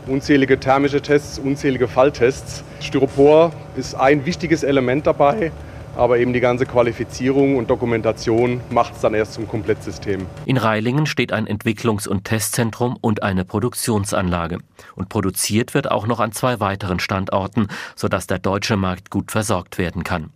Unzählige 0.06 0.58
thermische 0.58 1.02
Tests, 1.02 1.38
unzählige 1.38 1.86
Falltests. 1.86 2.64
Styropor 2.80 3.52
ist 3.76 3.94
ein 3.94 4.24
wichtiges 4.24 4.62
Element 4.62 5.06
dabei 5.06 5.52
aber 5.98 6.18
eben 6.18 6.32
die 6.32 6.40
ganze 6.40 6.64
Qualifizierung 6.64 7.56
und 7.56 7.68
Dokumentation 7.68 8.60
macht 8.70 8.94
es 8.94 9.00
dann 9.00 9.14
erst 9.14 9.34
zum 9.34 9.48
Komplettsystem. 9.48 10.26
In 10.46 10.56
Reilingen 10.56 11.06
steht 11.06 11.32
ein 11.32 11.46
Entwicklungs- 11.46 12.08
und 12.08 12.24
Testzentrum 12.24 12.96
und 13.00 13.22
eine 13.22 13.44
Produktionsanlage. 13.44 14.58
Und 14.94 15.08
produziert 15.08 15.74
wird 15.74 15.90
auch 15.90 16.06
noch 16.06 16.20
an 16.20 16.32
zwei 16.32 16.60
weiteren 16.60 17.00
Standorten, 17.00 17.66
sodass 17.96 18.26
der 18.26 18.38
deutsche 18.38 18.76
Markt 18.76 19.10
gut 19.10 19.32
versorgt 19.32 19.76
werden 19.76 20.04
kann. 20.04 20.30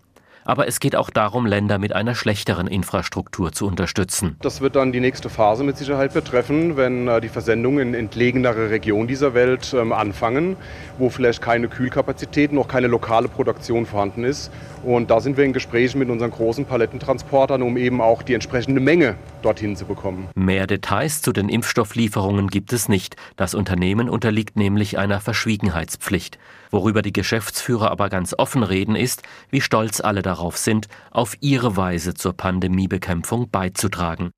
Aber 0.45 0.67
es 0.67 0.81
geht 0.81 0.97
auch 0.97 1.11
darum, 1.11 1.47
Länder 1.47 1.79
mit 1.79 1.93
einer 1.95 2.15
schlechteren 2.15 2.67
Infrastruktur 2.67 3.53
zu 3.53 3.67
unterstützen. 3.67 4.37
Das 4.43 4.61
wird 4.61 4.77
dann 4.77 4.93
die 4.93 5.01
nächste 5.01 5.29
Phase 5.29 5.65
mit 5.65 5.77
Sicherheit 5.77 6.15
betreffen, 6.15 6.77
wenn 6.77 7.09
äh, 7.09 7.21
die 7.21 7.29
Versendungen 7.29 7.89
in 7.89 7.95
entlegenere 7.95 8.71
Regionen 8.71 9.09
dieser 9.09 9.35
Welt 9.35 9.75
ähm, 9.75 9.93
anfangen, 9.93 10.57
wo 10.99 11.11
vielleicht 11.11 11.43
keine 11.43 11.69
Kühlkapazität, 11.69 12.53
noch 12.53 12.69
keine 12.69 12.87
lokale 12.87 13.29
Produktion 13.29 13.87
vorhanden 13.87 14.25
ist. 14.25 14.51
Und 14.83 15.11
da 15.11 15.21
sind 15.21 15.37
wir 15.37 15.45
in 15.45 15.53
Gesprächen 15.53 15.99
mit 15.99 16.11
unseren 16.11 16.31
großen 16.31 16.65
Palettentransportern, 16.65 17.63
um 17.63 17.77
eben 17.77 18.01
auch 18.01 18.23
die 18.23 18.35
entsprechende 18.35 18.81
Menge 18.81 19.15
dorthin 19.43 19.77
zu 19.77 19.85
bekommen. 19.85 20.29
Mehr 20.35 20.67
Details 20.67 21.23
zu 21.23 21.33
den 21.33 21.49
Impfstofflieferungen 21.49 22.49
gibt 22.49 22.73
es 22.73 22.89
nicht. 22.89 23.17
Das 23.37 23.55
Unternehmen 23.55 24.09
unterliegt 24.09 24.57
nämlich 24.57 24.99
einer 24.99 25.21
Verschwiegenheitspflicht. 25.21 26.39
Worüber 26.73 27.03
die 27.03 27.13
Geschäftsführer 27.13 27.91
aber 27.91 28.09
ganz 28.09 28.35
offen 28.37 28.63
reden 28.63 28.97
ist, 28.97 29.23
wie 29.51 29.61
stolz 29.61 30.01
alle 30.01 30.23
darauf 30.23 30.57
sind, 30.57 30.89
auf 31.11 31.37
ihre 31.41 31.77
Weise 31.77 32.15
zur 32.15 32.33
Pandemiebekämpfung 32.33 33.51
beizutragen. 33.51 34.31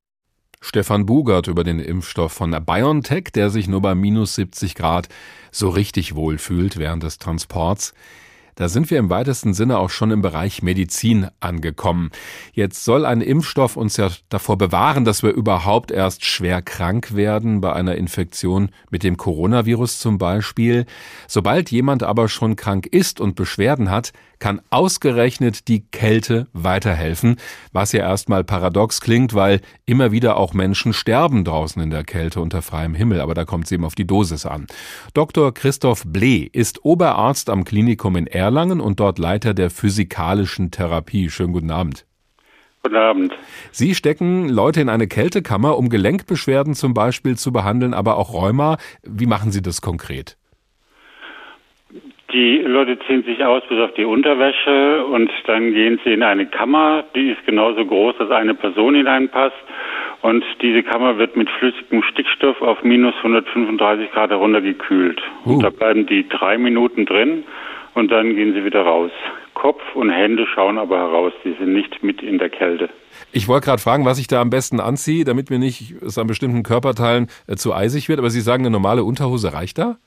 Stefan 0.60 1.06
Bugert 1.06 1.46
über 1.46 1.62
den 1.62 1.78
Impfstoff 1.78 2.32
von 2.32 2.50
BioNTech, 2.50 3.30
der 3.34 3.50
sich 3.50 3.68
nur 3.68 3.82
bei 3.82 3.94
minus 3.94 4.34
70 4.34 4.74
Grad 4.74 5.08
so 5.52 5.68
richtig 5.68 6.16
wohlfühlt 6.16 6.76
während 6.76 7.04
des 7.04 7.18
Transports. 7.18 7.94
Da 8.56 8.68
sind 8.68 8.90
wir 8.90 8.98
im 8.98 9.10
weitesten 9.10 9.52
Sinne 9.52 9.78
auch 9.78 9.90
schon 9.90 10.10
im 10.10 10.22
Bereich 10.22 10.62
Medizin 10.62 11.28
angekommen. 11.40 12.10
Jetzt 12.52 12.84
soll 12.84 13.04
ein 13.04 13.20
Impfstoff 13.20 13.76
uns 13.76 13.96
ja 13.96 14.10
davor 14.28 14.56
bewahren, 14.58 15.04
dass 15.04 15.22
wir 15.22 15.30
überhaupt 15.30 15.90
erst 15.90 16.24
schwer 16.24 16.62
krank 16.62 17.14
werden, 17.14 17.60
bei 17.60 17.72
einer 17.72 17.96
Infektion 17.96 18.70
mit 18.90 19.02
dem 19.02 19.16
Coronavirus 19.16 19.98
zum 19.98 20.18
Beispiel. 20.18 20.86
Sobald 21.26 21.70
jemand 21.70 22.02
aber 22.02 22.28
schon 22.28 22.56
krank 22.56 22.86
ist 22.86 23.20
und 23.20 23.34
Beschwerden 23.34 23.90
hat, 23.90 24.12
kann 24.44 24.60
ausgerechnet 24.68 25.68
die 25.68 25.86
Kälte 25.86 26.48
weiterhelfen, 26.52 27.36
was 27.72 27.92
ja 27.92 28.00
erstmal 28.00 28.44
paradox 28.44 29.00
klingt, 29.00 29.32
weil 29.32 29.62
immer 29.86 30.12
wieder 30.12 30.36
auch 30.36 30.52
Menschen 30.52 30.92
sterben 30.92 31.44
draußen 31.44 31.80
in 31.80 31.88
der 31.88 32.04
Kälte 32.04 32.42
unter 32.42 32.60
freiem 32.60 32.94
Himmel, 32.94 33.22
aber 33.22 33.32
da 33.32 33.46
kommt 33.46 33.64
es 33.64 33.72
eben 33.72 33.86
auf 33.86 33.94
die 33.94 34.06
Dosis 34.06 34.44
an. 34.44 34.66
Dr. 35.14 35.54
Christoph 35.54 36.02
Blee 36.04 36.46
ist 36.52 36.84
Oberarzt 36.84 37.48
am 37.48 37.64
Klinikum 37.64 38.16
in 38.16 38.26
Erlangen 38.26 38.82
und 38.82 39.00
dort 39.00 39.18
Leiter 39.18 39.54
der 39.54 39.70
physikalischen 39.70 40.70
Therapie. 40.70 41.30
Schönen 41.30 41.54
guten 41.54 41.70
Abend. 41.70 42.04
Guten 42.82 42.96
Abend. 42.96 43.32
Sie 43.72 43.94
stecken 43.94 44.50
Leute 44.50 44.82
in 44.82 44.90
eine 44.90 45.06
Kältekammer, 45.06 45.78
um 45.78 45.88
Gelenkbeschwerden 45.88 46.74
zum 46.74 46.92
Beispiel 46.92 47.38
zu 47.38 47.50
behandeln, 47.50 47.94
aber 47.94 48.18
auch 48.18 48.34
Rheuma. 48.34 48.76
Wie 49.04 49.24
machen 49.24 49.52
Sie 49.52 49.62
das 49.62 49.80
konkret? 49.80 50.36
Die 52.34 52.58
Leute 52.58 52.98
ziehen 53.06 53.22
sich 53.22 53.44
aus 53.44 53.62
bis 53.68 53.78
auf 53.78 53.94
die 53.94 54.04
Unterwäsche 54.04 55.04
und 55.06 55.30
dann 55.46 55.72
gehen 55.72 56.00
sie 56.02 56.12
in 56.12 56.24
eine 56.24 56.46
Kammer, 56.46 57.04
die 57.14 57.30
ist 57.30 57.46
genauso 57.46 57.86
groß, 57.86 58.16
dass 58.18 58.30
eine 58.32 58.54
Person 58.54 58.96
hineinpasst. 58.96 59.54
Und 60.20 60.44
diese 60.60 60.82
Kammer 60.82 61.16
wird 61.16 61.36
mit 61.36 61.48
flüssigem 61.48 62.02
Stickstoff 62.02 62.60
auf 62.60 62.82
minus 62.82 63.14
135 63.18 64.10
Grad 64.10 64.30
heruntergekühlt. 64.30 65.22
Uh. 65.44 65.52
Und 65.52 65.62
da 65.62 65.70
bleiben 65.70 66.06
die 66.06 66.28
drei 66.28 66.58
Minuten 66.58 67.06
drin 67.06 67.44
und 67.94 68.10
dann 68.10 68.34
gehen 68.34 68.52
sie 68.52 68.64
wieder 68.64 68.82
raus. 68.82 69.12
Kopf 69.54 69.82
und 69.94 70.10
Hände 70.10 70.44
schauen 70.52 70.76
aber 70.76 70.98
heraus, 70.98 71.32
die 71.44 71.52
sind 71.52 71.72
nicht 71.72 72.02
mit 72.02 72.20
in 72.20 72.38
der 72.38 72.50
Kälte. 72.50 72.88
Ich 73.30 73.46
wollte 73.46 73.66
gerade 73.66 73.80
fragen, 73.80 74.04
was 74.04 74.18
ich 74.18 74.26
da 74.26 74.40
am 74.40 74.50
besten 74.50 74.80
anziehe, 74.80 75.24
damit 75.24 75.50
mir 75.50 75.60
nicht 75.60 75.94
es 76.02 76.18
an 76.18 76.26
bestimmten 76.26 76.64
Körperteilen 76.64 77.28
äh, 77.46 77.54
zu 77.54 77.72
eisig 77.72 78.08
wird, 78.08 78.18
aber 78.18 78.30
Sie 78.30 78.40
sagen, 78.40 78.64
eine 78.64 78.72
normale 78.72 79.04
Unterhose 79.04 79.52
reicht 79.52 79.78
da? 79.78 79.98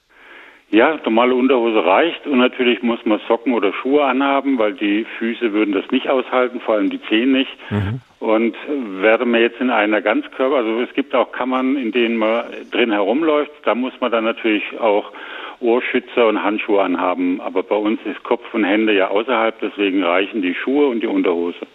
Ja, 0.69 0.99
normale 1.06 1.34
Unterhose 1.34 1.86
reicht 1.86 2.27
und 2.27 2.39
natürlich 2.39 2.84
muss 2.84 2.99
man 3.06 3.21
Socken 3.27 3.53
oder 3.53 3.71
Schuhe 3.71 4.03
anhaben, 4.03 4.58
weil 4.58 4.73
die 4.73 5.06
Füße 5.17 5.53
würden 5.53 5.73
das 5.73 5.89
nicht 5.91 6.10
aushalten, 6.10 6.60
vor 6.60 6.75
allem 6.75 6.89
die 6.89 7.01
Zehen 7.03 7.32
nicht. 7.32 7.51
Mhm. 7.69 8.01
Und 8.19 8.56
wäre 9.01 9.25
man 9.25 9.39
jetzt 9.39 9.62
in 9.62 9.69
einer 9.69 10.01
Ganzkörper, 10.01 10.58
also 10.58 10.82
es 10.82 10.93
gibt 10.93 11.15
auch 11.15 11.32
Kammern, 11.32 11.77
in 11.77 11.93
denen 11.93 12.17
man 12.17 12.45
drin 12.71 12.91
herumläuft, 12.91 13.51
da 13.63 13.75
muss 13.75 13.93
man 14.01 14.12
dann 14.12 14.25
natürlich 14.25 14.63
auch 14.80 15.13
Ohrschützer 15.62 16.27
und 16.27 16.43
Handschuhe 16.43 16.82
anhaben. 16.82 17.39
Aber 17.39 17.63
bei 17.63 17.75
uns 17.75 17.99
ist 18.06 18.21
Kopf 18.23 18.53
und 18.53 18.63
Hände 18.63 18.93
ja 18.93 19.08
außerhalb, 19.08 19.60
deswegen 19.62 20.03
reichen 20.03 20.41
die 20.41 20.53
Schuhe 20.53 20.88
und 20.88 21.01
die 21.01 21.08
Unterhose. 21.08 21.65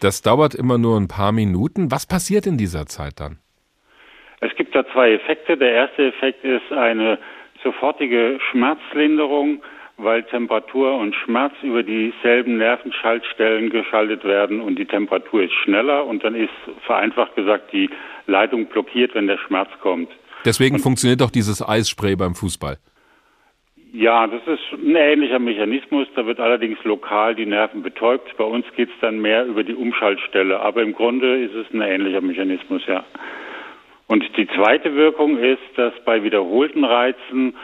Das 0.00 0.22
dauert 0.22 0.54
immer 0.54 0.78
nur 0.78 0.98
ein 0.98 1.08
paar 1.08 1.32
Minuten. 1.32 1.90
Was 1.90 2.06
passiert 2.06 2.46
in 2.46 2.56
dieser 2.56 2.86
Zeit 2.86 3.20
dann? 3.20 3.38
Es 4.40 4.54
gibt 4.56 4.74
da 4.74 4.84
zwei 4.92 5.12
Effekte. 5.12 5.56
Der 5.58 5.72
erste 5.72 6.06
Effekt 6.06 6.42
ist 6.44 6.72
eine 6.72 7.18
sofortige 7.62 8.38
Schmerzlinderung, 8.50 9.62
weil 9.96 10.22
Temperatur 10.24 10.96
und 10.96 11.14
Schmerz 11.14 11.52
über 11.62 11.82
dieselben 11.82 12.56
Nervenschaltstellen 12.56 13.70
geschaltet 13.70 14.24
werden 14.24 14.60
und 14.60 14.78
die 14.78 14.86
Temperatur 14.86 15.42
ist 15.42 15.52
schneller 15.64 16.06
und 16.06 16.24
dann 16.24 16.34
ist 16.34 16.50
vereinfacht 16.86 17.34
gesagt 17.36 17.72
die 17.72 17.90
Leitung 18.26 18.66
blockiert, 18.66 19.14
wenn 19.14 19.26
der 19.26 19.38
Schmerz 19.38 19.68
kommt. 19.82 20.08
Deswegen 20.44 20.76
und 20.76 20.82
funktioniert 20.82 21.22
auch 21.22 21.30
dieses 21.30 21.66
Eisspray 21.66 22.16
beim 22.16 22.34
Fußball. 22.34 22.78
Ja, 23.92 24.26
das 24.28 24.40
ist 24.46 24.72
ein 24.72 24.94
ähnlicher 24.94 25.40
Mechanismus. 25.40 26.06
Da 26.14 26.24
wird 26.24 26.38
allerdings 26.38 26.78
lokal 26.84 27.34
die 27.34 27.46
Nerven 27.46 27.82
betäubt. 27.82 28.36
Bei 28.36 28.44
uns 28.44 28.64
geht 28.76 28.88
es 28.88 28.94
dann 29.00 29.18
mehr 29.18 29.44
über 29.46 29.64
die 29.64 29.74
Umschaltstelle. 29.74 30.60
Aber 30.60 30.82
im 30.82 30.94
Grunde 30.94 31.42
ist 31.42 31.54
es 31.54 31.66
ein 31.74 31.80
ähnlicher 31.80 32.20
Mechanismus, 32.20 32.82
ja. 32.86 33.04
Und 34.10 34.24
die 34.36 34.48
zweite 34.48 34.96
Wirkung 34.96 35.38
ist, 35.38 35.62
dass 35.76 35.92
bei 36.04 36.24
wiederholten 36.24 36.82
Reizen 36.82 37.54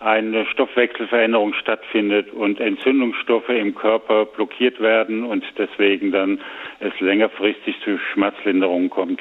eine 0.00 0.46
Stoffwechselveränderung 0.46 1.54
stattfindet 1.54 2.32
und 2.32 2.58
Entzündungsstoffe 2.58 3.50
im 3.50 3.76
Körper 3.76 4.24
blockiert 4.24 4.80
werden 4.80 5.22
und 5.22 5.44
deswegen 5.56 6.10
dann 6.10 6.40
es 6.80 6.92
längerfristig 6.98 7.76
zu 7.84 7.98
Schmerzlinderungen 8.12 8.90
kommt. 8.90 9.20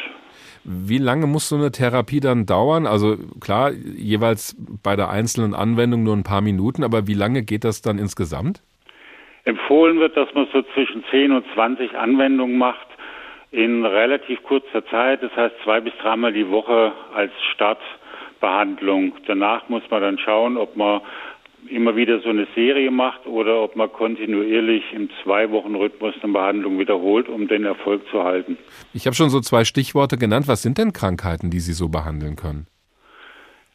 Wie 0.63 0.97
lange 0.97 1.27
muss 1.27 1.49
so 1.49 1.55
eine 1.55 1.71
Therapie 1.71 2.19
dann 2.19 2.47
dauern? 2.47 2.87
Also 2.87 3.15
klar, 3.39 3.73
jeweils 3.73 4.55
bei 4.81 4.95
der 4.95 5.11
einzelnen 5.11 5.53
Anwendung 5.53 6.01
nur 6.01 6.15
ein 6.15 6.23
paar 6.23 6.41
Minuten, 6.41 6.83
aber 6.83 7.05
wie 7.05 7.13
lange 7.13 7.43
geht 7.43 7.63
das 7.63 7.83
dann 7.83 7.99
insgesamt? 7.99 8.63
Empfohlen 9.45 9.99
wird, 9.99 10.17
dass 10.17 10.33
man 10.33 10.47
so 10.51 10.63
zwischen 10.73 11.03
10 11.11 11.31
und 11.31 11.45
20 11.53 11.95
Anwendungen 11.95 12.57
macht 12.57 12.90
in 13.51 13.85
relativ 13.85 14.41
kurzer 14.43 14.85
Zeit, 14.87 15.21
das 15.21 15.35
heißt 15.35 15.55
zwei 15.63 15.81
bis 15.81 15.93
dreimal 16.01 16.31
die 16.31 16.49
Woche 16.49 16.93
als 17.13 17.31
Startbehandlung. 17.53 19.13
Danach 19.27 19.67
muss 19.67 19.83
man 19.89 20.01
dann 20.01 20.17
schauen, 20.17 20.57
ob 20.57 20.77
man 20.77 21.01
immer 21.69 21.95
wieder 21.95 22.19
so 22.21 22.29
eine 22.29 22.47
Serie 22.55 22.89
macht 22.89 23.27
oder 23.27 23.61
ob 23.61 23.75
man 23.75 23.91
kontinuierlich 23.91 24.83
im 24.93 25.09
Zwei-Wochen-Rhythmus 25.23 26.15
eine 26.23 26.33
Behandlung 26.33 26.79
wiederholt, 26.79 27.29
um 27.29 27.47
den 27.47 27.65
Erfolg 27.65 28.01
zu 28.09 28.23
halten. 28.23 28.57
Ich 28.93 29.05
habe 29.05 29.15
schon 29.15 29.29
so 29.29 29.41
zwei 29.41 29.63
Stichworte 29.63 30.17
genannt. 30.17 30.47
Was 30.47 30.61
sind 30.63 30.77
denn 30.77 30.93
Krankheiten, 30.93 31.51
die 31.51 31.59
Sie 31.59 31.73
so 31.73 31.89
behandeln 31.89 32.35
können? 32.35 32.67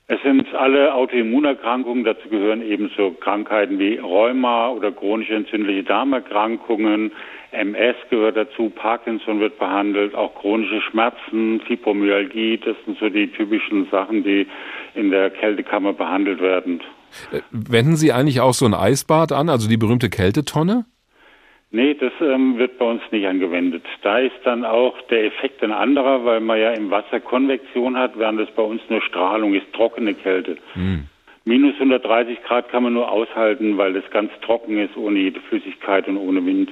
Es 0.08 0.22
sind 0.22 0.54
alle 0.54 0.94
Autoimmunerkrankungen, 0.94 2.04
dazu 2.04 2.28
gehören 2.28 2.62
ebenso 2.62 3.10
Krankheiten 3.12 3.78
wie 3.80 3.96
Rheuma 3.96 4.68
oder 4.68 4.92
chronische 4.92 5.34
entzündliche 5.34 5.82
Darmerkrankungen, 5.82 7.10
MS 7.56 7.96
gehört 8.10 8.36
dazu, 8.36 8.70
Parkinson 8.70 9.40
wird 9.40 9.58
behandelt, 9.58 10.14
auch 10.14 10.34
chronische 10.34 10.80
Schmerzen, 10.82 11.60
Fibromyalgie, 11.66 12.58
das 12.58 12.76
sind 12.84 12.98
so 12.98 13.08
die 13.08 13.28
typischen 13.28 13.88
Sachen, 13.90 14.22
die 14.22 14.46
in 14.94 15.10
der 15.10 15.30
Kältekammer 15.30 15.92
behandelt 15.92 16.40
werden. 16.40 16.80
Äh, 17.32 17.40
wenden 17.50 17.96
Sie 17.96 18.12
eigentlich 18.12 18.40
auch 18.40 18.54
so 18.54 18.66
ein 18.66 18.74
Eisbad 18.74 19.32
an, 19.32 19.48
also 19.48 19.68
die 19.68 19.76
berühmte 19.76 20.10
Kältetonne? 20.10 20.84
Nee, 21.70 21.94
das 21.94 22.12
ähm, 22.20 22.58
wird 22.58 22.78
bei 22.78 22.84
uns 22.84 23.02
nicht 23.10 23.26
angewendet. 23.26 23.84
Da 24.02 24.18
ist 24.18 24.36
dann 24.44 24.64
auch 24.64 24.94
der 25.10 25.24
Effekt 25.24 25.62
ein 25.62 25.72
anderer, 25.72 26.24
weil 26.24 26.40
man 26.40 26.60
ja 26.60 26.70
im 26.70 26.90
Wasser 26.90 27.20
Konvektion 27.20 27.96
hat, 27.96 28.16
während 28.16 28.40
es 28.40 28.48
bei 28.54 28.62
uns 28.62 28.80
nur 28.88 29.02
Strahlung 29.02 29.54
ist, 29.54 29.72
trockene 29.72 30.14
Kälte. 30.14 30.56
Hm. 30.74 31.04
Minus 31.44 31.74
130 31.74 32.42
Grad 32.44 32.70
kann 32.70 32.82
man 32.82 32.94
nur 32.94 33.10
aushalten, 33.10 33.78
weil 33.78 33.94
es 33.94 34.08
ganz 34.10 34.32
trocken 34.42 34.78
ist, 34.78 34.96
ohne 34.96 35.18
jede 35.18 35.40
Flüssigkeit 35.40 36.08
und 36.08 36.16
ohne 36.16 36.44
Wind. 36.44 36.70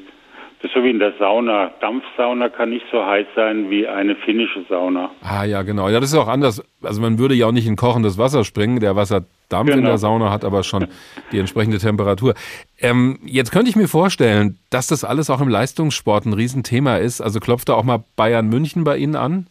So 0.73 0.83
wie 0.83 0.91
in 0.91 0.99
der 0.99 1.13
Sauna. 1.19 1.73
Dampfsauna 1.81 2.49
kann 2.49 2.71
nicht 2.71 2.87
so 2.91 3.05
heiß 3.05 3.27
sein 3.37 3.69
wie 3.69 3.87
eine 3.87 4.17
finnische 4.17 4.65
Sauna. 4.69 5.11
Ah 5.23 5.45
ja, 5.45 5.63
genau. 5.63 5.89
Ja, 5.91 6.01
das 6.01 6.11
ist 6.13 6.19
auch 6.19 6.29
anders. 6.29 6.63
Also 6.83 7.03
man 7.03 7.19
würde 7.19 7.35
ja 7.35 7.47
auch 7.47 7.53
nicht 7.53 7.67
in 7.67 7.77
kochendes 7.77 8.17
Wasser 8.17 8.45
springen. 8.45 8.81
Der 8.81 8.97
Wasserdampf 8.97 9.27
genau. 9.51 9.63
in 9.63 9.83
der 9.83 9.83
genau. 9.83 9.97
Sauna 9.97 10.31
hat 10.31 10.45
aber 10.45 10.63
schon 10.63 10.87
die 11.33 11.39
entsprechende 11.39 11.79
Temperatur. 11.79 12.35
Ähm, 12.81 13.19
jetzt 13.25 13.53
könnte 13.53 13.69
ich 13.69 13.77
mir 13.77 13.89
vorstellen, 13.89 14.57
dass 14.71 14.87
das 14.87 15.05
alles 15.05 15.29
auch 15.29 15.43
im 15.43 15.49
Leistungssport 15.49 16.25
ein 16.25 16.33
Riesenthema 16.33 16.97
ist. 16.97 17.21
Also 17.21 17.41
klopft 17.41 17.69
da 17.69 17.75
auch 17.75 17.85
mal 17.85 18.03
Bayern 18.17 18.49
München 18.49 18.85
bei 18.85 18.97
Ihnen 18.97 19.17
an? 19.17 19.47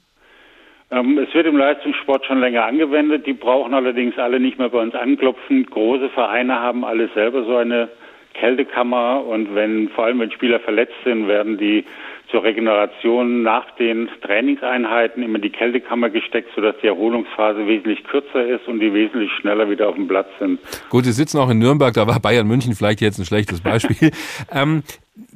Ähm, 0.90 1.20
es 1.20 1.34
wird 1.34 1.46
im 1.46 1.58
Leistungssport 1.58 2.26
schon 2.26 2.40
länger 2.40 2.66
angewendet. 2.66 3.28
Die 3.28 3.34
brauchen 3.34 3.74
allerdings 3.74 4.18
alle 4.18 4.40
nicht 4.40 4.58
mehr 4.58 4.70
bei 4.70 4.80
uns 4.80 4.96
anklopfen. 4.96 5.66
Große 5.68 6.10
Vereine 6.10 6.60
haben 6.60 6.84
alle 6.84 7.10
selber 7.14 7.44
so 7.46 7.58
eine 7.58 7.90
Kältekammer 8.34 9.26
und 9.26 9.56
wenn, 9.56 9.90
vor 9.90 10.06
allem 10.06 10.20
wenn 10.20 10.32
Spieler 10.32 10.60
verletzt 10.60 10.96
sind, 11.04 11.28
werden 11.28 11.58
die 11.58 11.86
zur 12.34 12.44
Regeneration 12.44 13.44
nach 13.44 13.70
den 13.76 14.10
Trainingseinheiten 14.22 15.22
immer 15.22 15.36
in 15.36 15.44
die 15.44 15.52
Kältekammer 15.52 16.10
gesteckt, 16.10 16.50
sodass 16.56 16.76
die 16.82 16.88
Erholungsphase 16.88 17.68
wesentlich 17.68 18.04
kürzer 18.06 18.46
ist 18.48 18.68
und 18.68 18.80
die 18.80 18.92
wesentlich 18.92 19.32
schneller 19.40 19.70
wieder 19.70 19.88
auf 19.88 19.96
dem 19.96 20.08
Platz 20.08 20.30
sind. 20.40 20.60
Gut, 20.90 21.06
Sie 21.06 21.12
sitzen 21.12 21.38
auch 21.38 21.50
in 21.50 21.60
Nürnberg, 21.60 21.94
da 21.94 22.08
war 22.08 22.20
Bayern 22.20 22.48
München 22.48 22.74
vielleicht 22.74 23.02
jetzt 23.02 23.20
ein 23.20 23.26
schlechtes 23.26 23.62
Beispiel. 23.62 24.12
ähm, 24.52 24.82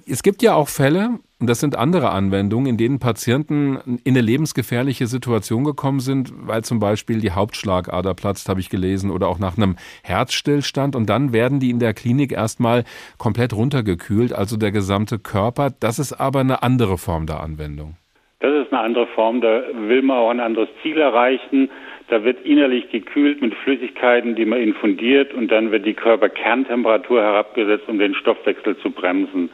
es 0.10 0.24
gibt 0.24 0.42
ja 0.42 0.54
auch 0.54 0.70
Fälle, 0.70 1.20
und 1.40 1.50
das 1.50 1.60
sind 1.60 1.76
andere 1.76 2.10
Anwendungen, 2.10 2.68
in 2.68 2.78
denen 2.78 3.00
Patienten 3.00 4.00
in 4.04 4.14
eine 4.14 4.22
lebensgefährliche 4.22 5.06
Situation 5.06 5.64
gekommen 5.64 6.00
sind, 6.00 6.32
weil 6.36 6.64
zum 6.64 6.80
Beispiel 6.80 7.20
die 7.20 7.32
Hauptschlagader 7.32 8.14
platzt, 8.16 8.50
habe 8.50 8.60
ich 8.60 8.70
gelesen, 8.70 9.12
oder 9.12 9.28
auch 9.28 9.38
nach 9.38 9.58
einem 9.58 9.76
Herzstillstand. 10.04 10.96
Und 10.96 11.10
dann 11.10 11.34
werden 11.34 11.60
die 11.60 11.70
in 11.70 11.80
der 11.80 11.94
Klinik 11.94 12.32
erstmal 12.32 12.86
komplett 13.18 13.54
runtergekühlt, 13.54 14.34
also 14.34 14.58
der 14.58 14.72
gesamte 14.72 15.20
Körper. 15.20 15.70
Das 15.80 16.00
ist 16.00 16.14
aber 16.14 16.40
eine 16.40 16.64
andere 16.64 16.98
Form 16.98 17.28
der 17.28 17.42
Anwendung. 17.42 17.98
Das 18.40 18.66
ist 18.66 18.72
eine 18.74 18.82
andere 18.82 19.08
Form. 19.08 19.42
Da 19.42 19.62
will 19.88 20.02
man 20.02 20.18
auch 20.18 20.30
ein 20.30 20.40
anderes 20.40 20.70
Ziel 20.82 20.98
erreichen. 20.98 21.70
Da 22.08 22.24
wird 22.24 22.44
innerlich 22.46 22.90
gekühlt 22.90 23.42
mit 23.42 23.54
Flüssigkeiten, 23.56 24.36
die 24.36 24.46
man 24.46 24.60
infundiert, 24.60 25.34
und 25.34 25.50
dann 25.52 25.72
wird 25.72 25.86
die 25.86 25.94
Körperkerntemperatur 25.94 27.22
herabgesetzt, 27.22 27.88
um 27.88 28.00
den 28.00 28.16
Stoffwechsel 28.16 28.78
zu 28.78 28.92
bremsen. 28.92 29.50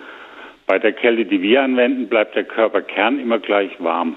Bei 0.65 0.79
der 0.79 0.93
Kälte, 0.93 1.25
die 1.25 1.41
wir 1.41 1.61
anwenden, 1.61 2.07
bleibt 2.07 2.35
der 2.35 2.45
Körperkern 2.45 3.19
immer 3.19 3.39
gleich 3.39 3.71
warm. 3.79 4.15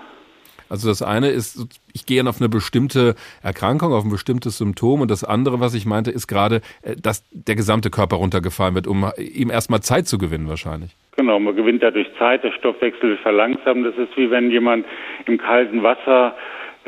Also 0.68 0.88
das 0.88 1.02
eine 1.02 1.28
ist, 1.28 1.78
ich 1.92 2.06
gehe 2.06 2.26
auf 2.26 2.40
eine 2.40 2.48
bestimmte 2.48 3.14
Erkrankung, 3.42 3.92
auf 3.92 4.04
ein 4.04 4.10
bestimmtes 4.10 4.58
Symptom 4.58 5.00
und 5.00 5.10
das 5.10 5.22
andere, 5.22 5.60
was 5.60 5.74
ich 5.74 5.86
meinte, 5.86 6.10
ist 6.10 6.26
gerade, 6.26 6.60
äh, 6.82 6.96
dass 7.00 7.24
der 7.30 7.54
gesamte 7.54 7.90
Körper 7.90 8.16
runtergefallen 8.16 8.74
wird, 8.74 8.86
um 8.86 9.10
ihm 9.18 9.50
erstmal 9.50 9.80
Zeit 9.80 10.06
zu 10.06 10.18
gewinnen 10.18 10.48
wahrscheinlich. 10.48 10.96
Genau, 11.16 11.38
man 11.38 11.56
gewinnt 11.56 11.82
dadurch 11.82 12.08
Zeit, 12.18 12.44
der 12.44 12.52
Stoffwechsel 12.52 13.14
ist 13.14 13.20
verlangsamt. 13.20 13.86
Das 13.86 13.96
ist 13.96 14.16
wie 14.16 14.30
wenn 14.30 14.50
jemand 14.50 14.84
im 15.26 15.38
kalten 15.38 15.82
Wasser 15.82 16.36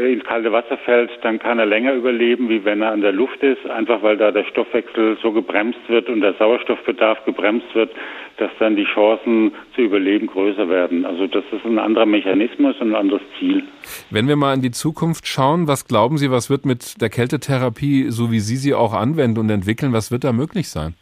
ins 0.07 0.25
kalte 0.25 0.53
Wasser 0.53 0.79
fällt, 0.79 1.11
dann 1.23 1.39
kann 1.39 1.59
er 1.59 1.67
länger 1.67 1.93
überleben, 1.93 2.49
wie 2.49 2.65
wenn 2.65 2.83
er 2.83 2.93
an 2.93 3.01
der 3.01 3.13
Luft 3.13 3.43
ist, 3.43 3.69
einfach 3.69 4.03
weil 4.03 4.17
da 4.17 4.31
der 4.31 4.45
Stoffwechsel 4.45 5.19
so 5.21 5.33
gebremst 5.33 5.81
wird 5.89 6.09
und 6.09 6.21
der 6.21 6.35
Sauerstoffbedarf 6.35 7.25
gebremst 7.25 7.67
wird, 7.75 7.91
dass 8.37 8.51
dann 8.61 8.77
die 8.77 8.85
Chancen 8.85 9.53
zu 9.75 9.83
überleben 9.83 10.29
größer 10.29 10.69
werden. 10.69 11.05
Also 11.05 11.27
das 11.27 11.45
ist 11.51 11.65
ein 11.65 11.79
anderer 11.79 12.07
Mechanismus 12.07 12.77
und 12.81 12.93
ein 12.93 12.95
anderes 12.95 13.23
Ziel. 13.39 13.65
Wenn 14.11 14.29
wir 14.29 14.37
mal 14.37 14.55
in 14.55 14.63
die 14.63 14.71
Zukunft 14.71 15.27
schauen, 15.27 15.67
was 15.67 15.87
glauben 15.87 16.17
Sie, 16.17 16.31
was 16.31 16.49
wird 16.49 16.65
mit 16.65 17.01
der 17.01 17.09
Kältetherapie, 17.09 18.07
so 18.11 18.31
wie 18.31 18.39
Sie 18.39 18.57
sie 18.57 18.75
auch 18.75 18.95
anwenden 18.95 19.41
und 19.41 19.51
entwickeln, 19.51 19.93
was 19.93 20.13
wird 20.13 20.25
da 20.25 20.33
möglich 20.33 20.69
sein? 20.69 20.95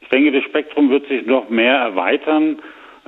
Ich 0.00 0.08
denke, 0.08 0.32
das 0.32 0.42
Spektrum 0.44 0.90
wird 0.90 1.06
sich 1.06 1.26
noch 1.26 1.50
mehr 1.50 1.76
erweitern. 1.76 2.58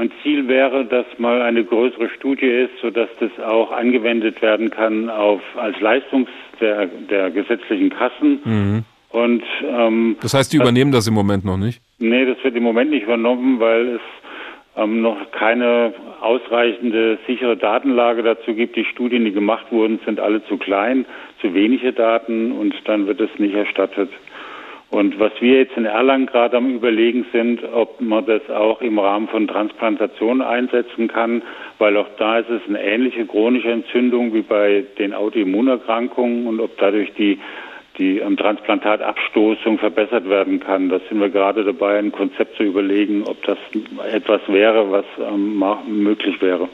Ein 0.01 0.11
Ziel 0.23 0.49
wäre, 0.49 0.87
dass 0.87 1.05
mal 1.19 1.43
eine 1.43 1.63
größere 1.63 2.09
Studie 2.17 2.47
ist, 2.47 2.71
sodass 2.81 3.11
das 3.21 3.31
auch 3.45 3.71
angewendet 3.71 4.41
werden 4.41 4.71
kann 4.71 5.11
auf 5.11 5.43
als 5.57 5.79
Leistungs 5.79 6.31
der, 6.59 6.87
der 6.87 7.31
gesetzlichen 7.31 7.91
Kassen. 7.91 8.41
Mhm. 8.43 8.85
Und 9.11 9.43
ähm, 9.63 10.17
Das 10.23 10.33
heißt, 10.33 10.55
die 10.55 10.57
übernehmen 10.57 10.91
das 10.91 11.07
im 11.07 11.13
Moment 11.13 11.45
noch 11.45 11.59
nicht? 11.59 11.83
Nee, 11.99 12.25
das 12.25 12.43
wird 12.43 12.57
im 12.57 12.63
Moment 12.63 12.93
nicht 12.93 13.03
übernommen, 13.03 13.61
weil 13.61 13.97
es 13.97 14.01
ähm, 14.75 15.03
noch 15.03 15.19
keine 15.33 15.93
ausreichende 16.23 17.19
sichere 17.27 17.59
Datenlage 17.59 18.23
dazu 18.23 18.55
gibt. 18.55 18.77
Die 18.77 18.87
Studien, 18.87 19.27
die 19.27 19.33
gemacht 19.33 19.67
wurden, 19.71 20.01
sind 20.07 20.19
alle 20.19 20.43
zu 20.47 20.57
klein, 20.57 21.05
zu 21.43 21.53
wenige 21.53 21.93
Daten 21.93 22.53
und 22.53 22.75
dann 22.87 23.07
wird 23.07 23.21
es 23.21 23.39
nicht 23.39 23.55
erstattet. 23.55 24.09
Und 24.90 25.20
was 25.20 25.33
wir 25.40 25.59
jetzt 25.59 25.76
in 25.76 25.85
Erlangen 25.85 26.26
gerade 26.26 26.57
am 26.57 26.74
Überlegen 26.74 27.24
sind, 27.33 27.62
ob 27.72 28.00
man 28.00 28.26
das 28.26 28.50
auch 28.50 28.81
im 28.81 28.98
Rahmen 28.98 29.29
von 29.29 29.46
Transplantation 29.46 30.42
einsetzen 30.42 31.07
kann, 31.07 31.42
weil 31.79 31.96
auch 31.96 32.09
da 32.18 32.38
ist 32.38 32.50
es 32.50 32.62
eine 32.68 32.83
ähnliche 32.83 33.24
chronische 33.24 33.70
Entzündung 33.70 34.35
wie 34.35 34.42
bei 34.42 34.85
den 34.98 35.14
Autoimmunerkrankungen 35.14 36.48
und 36.48 36.61
ob 36.61 36.76
dadurch 36.79 37.12
die 37.14 37.38
die 37.98 38.22
am 38.22 38.37
Transplantatabstoßung 38.37 39.79
verbessert 39.79 40.29
werden 40.29 40.59
kann. 40.59 40.88
Da 40.88 41.00
sind 41.09 41.20
wir 41.20 41.29
gerade 41.29 41.64
dabei, 41.64 41.98
ein 41.98 42.11
Konzept 42.12 42.57
zu 42.57 42.62
überlegen, 42.62 43.24
ob 43.24 43.42
das 43.44 43.59
etwas 44.11 44.40
wäre, 44.48 44.90
was 44.90 45.05
ähm, 45.18 45.62
möglich 45.87 46.40
wäre. 46.40 46.68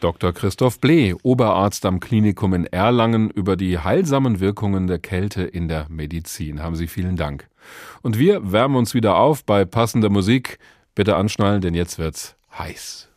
Dr. 0.00 0.32
Christoph 0.32 0.80
Blee, 0.80 1.14
Oberarzt 1.22 1.84
am 1.84 2.00
Klinikum 2.00 2.54
in 2.54 2.64
Erlangen, 2.66 3.28
über 3.30 3.56
die 3.56 3.78
heilsamen 3.78 4.40
Wirkungen 4.40 4.86
der 4.86 4.98
Kälte 4.98 5.42
in 5.42 5.68
der 5.68 5.86
Medizin. 5.90 6.62
Haben 6.62 6.74
Sie 6.74 6.86
vielen 6.88 7.16
Dank. 7.16 7.48
Und 8.00 8.18
wir 8.18 8.50
wärmen 8.50 8.76
uns 8.76 8.94
wieder 8.94 9.16
auf 9.16 9.44
bei 9.44 9.66
passender 9.66 10.08
Musik. 10.08 10.58
Bitte 10.94 11.16
anschnallen, 11.16 11.60
denn 11.60 11.74
jetzt 11.74 11.98
wird's 11.98 12.34
heiß. 12.58 13.08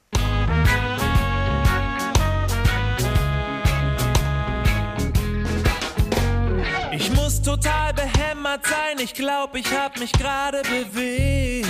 Ich 6.91 7.13
muss 7.13 7.41
total 7.41 7.93
behämmert 7.93 8.65
sein, 8.65 8.99
ich 9.01 9.13
glaub, 9.13 9.55
ich 9.55 9.71
hab 9.71 9.97
mich 9.99 10.11
gerade 10.11 10.61
bewegt. 10.63 11.63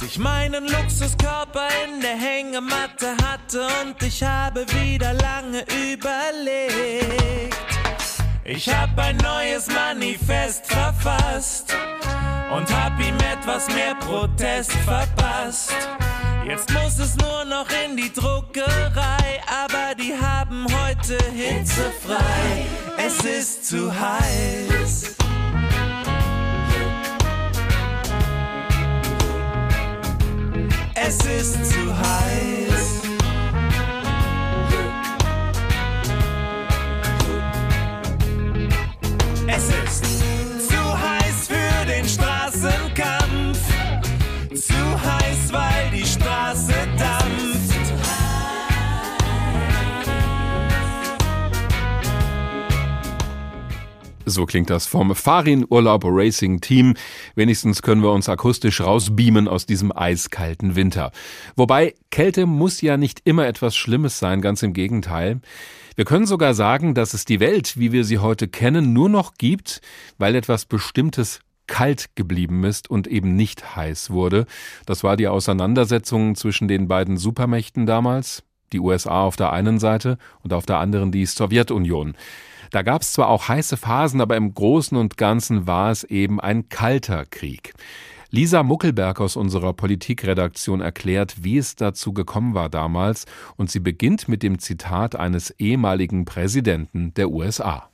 Als 0.00 0.12
ich 0.12 0.18
meinen 0.20 0.68
Luxuskörper 0.68 1.66
in 1.84 2.00
der 2.00 2.14
Hängematte 2.14 3.16
hatte 3.20 3.66
und 3.82 4.00
ich 4.00 4.22
habe 4.22 4.64
wieder 4.68 5.12
lange 5.12 5.64
überlegt. 5.92 7.56
Ich 8.44 8.72
hab 8.72 8.96
ein 8.96 9.16
neues 9.16 9.66
Manifest 9.66 10.66
verfasst 10.66 11.74
und 12.56 12.72
hab 12.72 13.00
ihm 13.00 13.16
etwas 13.16 13.66
mehr 13.74 13.96
Protest 13.96 14.70
verpasst. 14.70 15.74
Jetzt 16.46 16.72
muss 16.72 17.00
es 17.00 17.16
nur 17.16 17.44
noch 17.46 17.66
in 17.84 17.96
die 17.96 18.12
Druckerei, 18.12 19.40
aber 19.64 19.96
die 19.96 20.14
haben 20.14 20.64
heute 20.84 21.18
hitzefrei. 21.34 22.66
Es 22.98 23.24
ist 23.24 23.66
zu 23.66 23.92
heiß. 23.92 25.17
Es 31.08 31.24
ist 31.24 31.64
zu 31.64 31.98
So 54.30 54.44
klingt 54.44 54.68
das 54.68 54.86
vom 54.86 55.14
Farin 55.14 55.64
Urlaub 55.68 56.04
Racing 56.04 56.60
Team. 56.60 56.94
Wenigstens 57.34 57.80
können 57.80 58.02
wir 58.02 58.12
uns 58.12 58.28
akustisch 58.28 58.82
rausbeamen 58.82 59.48
aus 59.48 59.64
diesem 59.64 59.90
eiskalten 59.90 60.76
Winter. 60.76 61.12
Wobei 61.56 61.94
Kälte 62.10 62.44
muss 62.44 62.82
ja 62.82 62.98
nicht 62.98 63.22
immer 63.24 63.46
etwas 63.46 63.74
Schlimmes 63.74 64.18
sein, 64.18 64.42
ganz 64.42 64.62
im 64.62 64.74
Gegenteil. 64.74 65.40
Wir 65.96 66.04
können 66.04 66.26
sogar 66.26 66.52
sagen, 66.52 66.94
dass 66.94 67.14
es 67.14 67.24
die 67.24 67.40
Welt, 67.40 67.78
wie 67.78 67.90
wir 67.90 68.04
sie 68.04 68.18
heute 68.18 68.48
kennen, 68.48 68.92
nur 68.92 69.08
noch 69.08 69.34
gibt, 69.38 69.80
weil 70.18 70.34
etwas 70.34 70.66
Bestimmtes 70.66 71.40
kalt 71.66 72.14
geblieben 72.14 72.64
ist 72.64 72.90
und 72.90 73.06
eben 73.06 73.34
nicht 73.34 73.76
heiß 73.76 74.10
wurde. 74.10 74.44
Das 74.84 75.04
war 75.04 75.16
die 75.16 75.28
Auseinandersetzung 75.28 76.34
zwischen 76.34 76.68
den 76.68 76.86
beiden 76.86 77.16
Supermächten 77.16 77.86
damals, 77.86 78.42
die 78.72 78.80
USA 78.80 79.22
auf 79.22 79.36
der 79.36 79.52
einen 79.52 79.78
Seite 79.78 80.18
und 80.42 80.52
auf 80.52 80.66
der 80.66 80.78
anderen 80.78 81.12
die 81.12 81.24
Sowjetunion. 81.24 82.14
Da 82.70 82.82
gab 82.82 83.02
es 83.02 83.12
zwar 83.12 83.28
auch 83.28 83.48
heiße 83.48 83.76
Phasen, 83.76 84.20
aber 84.20 84.36
im 84.36 84.54
Großen 84.54 84.96
und 84.96 85.16
Ganzen 85.16 85.66
war 85.66 85.90
es 85.90 86.04
eben 86.04 86.40
ein 86.40 86.68
kalter 86.68 87.24
Krieg. 87.24 87.72
Lisa 88.30 88.62
Muckelberg 88.62 89.22
aus 89.22 89.36
unserer 89.36 89.72
Politikredaktion 89.72 90.82
erklärt, 90.82 91.36
wie 91.42 91.56
es 91.56 91.76
dazu 91.76 92.12
gekommen 92.12 92.52
war 92.52 92.68
damals, 92.68 93.24
und 93.56 93.70
sie 93.70 93.80
beginnt 93.80 94.28
mit 94.28 94.42
dem 94.42 94.58
Zitat 94.58 95.16
eines 95.16 95.50
ehemaligen 95.58 96.26
Präsidenten 96.26 97.14
der 97.14 97.30
USA. 97.30 97.88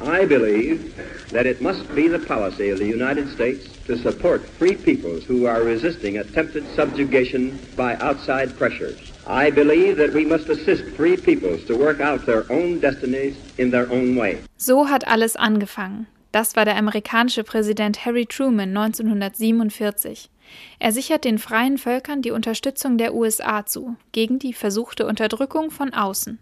I 0.00 0.24
believe 0.24 0.94
that 1.32 1.44
it 1.44 1.60
must 1.60 1.86
be 1.94 2.08
the 2.08 2.24
policy 2.24 2.70
of 2.72 2.78
the 2.78 2.86
United 2.86 3.28
States 3.28 3.66
to 3.86 3.96
support 3.96 4.40
free 4.58 4.74
peoples 4.74 5.28
who 5.28 5.46
are 5.46 5.62
resisting 5.62 6.18
attempted 6.18 6.64
subjugation 6.74 7.58
by 7.76 7.94
outside 8.00 8.56
pressures. 8.56 9.12
I 9.30 9.50
believe 9.50 9.98
that 9.98 10.14
we 10.14 10.24
must 10.24 10.48
assist 10.48 10.84
free 10.96 11.14
peoples 11.18 11.62
to 11.66 11.76
work 11.76 12.00
out 12.00 12.24
their 12.24 12.50
own 12.50 12.80
destinies 12.80 13.36
in 13.58 13.70
their 13.70 13.86
own 13.92 14.16
way. 14.16 14.38
So 14.56 14.88
hat 14.88 15.06
alles 15.06 15.36
angefangen. 15.36 16.06
Das 16.32 16.56
war 16.56 16.64
der 16.64 16.76
amerikanische 16.76 17.44
Präsident 17.44 18.06
Harry 18.06 18.24
Truman 18.24 18.74
1947. 18.74 20.30
Er 20.78 20.92
sichert 20.92 21.24
den 21.24 21.38
freien 21.38 21.76
Völkern 21.76 22.22
die 22.22 22.30
Unterstützung 22.30 22.96
der 22.96 23.14
USA 23.14 23.66
zu, 23.66 23.96
gegen 24.12 24.38
die 24.38 24.54
versuchte 24.54 25.06
Unterdrückung 25.06 25.70
von 25.70 25.92
außen. 25.92 26.38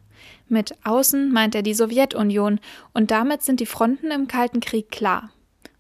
Mit 0.49 0.77
außen 0.85 1.33
meint 1.33 1.57
er 1.57 1.63
die 1.63 1.75
Sowjetunion 1.75 2.61
und 2.95 3.11
damit 3.11 3.43
sind 3.43 3.59
die 3.59 3.67
Fronten 3.67 4.13
im 4.13 4.29
Kalten 4.29 4.61
Krieg 4.61 4.93
klar. 4.93 5.31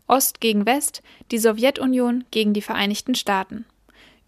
Ost 0.08 0.40
gegen 0.40 0.66
West, 0.66 1.02
die 1.30 1.38
Sowjetunion 1.38 2.24
gegen 2.32 2.52
die 2.52 2.62
Vereinigten 2.62 3.14
Staaten. 3.14 3.64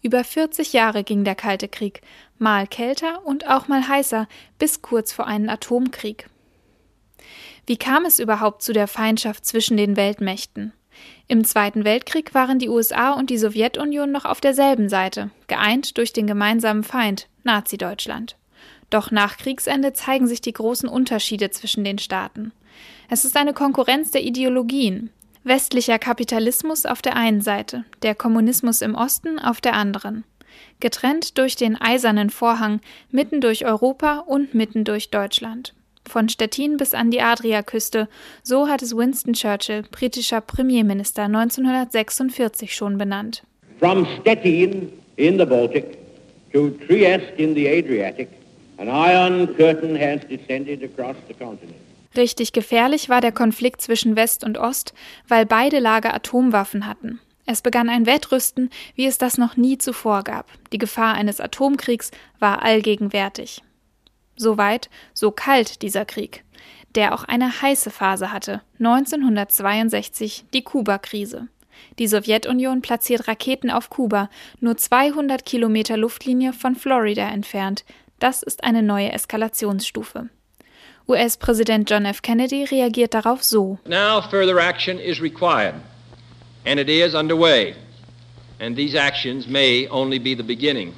Über 0.01 0.23
40 0.23 0.73
Jahre 0.73 1.03
ging 1.03 1.23
der 1.23 1.35
Kalte 1.35 1.67
Krieg, 1.67 2.01
mal 2.37 2.67
kälter 2.67 3.25
und 3.25 3.47
auch 3.47 3.67
mal 3.67 3.87
heißer, 3.87 4.27
bis 4.57 4.81
kurz 4.81 5.11
vor 5.11 5.27
einen 5.27 5.49
Atomkrieg. 5.49 6.29
Wie 7.65 7.77
kam 7.77 8.05
es 8.05 8.19
überhaupt 8.19 8.63
zu 8.63 8.73
der 8.73 8.87
Feindschaft 8.87 9.45
zwischen 9.45 9.77
den 9.77 9.97
Weltmächten? 9.97 10.73
Im 11.27 11.43
Zweiten 11.43 11.83
Weltkrieg 11.83 12.33
waren 12.33 12.59
die 12.59 12.69
USA 12.69 13.11
und 13.11 13.29
die 13.29 13.37
Sowjetunion 13.37 14.11
noch 14.11 14.25
auf 14.25 14.41
derselben 14.41 14.89
Seite, 14.89 15.31
geeint 15.47 15.97
durch 15.97 16.13
den 16.13 16.27
gemeinsamen 16.27 16.83
Feind, 16.83 17.27
Nazi-Deutschland. 17.43 18.37
Doch 18.89 19.11
nach 19.11 19.37
Kriegsende 19.37 19.93
zeigen 19.93 20.27
sich 20.27 20.41
die 20.41 20.53
großen 20.53 20.89
Unterschiede 20.89 21.51
zwischen 21.51 21.83
den 21.83 21.99
Staaten. 21.99 22.51
Es 23.09 23.25
ist 23.25 23.37
eine 23.37 23.53
Konkurrenz 23.53 24.11
der 24.11 24.23
Ideologien. 24.23 25.11
Westlicher 25.49 25.97
Kapitalismus 25.97 26.85
auf 26.85 27.01
der 27.01 27.15
einen 27.15 27.41
Seite, 27.41 27.83
der 28.03 28.13
Kommunismus 28.13 28.83
im 28.83 28.93
Osten 28.93 29.39
auf 29.39 29.61
der 29.61 29.73
anderen. 29.73 30.23
Getrennt 30.79 31.39
durch 31.39 31.55
den 31.55 31.75
eisernen 31.75 32.29
Vorhang, 32.29 32.81
mitten 33.09 33.41
durch 33.41 33.65
Europa 33.65 34.19
und 34.19 34.53
mitten 34.53 34.83
durch 34.83 35.09
Deutschland. 35.09 35.73
Von 36.07 36.29
Stettin 36.29 36.77
bis 36.77 36.93
an 36.93 37.09
die 37.09 37.21
Adriaküste, 37.21 38.07
so 38.43 38.67
hat 38.67 38.83
es 38.83 38.95
Winston 38.95 39.33
Churchill, 39.33 39.81
britischer 39.89 40.39
Premierminister, 40.39 41.23
1946 41.23 42.75
schon 42.75 42.99
benannt. 42.99 43.41
From 43.79 44.05
Stettin 44.19 44.93
in 45.15 45.39
the 45.39 45.45
Baltic 45.45 45.97
to 46.53 46.69
Trieste 46.85 47.33
in 47.37 47.55
the 47.55 47.67
Adriatic, 47.67 48.29
an 48.77 48.87
iron 48.87 49.47
curtain 49.55 49.95
has 49.95 50.19
descended 50.29 50.83
across 50.83 51.15
the 51.27 51.33
continent. 51.33 51.88
Richtig 52.15 52.53
gefährlich 52.53 53.09
war 53.09 53.21
der 53.21 53.31
Konflikt 53.31 53.81
zwischen 53.81 54.15
West 54.15 54.43
und 54.43 54.57
Ost, 54.57 54.93
weil 55.27 55.45
beide 55.45 55.79
Lager 55.79 56.13
Atomwaffen 56.13 56.85
hatten. 56.85 57.19
Es 57.45 57.61
begann 57.61 57.89
ein 57.89 58.05
Wettrüsten, 58.05 58.69
wie 58.95 59.07
es 59.07 59.17
das 59.17 59.37
noch 59.37 59.57
nie 59.57 59.77
zuvor 59.77 60.23
gab. 60.23 60.51
Die 60.71 60.77
Gefahr 60.77 61.15
eines 61.15 61.39
Atomkriegs 61.39 62.11
war 62.37 62.61
allgegenwärtig. 62.61 63.63
So 64.35 64.57
weit, 64.57 64.89
so 65.13 65.31
kalt 65.31 65.81
dieser 65.81 66.05
Krieg, 66.05 66.43
der 66.95 67.13
auch 67.13 67.23
eine 67.23 67.61
heiße 67.61 67.89
Phase 67.89 68.31
hatte. 68.31 68.61
1962 68.79 70.45
die 70.53 70.63
Kuba-Krise. 70.63 71.47
Die 71.97 72.07
Sowjetunion 72.07 72.81
platziert 72.81 73.27
Raketen 73.27 73.71
auf 73.71 73.89
Kuba, 73.89 74.29
nur 74.59 74.77
200 74.77 75.45
Kilometer 75.45 75.97
Luftlinie 75.97 76.53
von 76.53 76.75
Florida 76.75 77.27
entfernt. 77.29 77.83
Das 78.19 78.43
ist 78.43 78.63
eine 78.63 78.83
neue 78.83 79.11
Eskalationsstufe. 79.11 80.29
US-Präsident 81.09 81.89
John 81.89 82.05
F. 82.05 82.21
Kennedy 82.21 82.65
reagiert 82.65 83.13
darauf 83.13 83.43
so. 83.43 83.79
Now 83.85 84.21
further 84.21 84.59
action 84.59 84.99
is 84.99 85.19
required. 85.19 85.75
And 86.65 86.79
it 86.79 86.89
is 86.89 87.15
underway. 87.15 87.75
And 88.59 88.75
these 88.75 88.93
actions 88.93 89.47
may 89.47 89.87
only 89.87 90.19
be 90.19 90.35
the 90.35 90.43
beginning. 90.43 90.93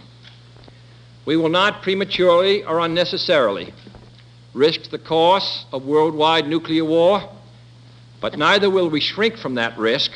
We 1.25 1.37
will 1.37 1.49
not 1.49 1.81
prematurely 1.81 2.63
or 2.65 2.79
unnecessarily 2.79 3.73
risk 4.53 4.89
the 4.89 4.97
course 4.97 5.65
of 5.71 5.85
worldwide 5.85 6.47
nuclear 6.47 6.83
war, 6.83 7.29
but 8.19 8.37
neither 8.37 8.69
will 8.69 8.89
we 8.89 8.99
shrink 8.99 9.37
from 9.37 9.55
that 9.55 9.77
risk 9.77 10.11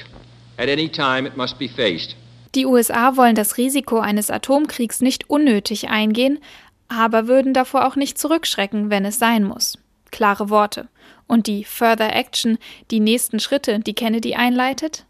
at 0.58 0.67
any 0.69 0.89
time 0.89 1.25
it 1.25 1.38
must 1.38 1.58
be 1.58 1.67
faced. 1.67 2.15
Die 2.53 2.65
USA 2.65 3.17
wollen 3.17 3.36
das 3.36 3.58
Risiko 3.58 3.99
eines 3.99 4.29
Atomkriegs 4.29 5.01
nicht 5.01 5.29
unnötig 5.29 5.89
eingehen, 5.89 6.39
aber 6.88 7.27
würden 7.27 7.53
davor 7.53 7.86
auch 7.86 7.95
nicht 7.95 8.17
zurückschrecken, 8.17 8.89
wenn 8.89 9.05
es 9.05 9.19
sein 9.19 9.43
muss. 9.43 9.77
Klare 10.12 10.50
Worte. 10.50 10.88
Und 11.28 11.48
die 11.48 11.63
Further 11.63 12.15
Action, 12.15 12.58
die 12.91 13.00
nächsten 13.00 13.39
Schritte, 13.39 13.80
die 13.80 13.94
Kennedy 13.94 14.36
einleitet? 14.36 15.06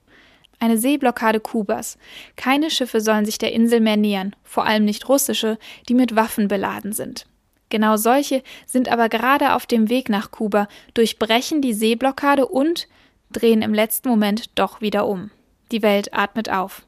Eine 0.60 0.78
Seeblockade 0.78 1.40
Kubas. 1.40 1.98
Keine 2.36 2.72
Schiffe 2.72 3.02
sollen 3.02 3.26
sich 3.26 3.38
der 3.38 3.52
Insel 3.52 3.82
mehr 3.82 3.98
nähern, 3.98 4.36
vor 4.44 4.66
allem 4.66 4.86
nicht 4.86 5.10
russische, 5.10 5.58
die 5.90 5.94
mit 5.94 6.16
Waffen 6.16 6.48
beladen 6.48 6.94
sind. 6.94 7.26
Genau 7.70 7.98
solche 7.98 8.44
sind 8.66 8.90
aber 8.90 9.10
gerade 9.10 9.54
auf 9.54 9.66
dem 9.66 9.90
Weg 9.90 10.10
nach 10.10 10.32
Kuba, 10.32 10.68
durchbrechen 10.94 11.62
die 11.62 11.74
Seeblockade 11.74 12.48
und 12.48 12.88
drehen 13.32 13.62
im 13.62 13.74
letzten 13.74 14.10
Moment 14.10 14.58
doch 14.58 14.82
wieder 14.82 15.08
um. 15.08 15.32
Die 15.72 15.82
Welt 15.82 16.14
atmet 16.14 16.50
auf. 16.50 16.84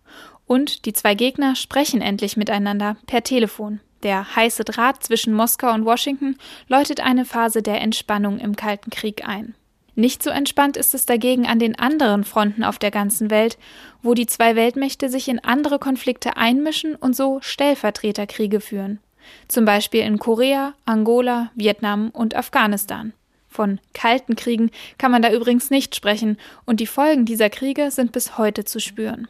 Und 0.46 0.86
die 0.86 0.93
zwei 0.93 1.13
Gegner 1.13 1.56
sprechen 1.56 2.02
endlich 2.02 2.38
miteinander 2.38 2.96
per 3.06 3.24
Telefon. 3.24 3.82
Der 4.03 4.36
heiße 4.36 4.63
Draht 4.63 5.03
zwischen 5.03 5.33
Moskau 5.33 5.73
und 5.73 5.86
Washington 5.86 6.38
läutet 6.67 6.99
eine 6.99 7.25
Phase 7.25 7.62
der 7.62 7.81
Entspannung 7.81 8.39
im 8.39 8.55
Kalten 8.55 8.91
Krieg 8.91 9.27
ein. 9.27 9.55
Nicht 9.95 10.21
so 10.21 10.29
entspannt 10.29 10.77
ist 10.77 10.93
es 10.93 11.07
dagegen 11.07 11.47
an 11.47 11.57
den 11.57 11.79
anderen 11.79 12.23
Fronten 12.23 12.63
auf 12.63 12.77
der 12.77 12.91
ganzen 12.91 13.31
Welt, 13.31 13.57
wo 14.03 14.13
die 14.13 14.27
zwei 14.27 14.55
Weltmächte 14.55 15.10
sich 15.10 15.27
in 15.27 15.43
andere 15.43 15.79
Konflikte 15.79 16.38
einmischen 16.38 16.95
und 16.95 17.15
so 17.15 17.39
Stellvertreterkriege 17.41 18.62
führen. 18.62 18.99
Zum 19.47 19.65
Beispiel 19.65 20.01
in 20.01 20.19
Korea, 20.19 20.75
Angola, 20.86 21.49
Vietnam 21.55 22.12
und 22.12 22.36
Afghanistan. 22.36 23.13
Von 23.49 23.79
kalten 23.95 24.36
Kriegen 24.36 24.69
kann 24.99 25.12
man 25.12 25.23
da 25.23 25.31
übrigens 25.31 25.71
nicht 25.71 25.95
sprechen, 25.95 26.38
und 26.65 26.79
die 26.79 26.86
Folgen 26.86 27.25
dieser 27.25 27.49
Kriege 27.49 27.89
sind 27.89 28.12
bis 28.12 28.38
heute 28.38 28.65
zu 28.65 28.79
spüren. 28.79 29.27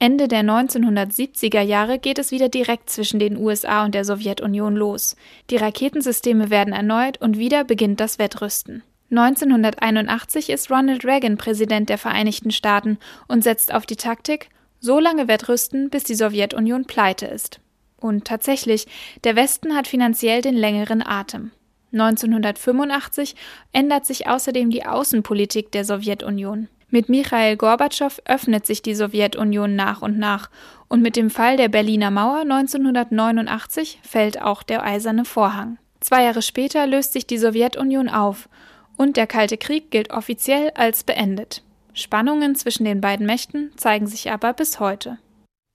Ende 0.00 0.28
der 0.28 0.42
1970er 0.42 1.60
Jahre 1.60 1.98
geht 1.98 2.18
es 2.18 2.30
wieder 2.30 2.48
direkt 2.48 2.88
zwischen 2.88 3.18
den 3.18 3.36
USA 3.36 3.84
und 3.84 3.96
der 3.96 4.04
Sowjetunion 4.04 4.76
los. 4.76 5.16
Die 5.50 5.56
Raketensysteme 5.56 6.50
werden 6.50 6.72
erneut 6.72 7.20
und 7.20 7.36
wieder 7.36 7.64
beginnt 7.64 7.98
das 7.98 8.20
Wettrüsten. 8.20 8.84
1981 9.10 10.50
ist 10.50 10.70
Ronald 10.70 11.04
Reagan 11.04 11.36
Präsident 11.36 11.88
der 11.88 11.98
Vereinigten 11.98 12.52
Staaten 12.52 12.98
und 13.26 13.42
setzt 13.42 13.74
auf 13.74 13.86
die 13.86 13.96
Taktik, 13.96 14.50
so 14.78 15.00
lange 15.00 15.26
wettrüsten, 15.26 15.90
bis 15.90 16.04
die 16.04 16.14
Sowjetunion 16.14 16.84
pleite 16.84 17.26
ist. 17.26 17.58
Und 18.00 18.24
tatsächlich, 18.24 18.86
der 19.24 19.34
Westen 19.34 19.74
hat 19.74 19.88
finanziell 19.88 20.42
den 20.42 20.54
längeren 20.54 21.04
Atem. 21.04 21.50
1985 21.92 23.34
ändert 23.72 24.06
sich 24.06 24.28
außerdem 24.28 24.70
die 24.70 24.84
Außenpolitik 24.84 25.72
der 25.72 25.84
Sowjetunion. 25.84 26.68
Mit 26.90 27.10
Michail 27.10 27.56
Gorbatschow 27.56 28.22
öffnet 28.24 28.64
sich 28.64 28.80
die 28.80 28.94
Sowjetunion 28.94 29.76
nach 29.76 30.00
und 30.00 30.18
nach, 30.18 30.48
und 30.88 31.02
mit 31.02 31.16
dem 31.16 31.28
Fall 31.28 31.58
der 31.58 31.68
Berliner 31.68 32.10
Mauer 32.10 32.40
1989 32.40 34.00
fällt 34.02 34.40
auch 34.40 34.62
der 34.62 34.82
eiserne 34.82 35.26
Vorhang. 35.26 35.76
Zwei 36.00 36.24
Jahre 36.24 36.40
später 36.40 36.86
löst 36.86 37.12
sich 37.12 37.26
die 37.26 37.36
Sowjetunion 37.36 38.08
auf 38.08 38.48
und 38.96 39.18
der 39.18 39.26
Kalte 39.26 39.58
Krieg 39.58 39.90
gilt 39.90 40.10
offiziell 40.10 40.70
als 40.74 41.04
beendet. 41.04 41.62
Spannungen 41.92 42.54
zwischen 42.54 42.84
den 42.84 43.00
beiden 43.00 43.26
Mächten 43.26 43.70
zeigen 43.76 44.06
sich 44.06 44.30
aber 44.30 44.54
bis 44.54 44.80
heute. 44.80 45.18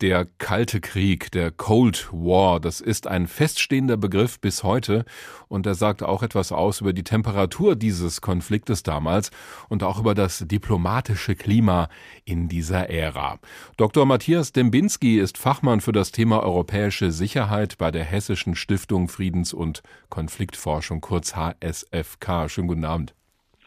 Der 0.04 0.26
Kalte 0.26 0.82
Krieg, 0.82 1.32
der 1.32 1.50
Cold 1.50 2.10
War, 2.12 2.60
das 2.60 2.82
ist 2.82 3.08
ein 3.08 3.26
feststehender 3.26 3.96
Begriff 3.96 4.38
bis 4.38 4.62
heute 4.62 5.06
und 5.48 5.66
er 5.66 5.76
sagt 5.76 6.04
auch 6.04 6.24
etwas 6.24 6.52
aus 6.52 6.82
über 6.82 6.92
die 6.92 7.06
Temperatur 7.06 7.78
dieses 7.78 8.20
Konfliktes 8.20 8.84
damals 8.84 9.32
und 9.70 9.82
auch 9.82 9.98
über 10.02 10.14
das 10.14 10.40
diplomatische 10.46 11.36
Klima 11.36 11.88
in 12.26 12.50
dieser 12.50 12.90
Ära. 12.90 13.40
Dr. 13.78 14.06
Matthias 14.06 14.52
Dembinski 14.52 15.20
ist 15.20 15.38
Fachmann 15.38 15.80
für 15.80 15.94
das 15.94 16.12
Thema 16.12 16.44
europäische 16.44 17.14
Sicherheit 17.14 17.78
bei 17.78 17.90
der 17.90 18.04
Hessischen 18.04 18.56
Stiftung 18.56 19.08
Friedens- 19.08 19.54
und 19.54 19.84
Konfliktforschung, 20.10 21.00
kurz 21.00 21.34
HSFK. 21.38 22.50
Schönen 22.50 22.68
guten 22.68 22.84
Abend. 22.84 23.16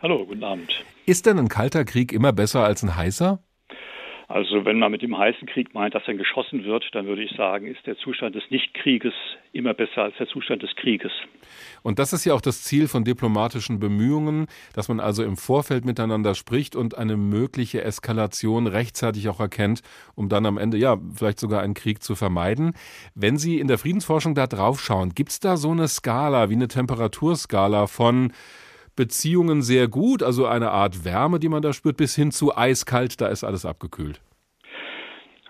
Hallo, 0.03 0.27
guten 0.27 0.45
Abend. 0.45 0.85
Ist 1.07 1.25
denn 1.25 1.39
ein 1.39 1.49
kalter 1.49 1.87
Krieg 1.87 2.13
immer 2.13 2.35
besser 2.35 2.63
als 2.63 2.83
ein 2.83 2.95
heißer? 2.95 3.43
Also 4.29 4.65
wenn 4.65 4.81
man 4.81 4.91
mit 4.91 5.03
dem 5.03 5.17
heißen 5.17 5.47
Krieg 5.47 5.73
meint, 5.73 5.95
dass 5.95 6.05
dann 6.05 6.19
geschossen 6.19 6.65
wird, 6.65 6.85
dann 6.93 7.07
würde 7.07 7.23
ich 7.23 7.31
sagen, 7.37 7.69
ist 7.69 7.87
der 7.87 7.97
Zustand 7.97 8.35
des 8.35 8.43
Nichtkrieges 8.51 9.15
immer 9.53 9.73
besser 9.73 10.03
als 10.03 10.17
der 10.19 10.27
Zustand 10.27 10.65
des 10.65 10.75
Krieges. 10.75 11.13
Und 11.83 12.01
das 12.01 12.13
ist 12.13 12.25
ja 12.25 12.35
auch 12.35 12.41
das 12.41 12.65
Ziel 12.65 12.89
von 12.89 13.05
diplomatischen 13.05 13.79
Bemühungen, 13.79 14.47
dass 14.75 14.89
man 14.89 14.99
also 14.99 15.23
im 15.23 15.37
Vorfeld 15.37 15.85
miteinander 15.85 16.35
spricht 16.35 16.75
und 16.75 16.99
eine 16.99 17.17
mögliche 17.17 17.83
Eskalation 17.83 18.67
rechtzeitig 18.67 19.29
auch 19.29 19.39
erkennt, 19.39 19.83
um 20.17 20.29
dann 20.29 20.45
am 20.45 20.59
Ende 20.59 20.77
ja 20.77 20.99
vielleicht 21.15 21.39
sogar 21.39 21.63
einen 21.63 21.75
Krieg 21.75 22.03
zu 22.03 22.17
vermeiden. 22.17 22.73
Wenn 23.15 23.39
Sie 23.39 23.61
in 23.61 23.69
der 23.69 23.79
Friedensforschung 23.79 24.35
da 24.35 24.49
drauf 24.49 24.81
schauen, 24.81 25.15
gibt 25.15 25.31
es 25.31 25.39
da 25.39 25.57
so 25.57 25.71
eine 25.71 25.87
Skala 25.87 26.51
wie 26.51 26.55
eine 26.55 26.69
Temperaturskala 26.69 27.87
von 27.87 28.33
Beziehungen 28.97 29.63
sehr 29.63 29.89
gut, 29.89 30.23
also 30.23 30.47
eine 30.47 30.71
Art 30.71 31.05
Wärme, 31.05 31.39
die 31.39 31.49
man 31.49 31.63
da 31.63 31.73
spürt, 31.73 31.97
bis 31.97 32.17
hin 32.17 32.33
zu 32.33 32.57
eiskalt, 32.57 33.21
da 33.21 33.29
ist 33.29 33.45
alles 33.45 33.65
abgekühlt. 33.65 34.21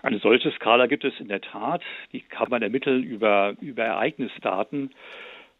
Eine 0.03 0.19
solche 0.19 0.51
Skala 0.51 0.85
gibt 0.85 1.03
es 1.03 1.19
in 1.19 1.27
der 1.27 1.41
Tat. 1.41 1.81
Die 2.13 2.21
kann 2.21 2.49
man 2.49 2.61
ermitteln 2.61 3.03
über, 3.03 3.55
über 3.59 3.83
Ereignisdaten. 3.83 4.91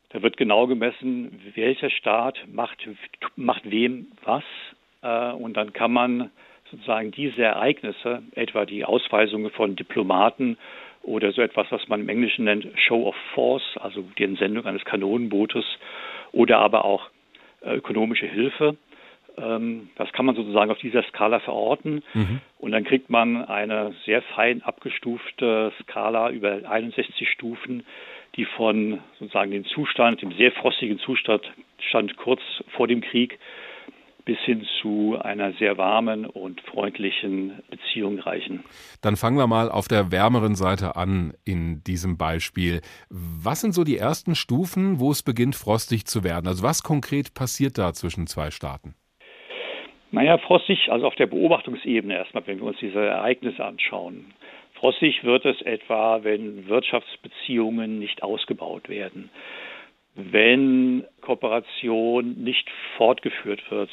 Da 0.10 0.22
wird 0.22 0.38
genau 0.38 0.68
gemessen, 0.68 1.38
welcher 1.56 1.90
Staat 1.90 2.38
macht, 2.50 2.88
macht 3.36 3.70
wem 3.70 4.08
was. 4.24 4.44
Äh, 5.02 5.32
und 5.34 5.58
dann 5.58 5.74
kann 5.74 5.92
man 5.92 6.32
sozusagen 6.72 7.12
diese 7.12 7.44
Ereignisse, 7.44 8.22
etwa 8.36 8.66
die 8.66 8.86
Ausweisungen 8.86 9.52
von 9.52 9.76
Diplomaten 9.76 10.58
oder 11.04 11.32
so 11.32 11.42
etwas, 11.42 11.68
was 11.70 11.88
man 11.88 12.02
im 12.02 12.10
Englischen 12.10 12.46
nennt 12.46 12.68
Show 12.76 13.08
of 13.08 13.16
Force, 13.34 13.78
also 13.80 14.04
die 14.18 14.24
Entsendung 14.24 14.66
eines 14.66 14.84
Kanonenbootes 14.86 15.66
oder 16.32 16.60
aber 16.60 16.86
auch 16.86 17.10
ökonomische 17.74 18.28
Hilfe. 18.28 18.78
Ähm, 19.38 19.90
das 19.96 20.12
kann 20.14 20.26
man 20.26 20.36
sozusagen 20.36 20.72
auf 20.72 20.80
dieser 20.80 21.04
Skala 21.04 21.40
verorten. 21.40 22.04
Mhm. 22.14 22.42
Und 22.60 22.72
dann 22.72 22.84
kriegt 22.84 23.10
man 23.10 23.46
eine 23.46 23.94
sehr 24.06 24.22
fein 24.22 24.62
abgestufte 24.64 25.72
Skala 25.82 26.32
über 26.32 26.70
61 26.70 27.30
Stufen, 27.30 27.84
die 28.36 28.46
von 28.46 29.00
sozusagen 29.20 29.52
dem 29.52 29.66
Zustand, 29.66 30.22
dem 30.22 30.32
sehr 30.34 30.52
frostigen 30.52 31.00
Zustand 31.00 31.52
stand 31.80 32.18
kurz 32.18 32.42
vor 32.76 32.88
dem 32.88 33.02
Krieg 33.02 33.40
bis 34.28 34.38
hin 34.40 34.68
zu 34.82 35.18
einer 35.22 35.54
sehr 35.54 35.78
warmen 35.78 36.26
und 36.26 36.60
freundlichen 36.60 37.64
Beziehung 37.70 38.20
reichen. 38.20 38.66
Dann 39.02 39.16
fangen 39.16 39.38
wir 39.38 39.48
mal 39.48 39.72
auf 39.72 39.88
der 39.88 40.12
wärmeren 40.12 40.56
Seite 40.56 40.98
an 40.98 41.34
in 41.46 41.82
diesem 41.86 42.18
Beispiel. 42.18 42.82
Was 43.10 43.62
sind 43.62 43.74
so 43.74 43.86
die 43.86 43.98
ersten 43.98 44.36
Stufen, 44.36 45.00
wo 45.00 45.12
es 45.12 45.24
beginnt, 45.24 45.56
frostig 45.56 46.08
zu 46.08 46.26
werden? 46.26 46.46
Also 46.46 46.62
was 46.62 46.84
konkret 46.84 47.34
passiert 47.36 47.78
da 47.78 47.94
zwischen 47.94 48.28
zwei 48.28 48.52
Staaten? 48.52 48.96
Naja, 50.12 50.38
frostig, 50.40 50.92
also 50.92 51.08
auf 51.08 51.16
der 51.16 51.28
Beobachtungsebene 51.28 52.14
erstmal, 52.14 52.46
wenn 52.48 52.60
wir 52.60 52.66
uns 52.66 52.80
diese 52.82 53.00
Ereignisse 53.00 53.64
anschauen. 53.64 54.34
Frostig 54.74 55.24
wird 55.24 55.46
es 55.46 55.62
etwa, 55.62 56.24
wenn 56.24 56.68
Wirtschaftsbeziehungen 56.68 57.98
nicht 57.98 58.24
ausgebaut 58.24 58.90
werden 58.90 59.30
wenn 60.18 61.06
Kooperation 61.22 62.44
nicht 62.44 62.70
fortgeführt 62.98 63.70
wird, 63.70 63.92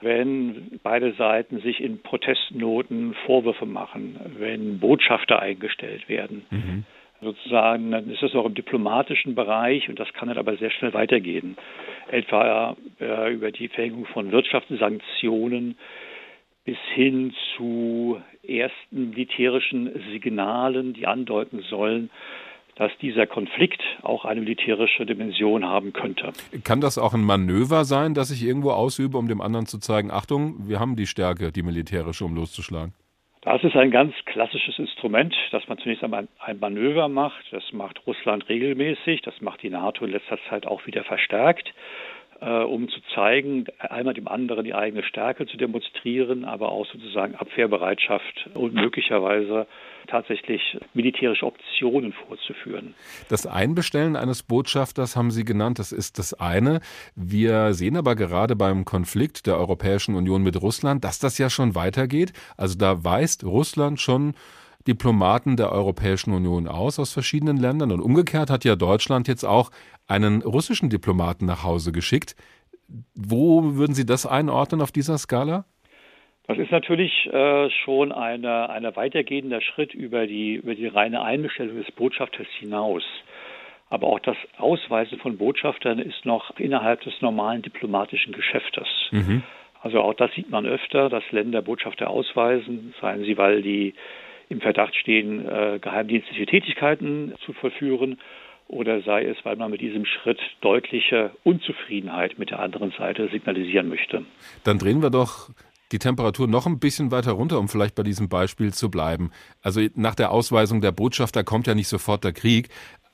wenn 0.00 0.80
beide 0.82 1.12
Seiten 1.12 1.60
sich 1.60 1.80
in 1.80 2.02
Protestnoten 2.02 3.14
Vorwürfe 3.24 3.64
machen, 3.64 4.18
wenn 4.38 4.78
Botschafter 4.80 5.40
eingestellt 5.40 6.08
werden. 6.08 6.44
Mhm. 6.50 6.84
Sozusagen, 7.22 7.92
dann 7.92 8.10
ist 8.10 8.22
es 8.22 8.34
auch 8.34 8.44
im 8.44 8.54
diplomatischen 8.54 9.34
Bereich 9.34 9.88
und 9.88 9.98
das 9.98 10.12
kann 10.12 10.28
dann 10.28 10.36
aber 10.36 10.56
sehr 10.56 10.70
schnell 10.70 10.92
weitergehen. 10.92 11.56
Etwa 12.10 12.76
äh, 13.00 13.32
über 13.32 13.50
die 13.50 13.68
Verhängung 13.68 14.04
von 14.06 14.30
Wirtschaftssanktionen 14.30 15.78
bis 16.64 16.76
hin 16.94 17.32
zu 17.56 18.20
ersten 18.46 19.10
militärischen 19.10 19.90
Signalen, 20.10 20.92
die 20.92 21.06
andeuten 21.06 21.60
sollen, 21.60 22.10
dass 22.76 22.90
dieser 23.00 23.26
Konflikt 23.26 23.82
auch 24.02 24.24
eine 24.24 24.40
militärische 24.40 25.06
Dimension 25.06 25.64
haben 25.64 25.92
könnte. 25.92 26.32
Kann 26.64 26.80
das 26.80 26.98
auch 26.98 27.14
ein 27.14 27.22
Manöver 27.24 27.84
sein, 27.84 28.14
das 28.14 28.30
ich 28.30 28.44
irgendwo 28.44 28.70
ausübe, 28.70 29.18
um 29.18 29.28
dem 29.28 29.40
anderen 29.40 29.66
zu 29.66 29.78
zeigen, 29.78 30.10
Achtung, 30.10 30.68
wir 30.68 30.80
haben 30.80 30.96
die 30.96 31.06
Stärke, 31.06 31.52
die 31.52 31.62
militärische, 31.62 32.24
um 32.24 32.34
loszuschlagen? 32.34 32.94
Das 33.42 33.62
ist 33.62 33.76
ein 33.76 33.90
ganz 33.90 34.14
klassisches 34.24 34.78
Instrument, 34.78 35.34
dass 35.50 35.68
man 35.68 35.76
zunächst 35.76 36.02
einmal 36.02 36.28
ein 36.38 36.58
Manöver 36.58 37.08
macht. 37.08 37.44
Das 37.50 37.62
macht 37.72 38.00
Russland 38.06 38.48
regelmäßig, 38.48 39.20
das 39.20 39.38
macht 39.42 39.62
die 39.62 39.68
NATO 39.68 40.06
in 40.06 40.12
letzter 40.12 40.38
Zeit 40.48 40.66
auch 40.66 40.86
wieder 40.86 41.04
verstärkt 41.04 41.74
um 42.40 42.88
zu 42.88 43.00
zeigen, 43.14 43.64
einmal 43.78 44.14
dem 44.14 44.28
anderen 44.28 44.64
die 44.64 44.74
eigene 44.74 45.02
Stärke 45.02 45.46
zu 45.46 45.56
demonstrieren, 45.56 46.44
aber 46.44 46.70
auch 46.70 46.86
sozusagen 46.86 47.34
Abwehrbereitschaft 47.34 48.50
und 48.54 48.74
möglicherweise 48.74 49.66
tatsächlich 50.06 50.76
militärische 50.92 51.46
Optionen 51.46 52.12
vorzuführen. 52.12 52.94
Das 53.28 53.46
Einbestellen 53.46 54.16
eines 54.16 54.42
Botschafters 54.42 55.16
haben 55.16 55.30
Sie 55.30 55.44
genannt, 55.44 55.78
das 55.78 55.92
ist 55.92 56.18
das 56.18 56.34
eine. 56.34 56.80
Wir 57.14 57.72
sehen 57.74 57.96
aber 57.96 58.14
gerade 58.14 58.56
beim 58.56 58.84
Konflikt 58.84 59.46
der 59.46 59.56
Europäischen 59.56 60.14
Union 60.14 60.42
mit 60.42 60.60
Russland, 60.60 61.04
dass 61.04 61.18
das 61.18 61.38
ja 61.38 61.48
schon 61.48 61.74
weitergeht. 61.74 62.32
Also 62.56 62.76
da 62.78 63.04
weist 63.04 63.44
Russland 63.44 64.00
schon 64.00 64.34
Diplomaten 64.86 65.56
der 65.56 65.72
Europäischen 65.72 66.32
Union 66.32 66.68
aus 66.68 66.98
aus 66.98 67.12
verschiedenen 67.12 67.56
Ländern 67.56 67.92
und 67.92 68.00
umgekehrt 68.00 68.50
hat 68.50 68.64
ja 68.64 68.76
Deutschland 68.76 69.28
jetzt 69.28 69.44
auch 69.44 69.70
einen 70.06 70.42
russischen 70.42 70.90
Diplomaten 70.90 71.46
nach 71.46 71.64
Hause 71.64 71.92
geschickt. 71.92 72.36
Wo 73.14 73.76
würden 73.76 73.94
Sie 73.94 74.04
das 74.04 74.26
einordnen 74.26 74.82
auf 74.82 74.92
dieser 74.92 75.16
Skala? 75.18 75.64
Das 76.46 76.58
ist 76.58 76.70
natürlich 76.70 77.26
äh, 77.32 77.70
schon 77.70 78.12
ein 78.12 78.44
eine 78.44 78.94
weitergehender 78.96 79.62
Schritt 79.62 79.94
über 79.94 80.26
die, 80.26 80.56
über 80.56 80.74
die 80.74 80.86
reine 80.86 81.22
Einbestellung 81.22 81.76
des 81.76 81.90
Botschafters 81.92 82.46
hinaus. 82.58 83.02
Aber 83.88 84.08
auch 84.08 84.20
das 84.20 84.36
Ausweisen 84.58 85.18
von 85.18 85.38
Botschaftern 85.38 85.98
ist 85.98 86.26
noch 86.26 86.58
innerhalb 86.58 87.00
des 87.02 87.14
normalen 87.22 87.62
diplomatischen 87.62 88.32
Geschäftes. 88.32 88.88
Mhm. 89.10 89.42
Also 89.82 90.00
auch 90.00 90.14
das 90.14 90.32
sieht 90.32 90.50
man 90.50 90.66
öfter, 90.66 91.08
dass 91.08 91.22
Länder 91.30 91.62
Botschafter 91.62 92.08
ausweisen, 92.08 92.94
seien 93.00 93.22
sie, 93.24 93.36
weil 93.38 93.62
die 93.62 93.94
im 94.48 94.60
Verdacht 94.60 94.94
stehen, 94.96 95.46
äh, 95.46 95.78
geheimdienstliche 95.80 96.46
Tätigkeiten 96.46 97.34
zu 97.44 97.52
vollführen 97.52 98.18
oder 98.68 99.02
sei 99.02 99.24
es, 99.24 99.36
weil 99.44 99.56
man 99.56 99.70
mit 99.70 99.80
diesem 99.80 100.04
Schritt 100.06 100.40
deutliche 100.60 101.30
Unzufriedenheit 101.44 102.38
mit 102.38 102.50
der 102.50 102.60
anderen 102.60 102.92
Seite 102.92 103.28
signalisieren 103.28 103.88
möchte. 103.88 104.24
Dann 104.64 104.78
drehen 104.78 105.02
wir 105.02 105.10
doch 105.10 105.50
die 105.92 105.98
Temperatur 105.98 106.48
noch 106.48 106.66
ein 106.66 106.80
bisschen 106.80 107.10
weiter 107.10 107.32
runter, 107.32 107.58
um 107.58 107.68
vielleicht 107.68 107.94
bei 107.94 108.02
diesem 108.02 108.28
Beispiel 108.28 108.72
zu 108.72 108.90
bleiben. 108.90 109.30
Also 109.62 109.80
nach 109.94 110.14
der 110.14 110.30
Ausweisung 110.30 110.80
der 110.80 110.92
Botschafter 110.92 111.44
kommt 111.44 111.66
ja 111.66 111.74
nicht 111.74 111.88
sofort 111.88 112.24
der 112.24 112.32
Krieg. 112.32 112.68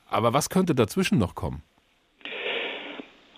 Aber 0.09 0.33
was 0.33 0.49
könnte 0.49 0.73
dazwischen 0.73 1.17
noch 1.17 1.35
kommen? 1.35 1.63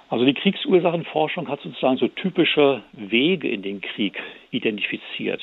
Also 0.09 0.25
die 0.25 0.33
Kriegsursachenforschung 0.35 1.49
hat 1.49 1.59
sozusagen 1.61 1.97
so 1.97 2.07
typische 2.07 2.83
Wege 2.93 3.49
in 3.49 3.63
den 3.63 3.81
Krieg 3.81 4.15
identifiziert. 4.51 5.41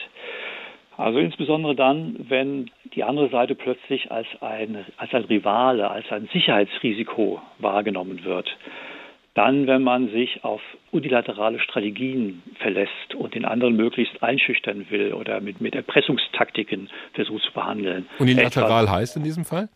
Also 1.00 1.18
insbesondere 1.18 1.74
dann, 1.74 2.26
wenn 2.28 2.70
die 2.94 3.04
andere 3.04 3.30
Seite 3.30 3.54
plötzlich 3.54 4.10
als 4.12 4.26
ein, 4.42 4.84
als 4.98 5.14
ein 5.14 5.24
Rivale, 5.24 5.90
als 5.90 6.04
ein 6.10 6.28
Sicherheitsrisiko 6.30 7.40
wahrgenommen 7.58 8.22
wird. 8.24 8.54
Dann, 9.32 9.66
wenn 9.66 9.82
man 9.82 10.10
sich 10.10 10.44
auf 10.44 10.60
unilaterale 10.90 11.58
Strategien 11.60 12.42
verlässt 12.58 13.14
und 13.16 13.34
den 13.34 13.46
anderen 13.46 13.76
möglichst 13.76 14.22
einschüchtern 14.22 14.90
will 14.90 15.14
oder 15.14 15.40
mit, 15.40 15.62
mit 15.62 15.74
Erpressungstaktiken 15.74 16.90
versucht 17.14 17.44
zu 17.44 17.52
behandeln. 17.52 18.06
Unilateral 18.18 18.82
Etwas, 18.84 18.96
heißt 18.96 19.16
in 19.16 19.22
diesem 19.22 19.46
Fall? 19.46 19.70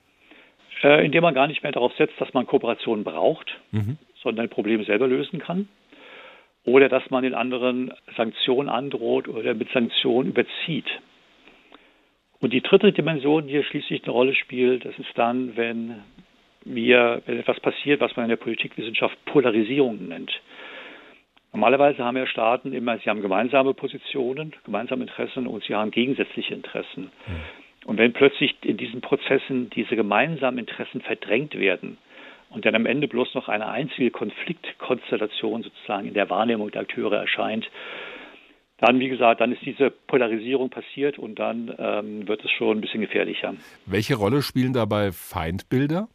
Äh, 0.82 1.06
indem 1.06 1.22
man 1.22 1.32
gar 1.32 1.46
nicht 1.46 1.62
mehr 1.62 1.72
darauf 1.72 1.94
setzt, 1.96 2.20
dass 2.20 2.34
man 2.34 2.46
Kooperation 2.46 3.02
braucht, 3.02 3.58
mhm. 3.70 3.96
sondern 4.22 4.46
ein 4.46 4.50
Problem 4.50 4.84
selber 4.84 5.06
lösen 5.06 5.38
kann. 5.38 5.68
Oder 6.66 6.90
dass 6.90 7.08
man 7.10 7.22
den 7.22 7.34
anderen 7.34 7.94
Sanktionen 8.14 8.68
androht 8.68 9.28
oder 9.28 9.54
mit 9.54 9.70
Sanktionen 9.72 10.30
überzieht. 10.30 10.86
Und 12.44 12.52
die 12.52 12.60
dritte 12.60 12.92
Dimension, 12.92 13.46
die 13.46 13.52
hier 13.54 13.64
schließlich 13.64 14.04
eine 14.04 14.12
Rolle 14.12 14.34
spielt, 14.34 14.84
das 14.84 14.92
ist 14.98 15.08
dann, 15.14 15.56
wenn 15.56 16.02
wir, 16.66 17.22
wenn 17.24 17.38
etwas 17.38 17.58
passiert, 17.58 18.02
was 18.02 18.14
man 18.16 18.26
in 18.26 18.28
der 18.28 18.36
Politikwissenschaft 18.36 19.16
Polarisierung 19.24 20.08
nennt. 20.08 20.30
Normalerweise 21.54 22.04
haben 22.04 22.18
ja 22.18 22.26
Staaten 22.26 22.74
immer, 22.74 22.98
sie 22.98 23.08
haben 23.08 23.22
gemeinsame 23.22 23.72
Positionen, 23.72 24.52
gemeinsame 24.66 25.04
Interessen 25.04 25.46
und 25.46 25.64
sie 25.64 25.74
haben 25.74 25.90
gegensätzliche 25.90 26.52
Interessen. 26.52 27.10
Und 27.86 27.96
wenn 27.96 28.12
plötzlich 28.12 28.54
in 28.60 28.76
diesen 28.76 29.00
Prozessen 29.00 29.70
diese 29.70 29.96
gemeinsamen 29.96 30.58
Interessen 30.58 31.00
verdrängt 31.00 31.58
werden 31.58 31.96
und 32.50 32.66
dann 32.66 32.74
am 32.74 32.84
Ende 32.84 33.08
bloß 33.08 33.34
noch 33.34 33.48
eine 33.48 33.68
einzige 33.68 34.10
Konfliktkonstellation 34.10 35.62
sozusagen 35.62 36.08
in 36.08 36.14
der 36.14 36.28
Wahrnehmung 36.28 36.70
der 36.70 36.82
Akteure 36.82 37.16
erscheint, 37.16 37.70
dann, 38.78 38.98
wie 38.98 39.08
gesagt, 39.08 39.40
dann 39.40 39.52
ist 39.52 39.64
diese 39.64 39.90
Polarisierung 39.90 40.68
passiert 40.68 41.18
und 41.18 41.38
dann 41.38 41.74
ähm, 41.78 42.26
wird 42.26 42.44
es 42.44 42.50
schon 42.50 42.78
ein 42.78 42.80
bisschen 42.80 43.00
gefährlicher. 43.00 43.54
Welche 43.86 44.16
Rolle 44.16 44.42
spielen 44.42 44.72
dabei 44.72 45.12
Feindbilder? 45.12 46.08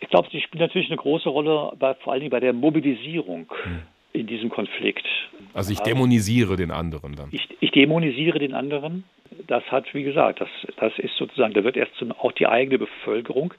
Ich 0.00 0.08
glaube, 0.08 0.28
sie 0.30 0.40
spielen 0.40 0.60
natürlich 0.62 0.88
eine 0.88 0.96
große 0.96 1.28
Rolle, 1.28 1.72
bei, 1.78 1.94
vor 1.94 2.12
allen 2.12 2.20
Dingen 2.20 2.30
bei 2.30 2.40
der 2.40 2.52
Mobilisierung 2.52 3.52
hm. 3.62 3.82
in 4.12 4.26
diesem 4.26 4.50
Konflikt. 4.50 5.06
Also 5.52 5.72
ich 5.72 5.80
dämonisiere 5.80 6.50
also, 6.50 6.56
den 6.56 6.70
anderen 6.70 7.16
dann. 7.16 7.28
Ich, 7.32 7.48
ich, 7.58 7.70
dämonisiere 7.72 8.38
den 8.38 8.54
anderen. 8.54 9.04
Das 9.48 9.64
hat, 9.72 9.92
wie 9.94 10.04
gesagt, 10.04 10.40
das, 10.40 10.48
das 10.76 10.92
ist 10.98 11.16
sozusagen, 11.16 11.54
da 11.54 11.64
wird 11.64 11.76
erst 11.76 11.92
auch 12.18 12.32
die 12.32 12.46
eigene 12.46 12.78
Bevölkerung 12.78 13.54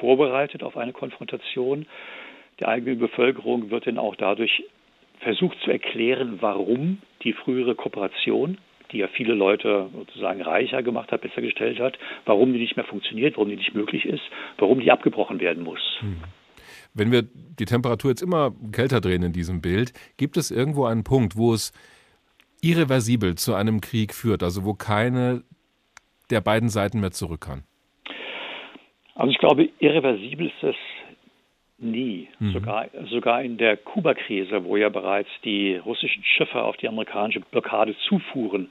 vorbereitet 0.00 0.62
auf 0.62 0.78
eine 0.78 0.92
Konfrontation. 0.92 1.86
Die 2.60 2.64
eigene 2.64 2.96
Bevölkerung 2.96 3.70
wird 3.70 3.86
dann 3.86 3.98
auch 3.98 4.16
dadurch 4.16 4.64
versucht 5.22 5.58
zu 5.64 5.70
erklären, 5.70 6.38
warum 6.40 6.98
die 7.22 7.32
frühere 7.32 7.74
Kooperation, 7.74 8.58
die 8.90 8.98
ja 8.98 9.08
viele 9.08 9.34
Leute 9.34 9.88
sozusagen 9.94 10.42
reicher 10.42 10.82
gemacht 10.82 11.12
hat, 11.12 11.22
besser 11.22 11.40
gestellt 11.40 11.80
hat, 11.80 11.98
warum 12.24 12.52
die 12.52 12.58
nicht 12.58 12.76
mehr 12.76 12.84
funktioniert, 12.84 13.36
warum 13.36 13.48
die 13.48 13.56
nicht 13.56 13.74
möglich 13.74 14.04
ist, 14.04 14.22
warum 14.58 14.80
die 14.80 14.90
abgebrochen 14.90 15.40
werden 15.40 15.62
muss. 15.64 15.80
Hm. 16.00 16.16
Wenn 16.94 17.10
wir 17.10 17.22
die 17.22 17.64
Temperatur 17.64 18.10
jetzt 18.10 18.22
immer 18.22 18.52
kälter 18.70 19.00
drehen 19.00 19.22
in 19.22 19.32
diesem 19.32 19.62
Bild, 19.62 19.92
gibt 20.18 20.36
es 20.36 20.50
irgendwo 20.50 20.84
einen 20.84 21.04
Punkt, 21.04 21.36
wo 21.36 21.54
es 21.54 21.72
irreversibel 22.60 23.34
zu 23.36 23.54
einem 23.54 23.80
Krieg 23.80 24.12
führt, 24.12 24.42
also 24.42 24.64
wo 24.64 24.74
keine 24.74 25.42
der 26.30 26.40
beiden 26.40 26.68
Seiten 26.68 27.00
mehr 27.00 27.12
zurück 27.12 27.40
kann? 27.40 27.64
Also 29.14 29.30
ich 29.30 29.38
glaube, 29.38 29.68
irreversibel 29.78 30.46
ist 30.46 30.62
es 30.62 30.76
nie. 31.82 32.28
Mhm. 32.38 32.52
Sogar, 32.52 32.86
sogar 33.10 33.42
in 33.42 33.58
der 33.58 33.76
Kuba-Krise, 33.76 34.64
wo 34.64 34.76
ja 34.76 34.88
bereits 34.88 35.28
die 35.44 35.76
russischen 35.76 36.24
Schiffe 36.24 36.62
auf 36.62 36.76
die 36.76 36.88
amerikanische 36.88 37.40
Blockade 37.40 37.94
zufuhren, 38.08 38.70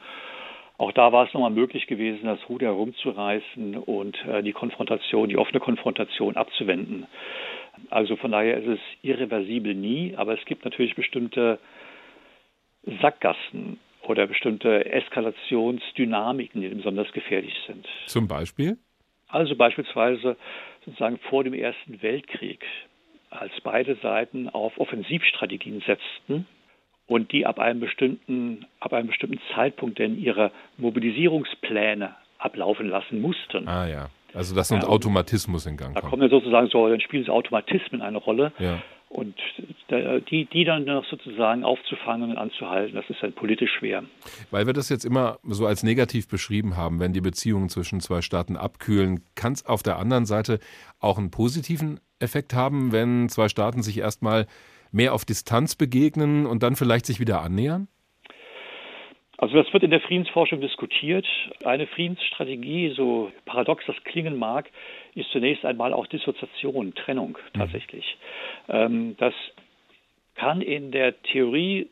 auch 0.77 0.91
da 0.93 1.11
war 1.11 1.27
es 1.27 1.33
nochmal 1.33 1.51
möglich 1.51 1.85
gewesen, 1.85 2.25
das 2.25 2.39
Ruder 2.49 2.67
herumzureißen 2.67 3.77
und 3.77 4.17
äh, 4.25 4.41
die 4.41 4.51
Konfrontation, 4.51 5.29
die 5.29 5.37
offene 5.37 5.59
Konfrontation 5.59 6.35
abzuwenden. 6.35 7.05
Also 7.91 8.15
von 8.15 8.31
daher 8.31 8.57
ist 8.57 8.67
es 8.67 8.79
irreversibel 9.03 9.75
nie, 9.75 10.15
aber 10.17 10.33
es 10.33 10.43
gibt 10.45 10.65
natürlich 10.65 10.95
bestimmte 10.95 11.59
Sackgassen 12.99 13.79
oder 14.07 14.25
bestimmte 14.25 14.85
Eskalationsdynamiken, 14.91 16.61
die 16.61 16.69
besonders 16.69 17.11
gefährlich 17.11 17.53
sind. 17.67 17.87
Zum 18.07 18.27
Beispiel? 18.27 18.77
Also 19.27 19.55
beispielsweise 19.55 20.35
sozusagen 20.83 21.19
vor 21.29 21.43
dem 21.43 21.53
Ersten 21.53 22.01
Weltkrieg 22.01 22.65
als 23.31 23.53
beide 23.63 23.95
Seiten 23.95 24.49
auf 24.49 24.77
Offensivstrategien 24.77 25.81
setzten 25.85 26.45
und 27.07 27.31
die 27.31 27.45
ab 27.45 27.59
einem 27.59 27.79
bestimmten, 27.79 28.65
ab 28.79 28.93
einem 28.93 29.07
bestimmten 29.07 29.39
Zeitpunkt 29.55 29.99
denn 29.99 30.17
ihre 30.19 30.51
Mobilisierungspläne 30.77 32.15
ablaufen 32.37 32.89
lassen 32.89 33.21
mussten. 33.21 33.67
Ah 33.67 33.87
ja. 33.87 34.09
Also 34.33 34.55
dass 34.55 34.71
ein 34.71 34.81
ja, 34.81 34.87
Automatismus 34.87 35.65
in 35.65 35.77
Gang 35.77 35.93
kommt. 35.93 36.05
Da 36.05 36.09
kommen 36.09 36.21
ja 36.21 36.29
sozusagen 36.29 36.67
so, 36.67 36.87
dann 36.87 37.01
spielen 37.01 37.25
so 37.25 37.33
Automatismen 37.33 38.01
eine 38.01 38.17
Rolle. 38.17 38.53
Ja. 38.59 38.81
Und 39.09 39.35
die, 40.29 40.45
die 40.45 40.63
dann 40.63 40.85
noch 40.85 41.03
sozusagen 41.05 41.65
aufzufangen 41.65 42.31
und 42.31 42.37
anzuhalten, 42.37 42.95
das 42.95 43.09
ist 43.09 43.21
dann 43.21 43.33
politisch 43.33 43.71
schwer. 43.77 44.03
Weil 44.51 44.67
wir 44.67 44.73
das 44.73 44.87
jetzt 44.87 45.03
immer 45.03 45.37
so 45.43 45.65
als 45.65 45.83
negativ 45.83 46.29
beschrieben 46.29 46.77
haben, 46.77 47.01
wenn 47.01 47.11
die 47.11 47.19
Beziehungen 47.19 47.67
zwischen 47.67 47.99
zwei 47.99 48.21
Staaten 48.21 48.55
abkühlen, 48.55 49.25
kann 49.35 49.51
es 49.51 49.65
auf 49.65 49.83
der 49.83 49.99
anderen 49.99 50.25
Seite 50.25 50.59
auch 51.01 51.17
einen 51.17 51.29
positiven 51.29 51.99
Effekt 52.21 52.53
haben, 52.53 52.91
wenn 52.91 53.29
zwei 53.29 53.49
Staaten 53.49 53.81
sich 53.81 53.97
erstmal 53.97 54.47
mehr 54.91 55.13
auf 55.13 55.25
Distanz 55.25 55.75
begegnen 55.75 56.45
und 56.45 56.63
dann 56.63 56.75
vielleicht 56.75 57.05
sich 57.05 57.19
wieder 57.19 57.41
annähern? 57.41 57.87
Also 59.37 59.55
das 59.55 59.73
wird 59.73 59.81
in 59.81 59.89
der 59.89 60.01
Friedensforschung 60.01 60.61
diskutiert. 60.61 61.25
Eine 61.63 61.87
Friedensstrategie, 61.87 62.93
so 62.95 63.31
paradox 63.45 63.83
das 63.87 63.95
klingen 64.03 64.37
mag, 64.37 64.69
ist 65.15 65.31
zunächst 65.31 65.65
einmal 65.65 65.93
auch 65.93 66.05
Dissoziation, 66.05 66.93
Trennung 66.93 67.37
mhm. 67.53 67.57
tatsächlich. 67.57 68.17
Mhm. 68.67 69.15
das 69.17 69.33
kann 70.35 70.61
in 70.61 70.91
der 70.91 71.21
Theorie 71.23 71.89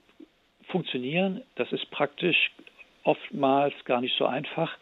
funktionieren, 0.67 1.41
das 1.55 1.71
ist 1.71 1.89
praktisch 1.91 2.51
oftmals 3.03 3.73
gar 3.85 4.01
nicht 4.01 4.15
so 4.17 4.25
einfach, 4.25 4.77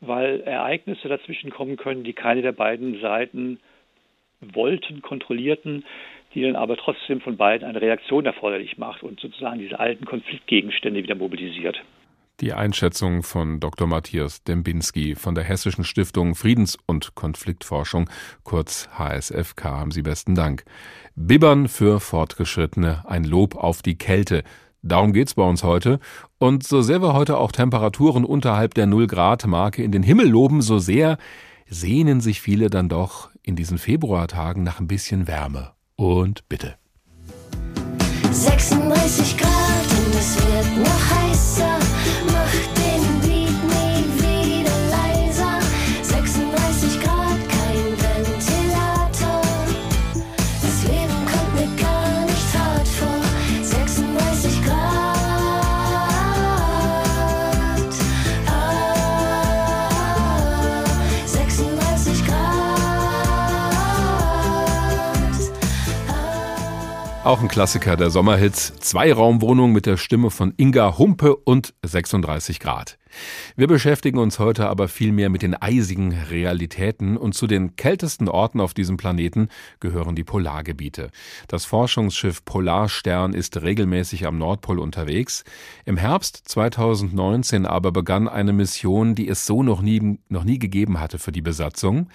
weil 0.00 0.40
Ereignisse 0.42 1.08
dazwischen 1.08 1.50
kommen 1.50 1.76
können, 1.76 2.04
die 2.04 2.12
keine 2.12 2.42
der 2.42 2.52
beiden 2.52 3.00
Seiten 3.00 3.58
wollten, 4.54 5.02
kontrollierten, 5.02 5.84
die 6.34 6.42
dann 6.42 6.56
aber 6.56 6.76
trotzdem 6.76 7.20
von 7.20 7.36
beiden 7.36 7.66
eine 7.66 7.80
Reaktion 7.80 8.26
erforderlich 8.26 8.78
macht 8.78 9.02
und 9.02 9.20
sozusagen 9.20 9.58
diese 9.58 9.78
alten 9.78 10.04
Konfliktgegenstände 10.04 11.02
wieder 11.02 11.14
mobilisiert. 11.14 11.82
Die 12.40 12.52
Einschätzung 12.52 13.22
von 13.22 13.60
Dr. 13.60 13.86
Matthias 13.86 14.42
Dembinski 14.42 15.14
von 15.14 15.34
der 15.34 15.44
Hessischen 15.44 15.84
Stiftung 15.84 16.34
Friedens- 16.34 16.78
und 16.86 17.14
Konfliktforschung, 17.14 18.10
kurz 18.42 18.88
HSFK. 18.98 19.64
Haben 19.64 19.90
Sie 19.92 20.02
besten 20.02 20.34
Dank. 20.34 20.64
Bibbern 21.14 21.68
für 21.68 22.00
Fortgeschrittene, 22.00 23.04
ein 23.06 23.24
Lob 23.24 23.54
auf 23.54 23.82
die 23.82 23.96
Kälte. 23.96 24.42
Darum 24.82 25.12
geht's 25.12 25.34
bei 25.34 25.44
uns 25.44 25.62
heute. 25.62 26.00
Und 26.38 26.64
so 26.64 26.82
sehr 26.82 27.00
wir 27.00 27.12
heute 27.12 27.38
auch 27.38 27.52
Temperaturen 27.52 28.24
unterhalb 28.24 28.74
der 28.74 28.86
Null-Grad-Marke 28.86 29.82
in 29.84 29.92
den 29.92 30.02
Himmel 30.02 30.28
loben, 30.28 30.62
so 30.62 30.78
sehr 30.78 31.18
sehnen 31.66 32.20
sich 32.20 32.40
viele 32.40 32.70
dann 32.70 32.88
doch 32.88 33.30
in 33.42 33.56
diesen 33.56 33.78
Februartagen 33.78 34.62
nach 34.62 34.80
ein 34.80 34.88
bisschen 34.88 35.26
Wärme. 35.26 35.72
Und 35.96 36.48
bitte. 36.48 36.76
36 38.30 39.36
Grad 39.36 39.50
und 39.50 40.14
es 40.14 40.36
wird 40.36 40.86
noch 40.86 41.01
Auch 67.24 67.40
ein 67.40 67.46
Klassiker 67.46 67.96
der 67.96 68.10
Sommerhits. 68.10 68.74
Zweiraumwohnung 68.80 69.70
mit 69.70 69.86
der 69.86 69.96
Stimme 69.96 70.32
von 70.32 70.54
Inga 70.56 70.98
Humpe 70.98 71.36
und 71.36 71.72
36 71.84 72.58
Grad. 72.58 72.98
Wir 73.54 73.68
beschäftigen 73.68 74.18
uns 74.18 74.40
heute 74.40 74.68
aber 74.68 74.88
vielmehr 74.88 75.30
mit 75.30 75.42
den 75.42 75.54
eisigen 75.54 76.12
Realitäten 76.12 77.16
und 77.16 77.34
zu 77.34 77.46
den 77.46 77.76
kältesten 77.76 78.28
Orten 78.28 78.60
auf 78.60 78.74
diesem 78.74 78.96
Planeten 78.96 79.50
gehören 79.78 80.16
die 80.16 80.24
Polargebiete. 80.24 81.10
Das 81.46 81.64
Forschungsschiff 81.64 82.44
Polarstern 82.44 83.34
ist 83.34 83.62
regelmäßig 83.62 84.26
am 84.26 84.36
Nordpol 84.36 84.80
unterwegs. 84.80 85.44
Im 85.84 85.98
Herbst 85.98 86.42
2019 86.46 87.66
aber 87.66 87.92
begann 87.92 88.26
eine 88.26 88.52
Mission, 88.52 89.14
die 89.14 89.28
es 89.28 89.46
so 89.46 89.62
noch 89.62 89.80
nie, 89.80 90.18
noch 90.28 90.42
nie 90.42 90.58
gegeben 90.58 90.98
hatte 90.98 91.20
für 91.20 91.30
die 91.30 91.40
Besatzung. 91.40 92.08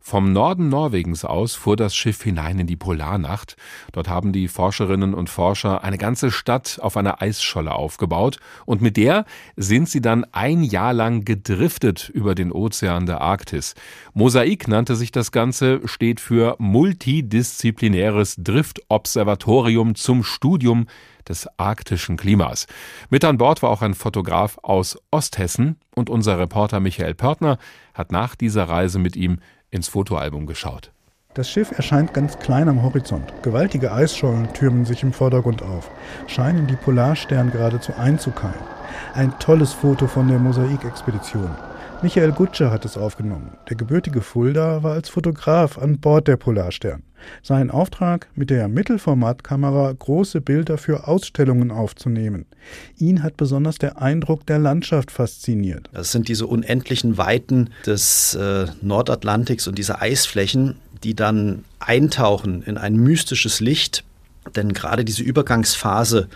Vom 0.00 0.32
Norden 0.32 0.68
Norwegens 0.68 1.24
aus 1.24 1.54
fuhr 1.54 1.76
das 1.76 1.94
Schiff 1.94 2.22
hinein 2.22 2.58
in 2.58 2.66
die 2.66 2.76
Polarnacht. 2.76 3.56
Dort 3.92 4.08
haben 4.08 4.32
die 4.32 4.48
Forscherinnen 4.48 5.14
und 5.14 5.28
Forscher 5.28 5.84
eine 5.84 5.98
ganze 5.98 6.30
Stadt 6.30 6.78
auf 6.82 6.96
einer 6.96 7.20
Eisscholle 7.20 7.72
aufgebaut 7.72 8.38
und 8.64 8.80
mit 8.80 8.96
der 8.96 9.24
sind 9.56 9.88
sie 9.88 10.00
dann 10.00 10.24
ein 10.32 10.62
Jahr 10.62 10.92
lang 10.92 11.24
gedriftet 11.24 12.08
über 12.08 12.34
den 12.34 12.52
Ozean 12.52 13.06
der 13.06 13.20
Arktis. 13.20 13.74
Mosaik 14.14 14.68
nannte 14.68 14.96
sich 14.96 15.12
das 15.12 15.32
Ganze, 15.32 15.86
steht 15.86 16.20
für 16.20 16.56
multidisziplinäres 16.58 18.36
Driftobservatorium 18.38 19.94
zum 19.94 20.24
Studium 20.24 20.86
des 21.28 21.46
arktischen 21.58 22.16
Klimas. 22.16 22.66
Mit 23.10 23.24
an 23.24 23.38
Bord 23.38 23.62
war 23.62 23.70
auch 23.70 23.82
ein 23.82 23.94
Fotograf 23.94 24.58
aus 24.62 24.98
Osthessen 25.10 25.76
und 25.94 26.10
unser 26.10 26.38
Reporter 26.38 26.80
Michael 26.80 27.14
Pörtner 27.14 27.58
hat 27.94 28.12
nach 28.12 28.34
dieser 28.34 28.68
Reise 28.68 28.98
mit 28.98 29.16
ihm 29.16 29.40
ins 29.70 29.88
Fotoalbum 29.88 30.46
geschaut. 30.46 30.92
Das 31.34 31.48
Schiff 31.48 31.70
erscheint 31.70 32.14
ganz 32.14 32.38
klein 32.38 32.68
am 32.68 32.82
Horizont. 32.82 33.32
Gewaltige 33.42 33.92
Eisschollen 33.92 34.52
türmen 34.54 34.84
sich 34.84 35.02
im 35.02 35.12
Vordergrund 35.12 35.62
auf, 35.62 35.90
scheinen 36.26 36.66
die 36.66 36.76
Polarstern 36.76 37.52
geradezu 37.52 37.92
einzukeilen. 37.96 38.58
Ein 39.14 39.38
tolles 39.38 39.72
Foto 39.72 40.06
von 40.06 40.26
der 40.28 40.38
Mosaikexpedition. 40.38 41.54
Michael 42.00 42.30
Gutscher 42.30 42.70
hat 42.70 42.84
es 42.84 42.96
aufgenommen. 42.96 43.58
Der 43.68 43.76
gebürtige 43.76 44.20
Fulda 44.20 44.84
war 44.84 44.92
als 44.92 45.08
Fotograf 45.08 45.78
an 45.78 45.98
Bord 45.98 46.28
der 46.28 46.36
Polarstern. 46.36 47.02
Sein 47.42 47.72
Auftrag, 47.72 48.28
mit 48.36 48.50
der 48.50 48.68
Mittelformatkamera 48.68 49.92
große 49.98 50.40
Bilder 50.40 50.78
für 50.78 51.08
Ausstellungen 51.08 51.72
aufzunehmen. 51.72 52.46
Ihn 52.98 53.24
hat 53.24 53.36
besonders 53.36 53.78
der 53.78 54.00
Eindruck 54.00 54.46
der 54.46 54.60
Landschaft 54.60 55.10
fasziniert. 55.10 55.90
Das 55.92 56.12
sind 56.12 56.28
diese 56.28 56.46
unendlichen 56.46 57.18
Weiten 57.18 57.70
des 57.84 58.36
äh, 58.36 58.66
Nordatlantiks 58.80 59.66
und 59.66 59.76
diese 59.76 60.00
Eisflächen, 60.00 60.76
die 61.02 61.16
dann 61.16 61.64
eintauchen 61.80 62.62
in 62.62 62.78
ein 62.78 62.94
mystisches 62.94 63.58
Licht. 63.58 64.04
Denn 64.54 64.72
gerade 64.72 65.04
diese 65.04 65.24
Übergangsphase 65.24 66.28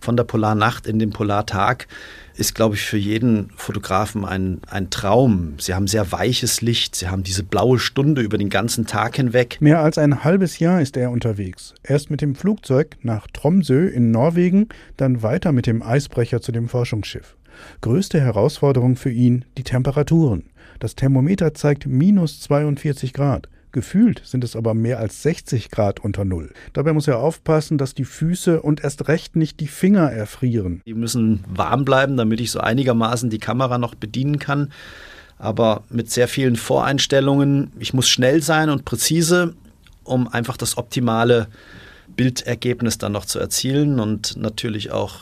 von 0.00 0.16
der 0.16 0.24
Polarnacht 0.24 0.86
in 0.86 0.98
den 0.98 1.10
Polartag 1.10 1.86
ist, 2.34 2.54
glaube 2.54 2.74
ich, 2.74 2.82
für 2.82 2.96
jeden 2.96 3.50
Fotografen 3.56 4.24
ein, 4.24 4.60
ein 4.66 4.88
Traum. 4.90 5.54
Sie 5.58 5.74
haben 5.74 5.86
sehr 5.86 6.10
weiches 6.10 6.62
Licht, 6.62 6.96
sie 6.96 7.08
haben 7.08 7.22
diese 7.22 7.42
blaue 7.42 7.78
Stunde 7.78 8.22
über 8.22 8.38
den 8.38 8.48
ganzen 8.48 8.86
Tag 8.86 9.16
hinweg. 9.16 9.58
Mehr 9.60 9.80
als 9.80 9.98
ein 9.98 10.24
halbes 10.24 10.58
Jahr 10.58 10.80
ist 10.80 10.96
er 10.96 11.10
unterwegs. 11.10 11.74
Erst 11.82 12.10
mit 12.10 12.22
dem 12.22 12.34
Flugzeug 12.34 12.96
nach 13.02 13.26
Tromsø 13.26 13.86
in 13.86 14.10
Norwegen, 14.10 14.68
dann 14.96 15.22
weiter 15.22 15.52
mit 15.52 15.66
dem 15.66 15.82
Eisbrecher 15.82 16.40
zu 16.40 16.50
dem 16.50 16.68
Forschungsschiff. 16.68 17.36
Größte 17.82 18.20
Herausforderung 18.20 18.96
für 18.96 19.10
ihn 19.10 19.44
die 19.58 19.64
Temperaturen. 19.64 20.44
Das 20.78 20.94
Thermometer 20.94 21.52
zeigt 21.52 21.86
minus 21.86 22.40
42 22.40 23.12
Grad. 23.12 23.48
Gefühlt 23.72 24.22
sind 24.24 24.42
es 24.42 24.56
aber 24.56 24.74
mehr 24.74 24.98
als 24.98 25.22
60 25.22 25.70
Grad 25.70 26.00
unter 26.00 26.24
Null. 26.24 26.52
Dabei 26.72 26.92
muss 26.92 27.06
er 27.06 27.18
aufpassen, 27.18 27.78
dass 27.78 27.94
die 27.94 28.04
Füße 28.04 28.60
und 28.60 28.82
erst 28.82 29.08
recht 29.08 29.36
nicht 29.36 29.60
die 29.60 29.68
Finger 29.68 30.10
erfrieren. 30.10 30.82
Die 30.86 30.94
müssen 30.94 31.44
warm 31.48 31.84
bleiben, 31.84 32.16
damit 32.16 32.40
ich 32.40 32.50
so 32.50 32.60
einigermaßen 32.60 33.30
die 33.30 33.38
Kamera 33.38 33.78
noch 33.78 33.94
bedienen 33.94 34.38
kann. 34.38 34.72
Aber 35.38 35.84
mit 35.88 36.10
sehr 36.10 36.28
vielen 36.28 36.56
Voreinstellungen. 36.56 37.72
Ich 37.78 37.94
muss 37.94 38.08
schnell 38.08 38.42
sein 38.42 38.70
und 38.70 38.84
präzise, 38.84 39.54
um 40.04 40.28
einfach 40.28 40.56
das 40.56 40.76
optimale 40.76 41.48
Bildergebnis 42.16 42.98
dann 42.98 43.12
noch 43.12 43.24
zu 43.24 43.38
erzielen 43.38 44.00
und 44.00 44.36
natürlich 44.36 44.90
auch 44.90 45.20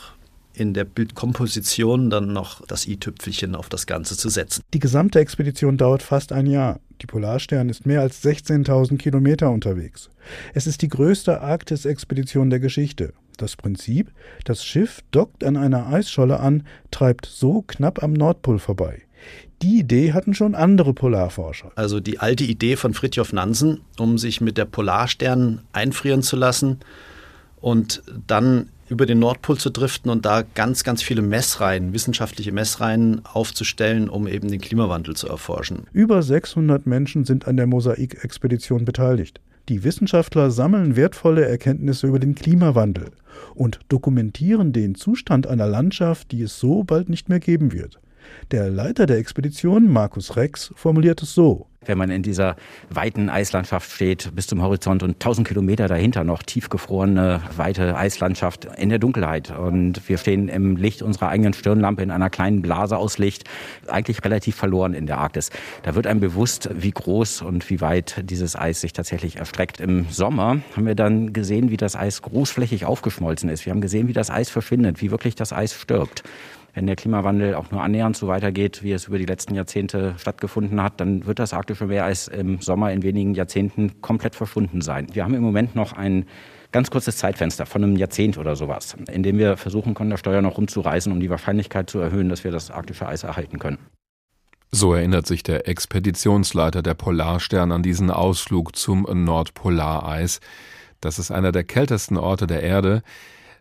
in 0.59 0.73
der 0.73 0.83
Bildkomposition 0.83 2.09
dann 2.09 2.33
noch 2.33 2.65
das 2.67 2.87
i-Tüpfelchen 2.87 3.55
auf 3.55 3.69
das 3.69 3.87
Ganze 3.87 4.17
zu 4.17 4.29
setzen. 4.29 4.61
Die 4.73 4.79
gesamte 4.79 5.19
Expedition 5.19 5.77
dauert 5.77 6.03
fast 6.03 6.31
ein 6.31 6.45
Jahr. 6.45 6.79
Die 7.01 7.07
Polarstern 7.07 7.69
ist 7.69 7.85
mehr 7.85 8.01
als 8.01 8.23
16.000 8.23 8.97
Kilometer 8.97 9.49
unterwegs. 9.51 10.09
Es 10.53 10.67
ist 10.67 10.81
die 10.81 10.89
größte 10.89 11.41
Arktis-Expedition 11.41 12.49
der 12.49 12.59
Geschichte. 12.59 13.13
Das 13.37 13.55
Prinzip, 13.55 14.11
das 14.43 14.65
Schiff 14.65 15.01
dockt 15.11 15.45
an 15.45 15.55
einer 15.55 15.87
Eisscholle 15.87 16.41
an, 16.41 16.63
treibt 16.91 17.25
so 17.25 17.61
knapp 17.61 18.03
am 18.03 18.11
Nordpol 18.11 18.59
vorbei. 18.59 19.03
Die 19.61 19.79
Idee 19.79 20.13
hatten 20.13 20.33
schon 20.33 20.55
andere 20.55 20.93
Polarforscher. 20.93 21.71
Also 21.75 21.99
die 21.99 22.19
alte 22.19 22.43
Idee 22.43 22.75
von 22.75 22.93
Fridtjof 22.93 23.33
Nansen, 23.33 23.81
um 23.97 24.17
sich 24.17 24.41
mit 24.41 24.57
der 24.57 24.65
Polarstern 24.65 25.61
einfrieren 25.71 26.21
zu 26.21 26.35
lassen 26.35 26.79
und 27.61 28.01
dann 28.27 28.69
über 28.89 29.05
den 29.05 29.19
Nordpol 29.19 29.57
zu 29.57 29.69
driften 29.69 30.11
und 30.11 30.25
da 30.25 30.43
ganz, 30.55 30.83
ganz 30.83 31.01
viele 31.01 31.21
Messreihen, 31.21 31.93
wissenschaftliche 31.93 32.51
Messreihen 32.51 33.21
aufzustellen, 33.25 34.09
um 34.09 34.27
eben 34.27 34.49
den 34.49 34.61
Klimawandel 34.61 35.15
zu 35.15 35.27
erforschen. 35.27 35.85
Über 35.93 36.21
600 36.21 36.85
Menschen 36.85 37.25
sind 37.25 37.47
an 37.47 37.57
der 37.57 37.67
Mosaik-Expedition 37.67 38.85
beteiligt. 38.85 39.39
Die 39.69 39.83
Wissenschaftler 39.83 40.49
sammeln 40.49 40.95
wertvolle 40.95 41.45
Erkenntnisse 41.45 42.07
über 42.07 42.17
den 42.17 42.33
Klimawandel 42.33 43.11
und 43.53 43.79
dokumentieren 43.87 44.73
den 44.73 44.95
Zustand 44.95 45.45
einer 45.45 45.67
Landschaft, 45.67 46.31
die 46.31 46.41
es 46.41 46.59
so 46.59 46.83
bald 46.83 47.07
nicht 47.07 47.29
mehr 47.29 47.39
geben 47.39 47.71
wird. 47.71 47.99
Der 48.51 48.69
Leiter 48.69 49.05
der 49.05 49.17
Expedition, 49.17 49.91
Markus 49.91 50.35
Rex, 50.35 50.71
formuliert 50.75 51.21
es 51.21 51.33
so. 51.33 51.67
Wenn 51.85 51.97
man 51.97 52.11
in 52.11 52.23
dieser 52.23 52.57
weiten 52.89 53.29
Eislandschaft 53.29 53.89
steht, 53.89 54.35
bis 54.35 54.47
zum 54.47 54.61
Horizont 54.61 55.01
und 55.01 55.11
1000 55.11 55.47
Kilometer 55.47 55.87
dahinter 55.87 56.25
noch 56.25 56.43
tiefgefrorene, 56.43 57.41
weite 57.55 57.95
Eislandschaft 57.95 58.65
in 58.77 58.89
der 58.89 58.99
Dunkelheit. 58.99 59.57
Und 59.57 60.09
wir 60.09 60.17
stehen 60.17 60.49
im 60.49 60.75
Licht 60.75 61.01
unserer 61.01 61.29
eigenen 61.29 61.53
Stirnlampe 61.53 62.03
in 62.03 62.11
einer 62.11 62.29
kleinen 62.29 62.61
Blase 62.61 62.97
aus 62.97 63.17
Licht, 63.17 63.45
eigentlich 63.87 64.25
relativ 64.25 64.57
verloren 64.57 64.93
in 64.93 65.05
der 65.05 65.19
Arktis. 65.19 65.51
Da 65.83 65.95
wird 65.95 66.05
einem 66.05 66.19
bewusst, 66.19 66.69
wie 66.73 66.91
groß 66.91 67.43
und 67.43 67.69
wie 67.69 67.79
weit 67.79 68.23
dieses 68.29 68.57
Eis 68.57 68.81
sich 68.81 68.91
tatsächlich 68.91 69.37
erstreckt. 69.37 69.79
Im 69.79 70.05
Sommer 70.09 70.57
haben 70.75 70.85
wir 70.85 70.95
dann 70.95 71.31
gesehen, 71.31 71.71
wie 71.71 71.77
das 71.77 71.95
Eis 71.95 72.21
großflächig 72.21 72.83
aufgeschmolzen 72.83 73.49
ist. 73.49 73.65
Wir 73.65 73.71
haben 73.71 73.81
gesehen, 73.81 74.09
wie 74.09 74.13
das 74.13 74.29
Eis 74.29 74.49
verschwindet, 74.49 75.01
wie 75.01 75.11
wirklich 75.11 75.35
das 75.35 75.53
Eis 75.53 75.73
stirbt. 75.73 76.23
Wenn 76.73 76.87
der 76.87 76.95
Klimawandel 76.95 77.55
auch 77.55 77.71
nur 77.71 77.81
annähernd 77.81 78.15
so 78.15 78.27
weitergeht, 78.27 78.83
wie 78.83 78.91
es 78.91 79.07
über 79.07 79.17
die 79.17 79.25
letzten 79.25 79.55
Jahrzehnte 79.55 80.13
stattgefunden 80.17 80.81
hat, 80.81 80.99
dann 80.99 81.25
wird 81.25 81.39
das 81.39 81.53
arktische 81.53 81.87
Meereis 81.87 82.27
im 82.27 82.61
Sommer 82.61 82.91
in 82.91 83.03
wenigen 83.03 83.33
Jahrzehnten 83.33 84.01
komplett 84.01 84.35
verschwunden 84.35 84.81
sein. 84.81 85.07
Wir 85.13 85.23
haben 85.23 85.33
im 85.33 85.41
Moment 85.41 85.75
noch 85.75 85.93
ein 85.93 86.25
ganz 86.71 86.91
kurzes 86.91 87.17
Zeitfenster 87.17 87.65
von 87.65 87.83
einem 87.83 87.95
Jahrzehnt 87.95 88.37
oder 88.37 88.55
sowas, 88.55 88.95
in 89.11 89.23
dem 89.23 89.37
wir 89.37 89.57
versuchen 89.57 89.93
können, 89.93 90.11
das 90.11 90.19
Steuer 90.19 90.41
noch 90.41 90.57
rumzureißen, 90.57 91.11
um 91.11 91.19
die 91.19 91.29
Wahrscheinlichkeit 91.29 91.89
zu 91.89 91.99
erhöhen, 91.99 92.29
dass 92.29 92.43
wir 92.43 92.51
das 92.51 92.69
arktische 92.69 93.07
Eis 93.07 93.23
erhalten 93.23 93.59
können. 93.59 93.79
So 94.71 94.93
erinnert 94.93 95.25
sich 95.25 95.41
der 95.41 95.67
Expeditionsleiter 95.67 96.83
der 96.83 96.93
Polarstern 96.93 97.71
an 97.71 97.81
diesen 97.81 98.11
Ausflug 98.11 98.75
zum 98.75 99.07
Nordpolareis. 99.11 100.41
Das 101.01 101.17
ist 101.17 101.31
einer 101.31 101.51
der 101.51 101.63
kältesten 101.63 102.17
Orte 102.17 102.45
der 102.45 102.61
Erde. 102.61 103.01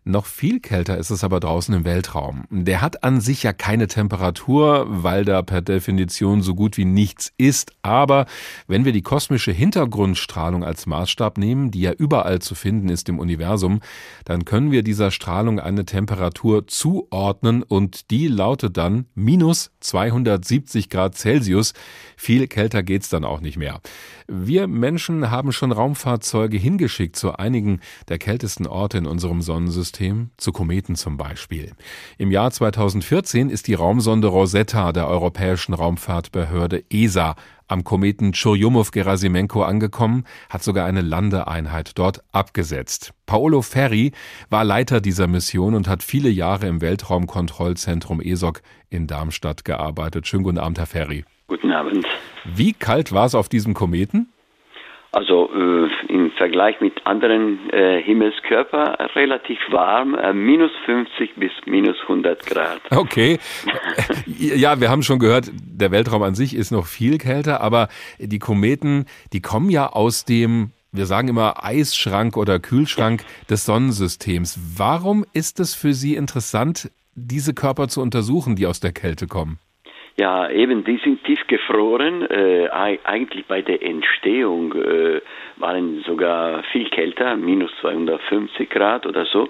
Noch 0.08 0.24
viel 0.24 0.60
kälter 0.60 0.96
ist 0.96 1.10
es 1.10 1.22
aber 1.22 1.38
draußen 1.38 1.74
im 1.74 1.84
Weltraum. 1.84 2.44
Der 2.48 2.80
hat 2.80 3.04
an 3.04 3.20
sich 3.20 3.42
ja 3.42 3.52
keine 3.52 3.88
Temperatur, 3.88 4.86
weil 4.88 5.26
da 5.26 5.42
per 5.42 5.60
Definition 5.60 6.40
so 6.40 6.54
gut 6.54 6.78
wie 6.78 6.86
nichts 6.86 7.30
ist. 7.36 7.72
Aber 7.82 8.24
wenn 8.66 8.86
wir 8.86 8.92
die 8.92 9.02
kosmische 9.02 9.52
Hintergrundstrahlung 9.52 10.64
als 10.64 10.86
Maßstab 10.86 11.36
nehmen, 11.36 11.70
die 11.70 11.82
ja 11.82 11.92
überall 11.92 12.38
zu 12.38 12.54
finden 12.54 12.88
ist 12.88 13.10
im 13.10 13.18
Universum, 13.18 13.80
dann 14.24 14.46
können 14.46 14.70
wir 14.70 14.82
dieser 14.82 15.10
Strahlung 15.10 15.60
eine 15.60 15.84
Temperatur 15.84 16.66
zuordnen 16.66 17.62
und 17.62 18.10
die 18.10 18.28
lautet 18.28 18.78
dann 18.78 19.04
minus 19.14 19.72
270 19.80 20.88
Grad 20.88 21.16
Celsius. 21.16 21.74
Viel 22.16 22.46
kälter 22.46 22.82
geht's 22.82 23.10
dann 23.10 23.26
auch 23.26 23.42
nicht 23.42 23.58
mehr. 23.58 23.82
Wir 24.26 24.68
Menschen 24.68 25.30
haben 25.30 25.52
schon 25.52 25.70
Raumfahrzeuge 25.70 26.56
hingeschickt 26.56 27.16
zu 27.16 27.36
einigen 27.36 27.80
der 28.08 28.18
kältesten 28.18 28.66
Orte 28.66 28.96
in 28.96 29.06
unserem 29.06 29.42
Sonnensystem, 29.42 29.97
zu 30.36 30.52
Kometen 30.52 30.94
zum 30.94 31.16
Beispiel. 31.16 31.72
Im 32.18 32.30
Jahr 32.30 32.50
2014 32.50 33.50
ist 33.50 33.66
die 33.66 33.74
Raumsonde 33.74 34.28
Rosetta 34.28 34.92
der 34.92 35.08
Europäischen 35.08 35.74
Raumfahrtbehörde 35.74 36.84
ESA 36.90 37.34
am 37.66 37.84
Kometen 37.84 38.32
Churyumov-Gerasimenko 38.32 39.62
angekommen, 39.62 40.24
hat 40.48 40.62
sogar 40.62 40.86
eine 40.86 41.02
Landeeinheit 41.02 41.98
dort 41.98 42.22
abgesetzt. 42.32 43.12
Paolo 43.26 43.62
Ferri 43.62 44.12
war 44.48 44.64
Leiter 44.64 45.00
dieser 45.00 45.26
Mission 45.26 45.74
und 45.74 45.88
hat 45.88 46.02
viele 46.02 46.30
Jahre 46.30 46.66
im 46.66 46.80
Weltraumkontrollzentrum 46.80 48.20
ESOC 48.20 48.62
in 48.88 49.06
Darmstadt 49.06 49.64
gearbeitet. 49.64 50.26
Schönen 50.26 50.44
guten 50.44 50.58
Abend, 50.58 50.78
Herr 50.78 50.86
Ferri. 50.86 51.24
Guten 51.48 51.72
Abend. 51.72 52.06
Wie 52.44 52.72
kalt 52.72 53.12
war 53.12 53.26
es 53.26 53.34
auf 53.34 53.48
diesem 53.48 53.74
Kometen? 53.74 54.28
Also 55.10 55.50
äh, 55.54 56.12
im 56.12 56.30
Vergleich 56.32 56.80
mit 56.82 57.06
anderen 57.06 57.70
äh, 57.70 58.02
Himmelskörpern 58.02 58.94
relativ 59.14 59.58
warm, 59.70 60.14
äh, 60.14 60.34
minus 60.34 60.70
50 60.84 61.36
bis 61.36 61.50
minus 61.64 61.96
100 62.02 62.44
Grad. 62.44 62.80
Okay. 62.90 63.38
ja, 64.26 64.80
wir 64.80 64.90
haben 64.90 65.02
schon 65.02 65.18
gehört, 65.18 65.50
der 65.54 65.90
Weltraum 65.92 66.22
an 66.22 66.34
sich 66.34 66.54
ist 66.54 66.70
noch 66.72 66.86
viel 66.86 67.16
kälter, 67.16 67.62
aber 67.62 67.88
die 68.18 68.38
Kometen, 68.38 69.06
die 69.32 69.40
kommen 69.40 69.70
ja 69.70 69.88
aus 69.88 70.24
dem 70.24 70.72
wir 70.90 71.04
sagen 71.04 71.28
immer 71.28 71.62
Eisschrank 71.62 72.36
oder 72.38 72.58
Kühlschrank 72.58 73.22
des 73.50 73.66
Sonnensystems. 73.66 74.58
Warum 74.78 75.24
ist 75.34 75.60
es 75.60 75.74
für 75.74 75.92
Sie 75.92 76.16
interessant, 76.16 76.90
diese 77.14 77.52
Körper 77.52 77.88
zu 77.88 78.00
untersuchen, 78.00 78.56
die 78.56 78.66
aus 78.66 78.80
der 78.80 78.92
Kälte 78.92 79.26
kommen? 79.26 79.58
Ja, 80.18 80.50
eben, 80.50 80.82
die 80.82 80.96
sind 80.96 81.22
tiefgefroren. 81.22 82.28
Äh, 82.28 82.68
eigentlich 83.04 83.46
bei 83.46 83.62
der 83.62 83.80
Entstehung 83.84 84.74
äh, 84.74 85.20
waren 85.58 86.02
sogar 86.04 86.64
viel 86.72 86.90
kälter, 86.90 87.36
minus 87.36 87.70
250 87.80 88.68
Grad 88.68 89.06
oder 89.06 89.26
so. 89.26 89.48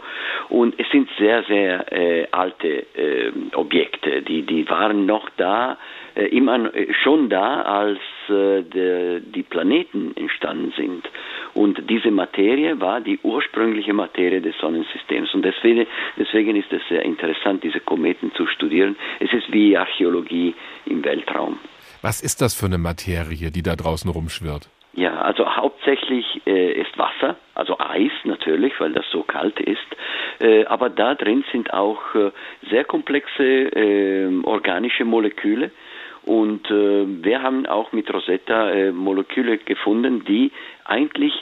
Und 0.51 0.79
es 0.79 0.87
sind 0.91 1.09
sehr, 1.19 1.43
sehr 1.45 1.91
äh, 1.91 2.29
alte 2.33 2.85
äh, 2.95 3.33
Objekte. 3.55 4.21
Die, 4.21 4.43
die 4.43 4.69
waren 4.69 5.07
noch 5.07 5.31
da, 5.39 5.79
immer 6.27 6.75
äh, 6.75 6.93
schon 7.03 7.29
da, 7.29 7.63
als 7.63 7.99
äh, 8.29 8.63
de, 8.63 9.21
die 9.21 9.43
Planeten 9.43 10.17
entstanden 10.17 10.73
sind. 10.77 11.09
Und 11.55 11.89
diese 11.89 12.11
Materie 12.11 12.81
war 12.81 13.01
die 13.01 13.19
ursprüngliche 13.23 13.93
Materie 13.93 14.41
des 14.41 14.57
Sonnensystems. 14.59 15.35
Und 15.35 15.43
deswegen, 15.43 15.87
deswegen 16.17 16.57
ist 16.57 16.73
es 16.73 16.83
sehr 16.89 17.03
interessant, 17.03 17.65
diese 17.65 17.81
Kometen 17.81 18.33
zu 18.35 18.47
studieren. 18.47 18.97
Es 19.21 19.33
ist 19.33 19.53
wie 19.53 19.77
Archäologie 19.77 20.55
im 20.87 21.05
Weltraum. 21.05 21.59
Was 22.03 22.21
ist 22.21 22.41
das 22.43 22.55
für 22.55 22.67
eine 22.67 22.79
Materie, 22.79 23.51
die 23.51 23.63
da 23.63 23.75
draußen 23.75 24.11
rumschwirrt? 24.11 24.69
Ja, 24.95 25.21
also 25.21 25.47
hauptsächlich 25.49 26.41
äh, 26.47 26.73
ist 26.73 26.99
Wasser, 26.99 27.37
also 27.55 27.79
Eis 27.79 28.11
natürlich, 28.25 28.73
weil 28.81 28.93
das 28.93 29.05
so 29.13 29.23
kalt 29.23 29.61
ist. 29.61 29.79
Äh, 30.41 30.65
aber 30.65 30.91
da 30.91 31.15
drin 31.15 31.45
sind 31.53 31.73
auch 31.73 32.01
äh, 32.17 32.33
sehr 32.69 32.85
komplexe 32.85 33.45
ähm, 33.45 34.45
organische 34.45 35.05
Moleküle. 35.05 35.71
Und 36.29 36.71
äh, 36.71 37.07
wir 37.25 37.43
haben 37.43 37.65
auch 37.65 37.93
mit 37.93 38.13
Rosetta 38.13 38.71
äh, 38.71 38.93
Moleküle 38.93 39.57
gefunden, 39.57 40.27
die 40.27 40.53
eigentlich 40.85 41.33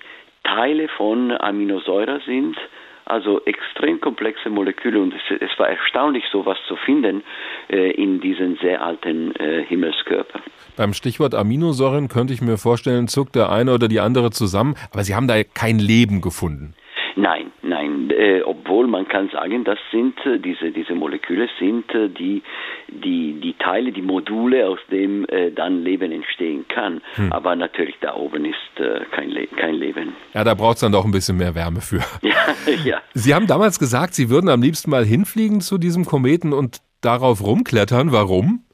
Teile 0.45 0.87
von 0.87 1.33
Aminosäuren 1.33 2.21
sind, 2.25 2.57
also 3.05 3.45
extrem 3.47 4.01
komplexe 4.01 4.49
Moleküle 4.49 5.01
und 5.01 5.13
es, 5.13 5.41
es 5.41 5.59
war 5.59 5.69
erstaunlich, 5.69 6.23
sowas 6.31 6.57
zu 6.69 6.77
finden 6.77 7.25
äh, 7.69 7.91
in 8.01 8.21
diesen 8.21 8.59
sehr 8.63 8.81
alten 8.81 9.35
äh, 9.35 9.65
Himmelskörpern. 9.65 10.43
Beim 10.77 10.93
Stichwort 10.93 11.35
Aminosäuren 11.35 12.07
könnte 12.07 12.33
ich 12.33 12.41
mir 12.41 12.57
vorstellen, 12.57 13.09
zuckt 13.09 13.35
der 13.35 13.51
eine 13.51 13.75
oder 13.75 13.89
die 13.89 13.99
andere 13.99 14.31
zusammen, 14.31 14.77
aber 14.93 15.03
Sie 15.03 15.17
haben 15.17 15.27
da 15.27 15.43
kein 15.43 15.81
Leben 15.81 16.21
gefunden. 16.21 16.75
Nein, 17.19 17.51
nein, 17.63 18.11
äh, 18.11 18.43
obwohl 18.43 18.87
man 18.87 19.09
kann 19.09 19.31
sagen, 19.31 19.65
das 19.65 19.79
sind 19.91 20.15
äh, 20.27 20.39
diese 20.39 20.71
diese 20.71 20.95
Moleküle 20.95 21.49
sind 21.59 21.93
äh, 21.95 22.11
die 22.11 22.43
die 22.89 23.41
die 23.41 23.55
Teile, 23.55 23.91
die 23.91 24.03
Module, 24.03 24.69
aus 24.69 24.79
dem 24.91 25.25
äh, 25.31 25.51
dann 25.51 25.83
Leben 25.83 26.13
entstehen 26.13 26.67
kann. 26.69 27.01
Hm. 27.15 27.33
Aber 27.33 27.57
natürlich 27.57 27.97
da 28.03 28.15
oben 28.15 28.45
ist 28.45 28.81
äh, 28.81 29.01
kein 29.13 29.31
Le 29.31 29.47
kein 29.47 29.77
Leben. 29.77 30.15
Ja, 30.35 30.45
da 30.45 30.53
braucht 30.53 30.75
es 30.75 30.81
dann 30.81 30.93
doch 30.93 31.07
ein 31.07 31.11
bisschen 31.11 31.39
mehr 31.39 31.55
Wärme 31.55 31.81
für. 31.81 32.01
Ja, 32.23 32.75
ja. 32.85 33.03
Sie 33.15 33.35
haben 33.35 33.47
damals 33.47 33.79
gesagt, 33.79 34.15
Sie 34.15 34.29
würden 34.29 34.51
am 34.51 34.61
liebsten 34.61 34.91
mal 34.91 35.05
hinfliegen 35.05 35.61
zu 35.61 35.79
diesem 35.79 36.05
Kometen 36.05 36.53
und 36.53 36.81
darauf 37.01 37.43
rumklettern. 37.43 38.13
Warum? 38.13 38.65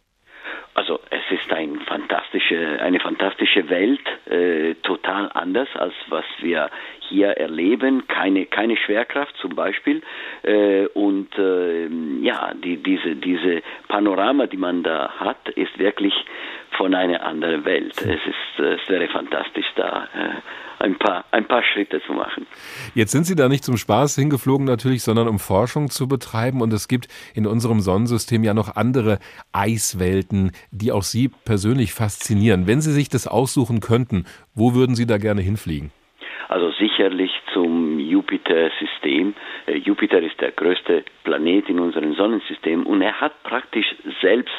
Also 0.75 0.99
es 1.11 1.21
ist 1.31 1.53
ein 1.53 1.79
fantastische, 1.87 2.81
eine 2.81 2.99
fantastische 2.99 3.69
Welt, 3.69 4.01
äh, 4.27 4.75
total 4.83 5.31
anders 5.35 5.69
als 5.75 5.95
was 6.09 6.25
wir 6.41 6.71
hier 7.13 7.29
erleben. 7.29 8.09
Keine, 8.09 8.47
keine 8.47 8.77
Schwerkraft 8.77 9.35
zum 9.41 9.55
Beispiel. 9.55 10.03
Äh, 10.43 10.87
und 10.87 11.29
äh, 11.39 11.87
ja, 12.23 12.53
die, 12.55 12.83
diese, 12.83 13.17
diese 13.17 13.63
Panorama, 13.89 14.47
die 14.47 14.57
man 14.57 14.83
da 14.83 15.11
hat, 15.19 15.49
ist 15.51 15.79
wirklich 15.79 16.15
von 16.77 16.95
einer 16.95 17.25
anderen 17.25 17.65
Welt. 17.65 17.95
Es 17.99 18.07
ist, 18.07 18.59
es 18.59 18.89
wäre 18.89 19.09
fantastisch 19.09 19.67
da. 19.77 20.09
Äh, 20.15 20.41
ein 20.83 20.99
paar, 20.99 21.25
ein 21.31 21.47
paar 21.47 21.63
Schritte 21.63 22.01
zu 22.07 22.13
machen. 22.13 22.47
Jetzt 22.95 23.13
sind 23.13 23.25
Sie 23.25 23.37
da 23.37 23.49
nicht 23.49 23.65
zum 23.65 23.77
Spaß 23.77 24.17
hingeflogen 24.17 24.67
natürlich, 24.67 25.03
sondern 25.03 25.29
um 25.29 25.39
Forschung 25.39 25.91
zu 25.91 26.09
betreiben. 26.09 26.61
Und 26.61 26.73
es 26.73 26.89
gibt 26.89 27.09
in 27.35 27.47
unserem 27.47 27.81
Sonnensystem 27.81 28.43
ja 28.43 28.53
noch 28.53 28.75
andere 28.75 29.19
Eiswelten, 29.53 30.51
die 30.73 30.91
auch 30.93 31.05
Sie 31.05 31.31
persönlich 31.45 31.93
faszinieren. 31.93 32.67
Wenn 32.67 32.81
Sie 32.81 32.93
sich 32.93 33.09
das 33.09 33.27
aussuchen 33.27 33.81
könnten, 33.81 34.27
wo 34.55 34.75
würden 34.75 34.97
Sie 34.97 35.07
da 35.07 35.19
gerne 35.19 35.41
hinfliegen? 35.41 35.93
Also 36.53 36.71
sicherlich 36.73 37.33
zum 37.55 37.99
Jupiter-System. 37.99 39.33
Äh, 39.65 39.79
Jupiter 39.79 40.21
ist 40.21 40.39
der 40.39 40.51
größte 40.51 41.03
Planet 41.25 41.71
in 41.71 41.81
unserem 41.81 42.13
Sonnensystem 42.13 42.85
und 42.85 43.01
er 43.01 43.23
hat 43.23 43.43
praktisch 43.43 43.87
selbst 44.21 44.53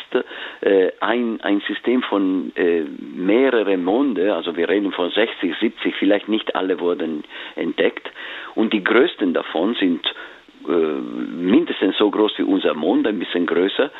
äh, 0.61 0.89
ein, 1.01 1.39
ein 1.41 1.61
System 1.67 2.01
von 2.01 2.51
äh, 2.55 2.81
mehreren 2.99 3.83
Monde, 3.83 4.33
also 4.33 4.57
wir 4.57 4.69
reden 4.69 4.91
von 4.91 5.11
60, 5.11 5.53
70, 5.59 5.95
vielleicht 5.97 6.29
nicht 6.29 6.55
alle 6.55 6.79
wurden 6.79 7.25
entdeckt. 7.55 8.09
Und 8.55 8.73
die 8.73 8.83
größten 8.83 9.35
davon 9.35 9.75
sind 9.75 10.01
mindestens 10.65 11.97
so 11.97 12.09
groß 12.09 12.37
wie 12.37 12.43
unser 12.43 12.73
Mond, 12.73 13.05
ein 13.05 13.19
bisschen 13.19 13.45
größer 13.45 13.91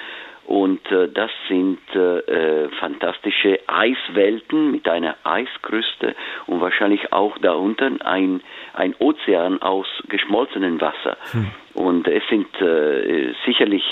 und 0.46 0.86
äh, 0.92 1.10
das 1.10 1.32
sind 1.48 1.80
äh, 1.96 2.70
fantastische 2.80 3.60
Eiswelten 3.68 4.72
mit 4.72 4.88
einer 4.88 5.16
Eiskruste 5.24 6.16
und 6.48 6.62
wahrscheinlich 6.62 7.14
auch 7.14 7.38
da 7.38 7.54
unten 7.54 8.02
ein, 8.02 8.42
ein 8.74 8.96
Ozean 9.00 9.62
aus 9.62 9.88
geschmolzenem 10.10 10.82
Wasser. 10.82 11.18
Hm. 11.32 11.48
Und 11.74 12.08
es 12.08 12.24
sind 12.30 12.48
äh, 12.62 13.34
sicherlich 13.46 13.84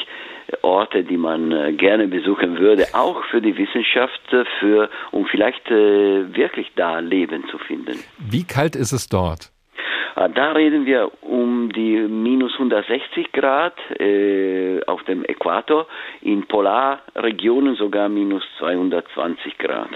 Orte, 0.62 1.04
die 1.04 1.18
man 1.18 1.52
äh, 1.52 1.74
gerne 1.74 2.08
besuchen 2.08 2.60
würde, 2.60 2.88
auch 2.94 3.24
für 3.26 3.42
die 3.42 3.58
Wissenschaft, 3.58 4.22
äh, 4.34 4.44
für, 4.60 4.90
um 5.12 5.26
vielleicht 5.26 5.70
äh, 5.72 6.36
wirklich 6.36 6.72
da 6.76 7.00
Leben 7.00 7.48
zu 7.50 7.58
finden. 7.58 8.00
Wie 8.20 8.44
kalt 8.44 8.76
ist 8.76 8.92
es 8.92 9.08
dort? 9.08 9.52
Ah, 10.16 10.28
da 10.28 10.52
reden 10.52 10.86
wir 10.86 11.12
um 11.22 11.72
die 11.72 11.96
minus 12.08 12.54
160 12.54 13.32
Grad 13.32 13.74
äh, 14.00 14.84
auf 14.86 15.04
dem 15.04 15.24
Äquator, 15.24 15.88
in 16.22 16.46
Polarregionen 16.48 17.76
sogar 17.76 18.10
minus 18.10 18.44
220 18.60 19.58
Grad. 19.58 19.90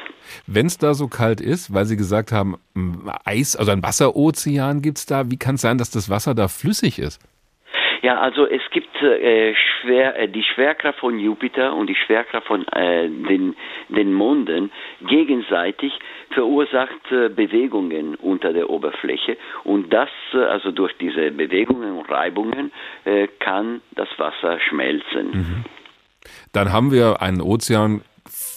Wenn 0.48 0.68
es 0.68 0.78
da 0.78 0.94
so 0.94 1.08
kalt 1.08 1.42
ist, 1.42 1.74
weil 1.74 1.86
Sie 1.86 1.98
gesagt 1.98 2.32
haben, 2.32 2.56
Eis, 3.26 3.56
also 3.56 3.72
ein 3.72 3.84
Wasserozean 3.84 4.82
gibt 4.82 5.00
es 5.00 5.06
da, 5.06 5.30
wie 5.30 5.38
kann 5.38 5.56
es 5.56 5.62
sein, 5.62 5.78
dass 5.78 5.92
das 5.92 6.10
Wasser 6.10 6.34
da 6.34 6.48
flüssig 6.48 7.00
ist? 7.00 7.20
Ja, 8.06 8.20
also 8.20 8.46
es 8.46 8.62
gibt 8.70 9.02
äh, 9.02 9.56
schwer, 9.56 10.16
äh, 10.16 10.28
die 10.28 10.44
Schwerkraft 10.44 11.00
von 11.00 11.18
Jupiter 11.18 11.74
und 11.74 11.88
die 11.88 11.96
Schwerkraft 11.96 12.46
von 12.46 12.68
äh, 12.68 13.10
den, 13.10 13.56
den 13.90 14.14
Monden 14.14 14.72
gegenseitig 15.02 15.92
verursacht 16.30 16.92
äh, 17.10 17.30
Bewegungen 17.30 18.14
unter 18.14 18.54
der 18.54 18.70
Oberfläche 18.70 19.38
und 19.64 19.92
das, 19.92 20.10
äh, 20.36 20.38
also 20.38 20.70
durch 20.70 20.94
diese 21.00 21.32
Bewegungen 21.32 21.98
und 21.98 22.08
Reibungen, 22.08 22.72
äh, 23.06 23.28
kann 23.40 23.82
das 23.96 24.10
Wasser 24.18 24.60
schmelzen. 24.60 25.66
Dann 26.54 26.72
haben 26.72 26.92
wir 26.92 27.24
einen 27.24 27.42
Ozean 27.42 28.02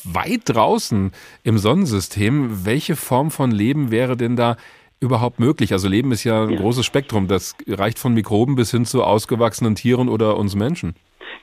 weit 0.05 0.43
draußen 0.45 1.13
im 1.43 1.57
Sonnensystem. 1.57 2.67
Welche 2.67 2.97
Form 2.97 3.31
von 3.31 3.51
Leben 3.51 3.91
wäre 3.91 4.19
denn 4.19 4.37
da 4.37 4.57
überhaupt 5.01 5.41
möglich? 5.41 5.73
Also 5.73 5.89
Leben 5.89 6.13
ist 6.13 6.25
ja 6.25 6.45
ein 6.45 6.57
großes 6.57 6.85
Spektrum. 6.85 7.29
Das 7.29 7.57
reicht 7.67 7.99
von 7.99 8.15
Mikroben 8.15 8.57
bis 8.57 8.71
hin 8.71 8.85
zu 8.85 9.03
ausgewachsenen 9.03 9.75
Tieren 9.75 10.09
oder 10.09 10.37
uns 10.37 10.55
Menschen. 10.55 10.95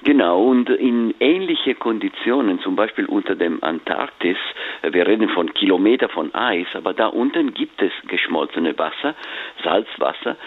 Genau, 0.03 0.43
und 0.43 0.69
in 0.69 1.15
ähnliche 1.19 1.73
Konditionen, 1.73 2.59
zum 2.59 2.75
Beispiel 2.75 3.05
unter 3.05 3.35
dem 3.35 3.63
Antarktis, 3.63 4.37
wir 4.83 5.07
reden 5.07 5.29
von 5.29 5.51
Kilometer 5.53 6.09
von 6.09 6.33
Eis, 6.35 6.67
aber 6.75 6.93
da 6.93 7.07
unten 7.07 7.55
gibt 7.55 7.81
es 7.81 7.91
geschmolzene 8.07 8.77
Wasser, 8.77 9.15
Salzwasser, 9.63 10.37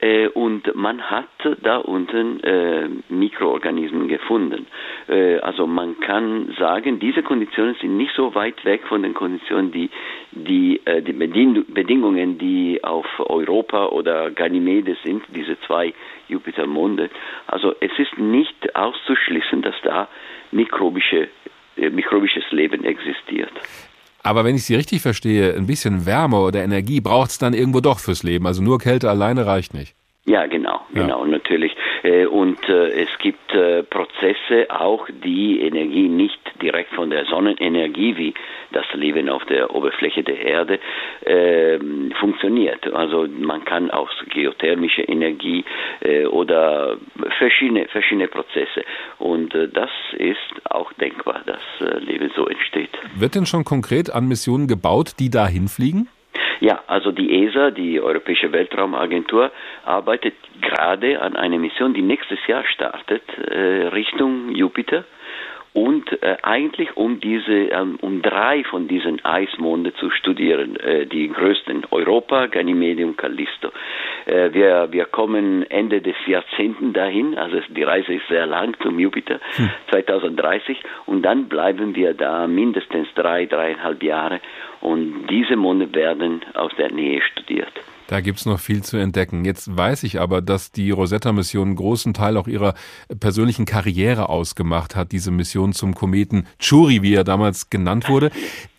äh, 0.00 0.28
und 0.28 0.74
man 0.74 1.10
hat 1.10 1.28
da 1.62 1.78
unten 1.78 2.40
äh, 2.40 2.88
Mikroorganismen 3.08 4.08
gefunden. 4.08 4.66
Äh, 5.08 5.38
also 5.38 5.66
man 5.66 5.98
kann 6.00 6.54
sagen, 6.58 6.98
diese 6.98 7.22
Konditionen 7.22 7.76
sind 7.80 7.96
nicht 7.96 8.14
so 8.14 8.34
weit 8.34 8.64
weg 8.64 8.82
von 8.88 9.02
den 9.02 9.14
Konditionen, 9.14 9.72
die 9.72 9.90
die, 10.32 10.80
äh, 10.84 11.00
die 11.02 11.12
Beding 11.12 11.64
Bedingungen, 11.68 12.38
die 12.38 12.80
auf 12.82 13.06
Europa 13.18 13.86
oder 13.86 14.30
Ganymedes 14.30 14.98
sind, 15.02 15.22
diese 15.34 15.58
zwei 15.60 15.94
Jupitermonde. 16.28 17.08
Also 17.46 17.74
es 17.80 17.92
ist 17.98 18.18
nicht 18.18 18.76
auszuschließen, 18.76 19.62
dass 19.62 19.74
da 19.82 20.08
mikrobische, 20.50 21.28
äh, 21.76 21.90
mikrobisches 21.90 22.44
Leben 22.50 22.84
existiert. 22.84 23.52
Aber 24.26 24.44
wenn 24.44 24.56
ich 24.56 24.64
Sie 24.64 24.74
richtig 24.74 25.02
verstehe, 25.02 25.54
ein 25.54 25.68
bisschen 25.68 26.04
Wärme 26.04 26.40
oder 26.40 26.64
Energie 26.64 27.00
braucht 27.00 27.30
es 27.30 27.38
dann 27.38 27.54
irgendwo 27.54 27.78
doch 27.78 28.00
fürs 28.00 28.24
Leben. 28.24 28.48
Also 28.48 28.60
nur 28.60 28.80
Kälte 28.80 29.08
alleine 29.08 29.46
reicht 29.46 29.72
nicht. 29.72 29.94
Ja, 30.28 30.46
genau, 30.46 30.80
genau, 30.92 31.24
natürlich. 31.24 31.76
Äh, 32.02 32.26
Und 32.26 32.58
äh, 32.68 32.88
es 33.02 33.08
gibt 33.18 33.54
äh, 33.54 33.84
Prozesse 33.84 34.66
auch, 34.70 35.06
die 35.24 35.60
Energie 35.60 36.08
nicht 36.08 36.40
direkt 36.60 36.92
von 36.94 37.10
der 37.10 37.26
Sonnenenergie 37.26 38.16
wie 38.16 38.34
das 38.72 38.86
Leben 38.94 39.28
auf 39.28 39.44
der 39.44 39.72
Oberfläche 39.72 40.24
der 40.24 40.40
Erde 40.40 40.80
ähm, 41.24 42.12
funktioniert. 42.18 42.92
Also 42.92 43.28
man 43.38 43.64
kann 43.64 43.92
auch 43.92 44.10
geothermische 44.30 45.02
Energie 45.02 45.64
oder 46.30 46.96
verschiedene 47.38 47.86
verschiedene 47.86 48.28
Prozesse. 48.28 48.84
Und 49.18 49.54
das 49.54 49.90
ist 50.18 50.70
auch 50.70 50.92
denkbar, 50.94 51.42
dass 51.46 52.02
Leben 52.02 52.30
so 52.34 52.46
entsteht. 52.46 52.90
Wird 53.14 53.34
denn 53.34 53.46
schon 53.46 53.64
konkret 53.64 54.10
an 54.10 54.26
Missionen 54.26 54.66
gebaut, 54.66 55.12
die 55.18 55.30
da 55.30 55.46
hinfliegen? 55.46 56.08
Ja, 56.60 56.82
also 56.86 57.12
die 57.12 57.44
ESA, 57.44 57.70
die 57.70 58.00
Europäische 58.00 58.50
Weltraumagentur, 58.52 59.50
arbeitet 59.84 60.34
gerade 60.62 61.20
an 61.20 61.36
einer 61.36 61.58
Mission, 61.58 61.92
die 61.94 62.02
nächstes 62.02 62.38
Jahr 62.46 62.64
startet, 62.64 63.22
äh, 63.38 63.88
Richtung 63.88 64.50
Jupiter. 64.54 65.04
Und 65.76 66.10
äh, 66.22 66.38
eigentlich 66.42 66.96
um 66.96 67.20
diese, 67.20 67.52
ähm, 67.52 67.98
um 68.00 68.22
drei 68.22 68.64
von 68.64 68.88
diesen 68.88 69.22
Eismonde 69.26 69.92
zu 69.92 70.08
studieren, 70.08 70.76
äh, 70.76 71.04
die 71.04 71.28
größten 71.28 71.82
Europa, 71.90 72.46
Ganymede 72.46 73.04
und 73.04 73.18
Callisto. 73.18 73.72
Äh, 74.24 74.54
wir, 74.54 74.88
wir 74.90 75.04
kommen 75.04 75.70
Ende 75.70 76.00
des 76.00 76.16
Jahrzehnten 76.26 76.94
dahin, 76.94 77.36
also 77.36 77.60
die 77.68 77.82
Reise 77.82 78.14
ist 78.14 78.26
sehr 78.28 78.46
lang 78.46 78.74
zum 78.80 78.98
Jupiter, 78.98 79.38
2030, 79.90 80.78
und 81.04 81.20
dann 81.20 81.46
bleiben 81.46 81.94
wir 81.94 82.14
da 82.14 82.46
mindestens 82.46 83.08
drei, 83.14 83.44
dreieinhalb 83.44 84.02
Jahre 84.02 84.40
und 84.80 85.26
diese 85.28 85.56
Monde 85.56 85.94
werden 85.94 86.40
aus 86.54 86.72
der 86.78 86.90
Nähe 86.90 87.20
studiert. 87.20 87.72
Da 88.08 88.20
gibt's 88.20 88.46
noch 88.46 88.60
viel 88.60 88.82
zu 88.82 88.96
entdecken. 88.96 89.44
Jetzt 89.44 89.76
weiß 89.76 90.04
ich 90.04 90.20
aber, 90.20 90.40
dass 90.40 90.70
die 90.70 90.90
Rosetta-Mission 90.90 91.68
einen 91.68 91.76
großen 91.76 92.14
Teil 92.14 92.36
auch 92.36 92.46
ihrer 92.46 92.74
persönlichen 93.18 93.64
Karriere 93.64 94.28
ausgemacht 94.28 94.94
hat, 94.94 95.12
diese 95.12 95.30
Mission 95.30 95.72
zum 95.72 95.94
Kometen 95.94 96.46
Churi, 96.58 97.02
wie 97.02 97.14
er 97.14 97.24
damals 97.24 97.68
genannt 97.70 98.08
wurde. 98.08 98.30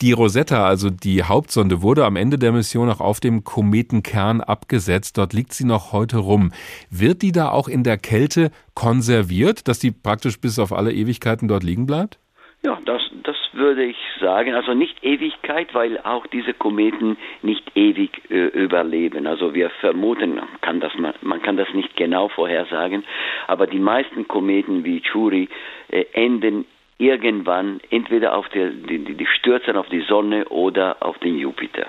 Die 0.01 0.13
Rosetta, 0.13 0.65
also 0.65 0.89
die 0.89 1.23
Hauptsonde, 1.23 1.81
wurde 1.81 2.05
am 2.05 2.15
Ende 2.15 2.37
der 2.37 2.51
Mission 2.51 2.89
auch 2.89 3.01
auf 3.01 3.19
dem 3.19 3.43
Kometenkern 3.43 4.41
abgesetzt. 4.41 5.17
Dort 5.17 5.33
liegt 5.33 5.53
sie 5.53 5.65
noch 5.65 5.91
heute 5.91 6.17
rum. 6.17 6.51
Wird 6.89 7.21
die 7.21 7.31
da 7.31 7.49
auch 7.49 7.67
in 7.67 7.83
der 7.83 7.97
Kälte 7.97 8.51
konserviert, 8.75 9.67
dass 9.67 9.79
die 9.79 9.91
praktisch 9.91 10.39
bis 10.39 10.57
auf 10.59 10.71
alle 10.71 10.93
Ewigkeiten 10.93 11.47
dort 11.47 11.63
liegen 11.63 11.85
bleibt? 11.85 12.19
Ja, 12.63 12.79
das, 12.85 13.01
das 13.23 13.36
würde 13.57 13.83
ich 13.83 13.97
sagen. 14.19 14.53
Also 14.53 14.73
nicht 14.73 15.03
Ewigkeit, 15.03 15.73
weil 15.73 15.99
auch 15.99 16.25
diese 16.27 16.53
Kometen 16.53 17.17
nicht 17.41 17.63
ewig 17.75 18.11
äh, 18.29 18.47
überleben. 18.47 19.27
Also 19.27 19.53
wir 19.53 19.69
vermuten, 19.81 20.35
man 20.35 20.61
kann, 20.61 20.79
das, 20.79 20.93
man, 20.97 21.13
man 21.21 21.41
kann 21.41 21.57
das 21.57 21.67
nicht 21.73 21.95
genau 21.95 22.29
vorhersagen, 22.29 23.03
aber 23.47 23.67
die 23.67 23.79
meisten 23.79 24.27
Kometen 24.27 24.83
wie 24.83 25.01
Churi 25.01 25.49
äh, 25.89 26.05
enden 26.13 26.65
irgendwann 26.99 27.79
entweder 27.91 28.35
auf 28.35 28.49
der, 28.49 28.69
die, 28.69 28.99
die 28.99 29.27
stürzen 29.27 29.75
auf 29.75 29.87
die 29.89 30.01
Sonne 30.01 30.45
oder 30.45 30.97
auf 31.01 31.17
den 31.19 31.37
Jupiter. 31.37 31.87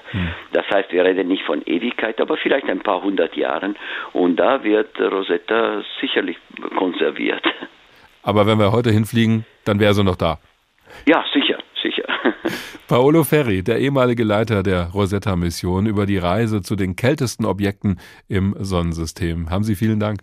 Das 0.53 0.69
heißt, 0.71 0.93
wir 0.93 1.05
reden 1.05 1.29
nicht 1.29 1.45
von 1.45 1.63
Ewigkeit, 1.65 2.21
aber 2.21 2.37
vielleicht 2.37 2.69
ein 2.69 2.81
paar 2.81 3.03
hundert 3.03 3.35
Jahren 3.37 3.77
und 4.13 4.37
da 4.37 4.63
wird 4.65 5.01
Rosetta 5.01 5.83
sicherlich 6.01 6.37
konserviert. 6.77 7.43
Aber 8.23 8.47
wenn 8.47 8.59
wir 8.59 8.73
heute 8.73 8.91
hinfliegen, 8.91 9.47
dann 9.65 9.81
wäre 9.81 9.95
sie 9.95 10.05
noch 10.05 10.17
da. 10.17 10.39
Ja, 11.07 11.25
sicher, 11.33 11.59
sicher. 11.83 12.05
Paolo 12.89 13.25
Ferri, 13.25 13.63
der 13.63 13.79
ehemalige 13.79 14.25
Leiter 14.25 14.63
der 14.63 14.89
Rosetta-Mission, 14.91 15.87
über 15.87 16.07
die 16.07 16.19
Reise 16.19 16.63
zu 16.63 16.77
den 16.77 16.97
kältesten 16.97 17.45
Objekten 17.45 17.99
im 18.29 18.55
Sonnensystem. 18.59 19.51
Haben 19.51 19.65
Sie 19.65 19.75
vielen 19.75 20.01
Dank. 20.01 20.21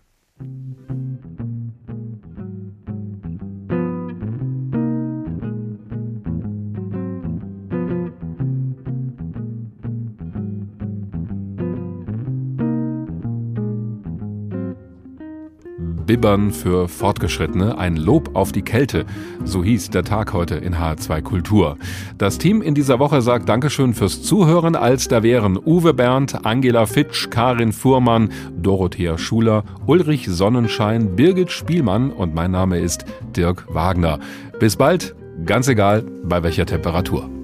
Bibbern 16.05 16.51
für 16.51 16.87
Fortgeschrittene, 16.87 17.77
ein 17.77 17.95
Lob 17.95 18.31
auf 18.33 18.51
die 18.51 18.61
Kälte. 18.61 19.05
So 19.43 19.63
hieß 19.63 19.89
der 19.89 20.03
Tag 20.03 20.33
heute 20.33 20.55
in 20.55 20.75
H2 20.75 21.21
Kultur. 21.21 21.77
Das 22.17 22.37
Team 22.37 22.61
in 22.61 22.75
dieser 22.75 22.99
Woche 22.99 23.21
sagt 23.21 23.49
Dankeschön 23.49 23.93
fürs 23.93 24.23
Zuhören, 24.23 24.75
als 24.75 25.07
da 25.07 25.23
wären 25.23 25.57
Uwe 25.57 25.93
Berndt, 25.93 26.45
Angela 26.45 26.85
Fitsch, 26.85 27.29
Karin 27.29 27.71
Fuhrmann, 27.71 28.29
Dorothea 28.55 29.17
Schuler, 29.17 29.63
Ulrich 29.85 30.27
Sonnenschein, 30.27 31.15
Birgit 31.15 31.51
Spielmann 31.51 32.11
und 32.11 32.33
mein 32.33 32.51
Name 32.51 32.79
ist 32.79 33.05
Dirk 33.35 33.65
Wagner. 33.73 34.19
Bis 34.59 34.75
bald, 34.75 35.15
ganz 35.45 35.67
egal 35.67 36.03
bei 36.23 36.43
welcher 36.43 36.65
Temperatur. 36.65 37.34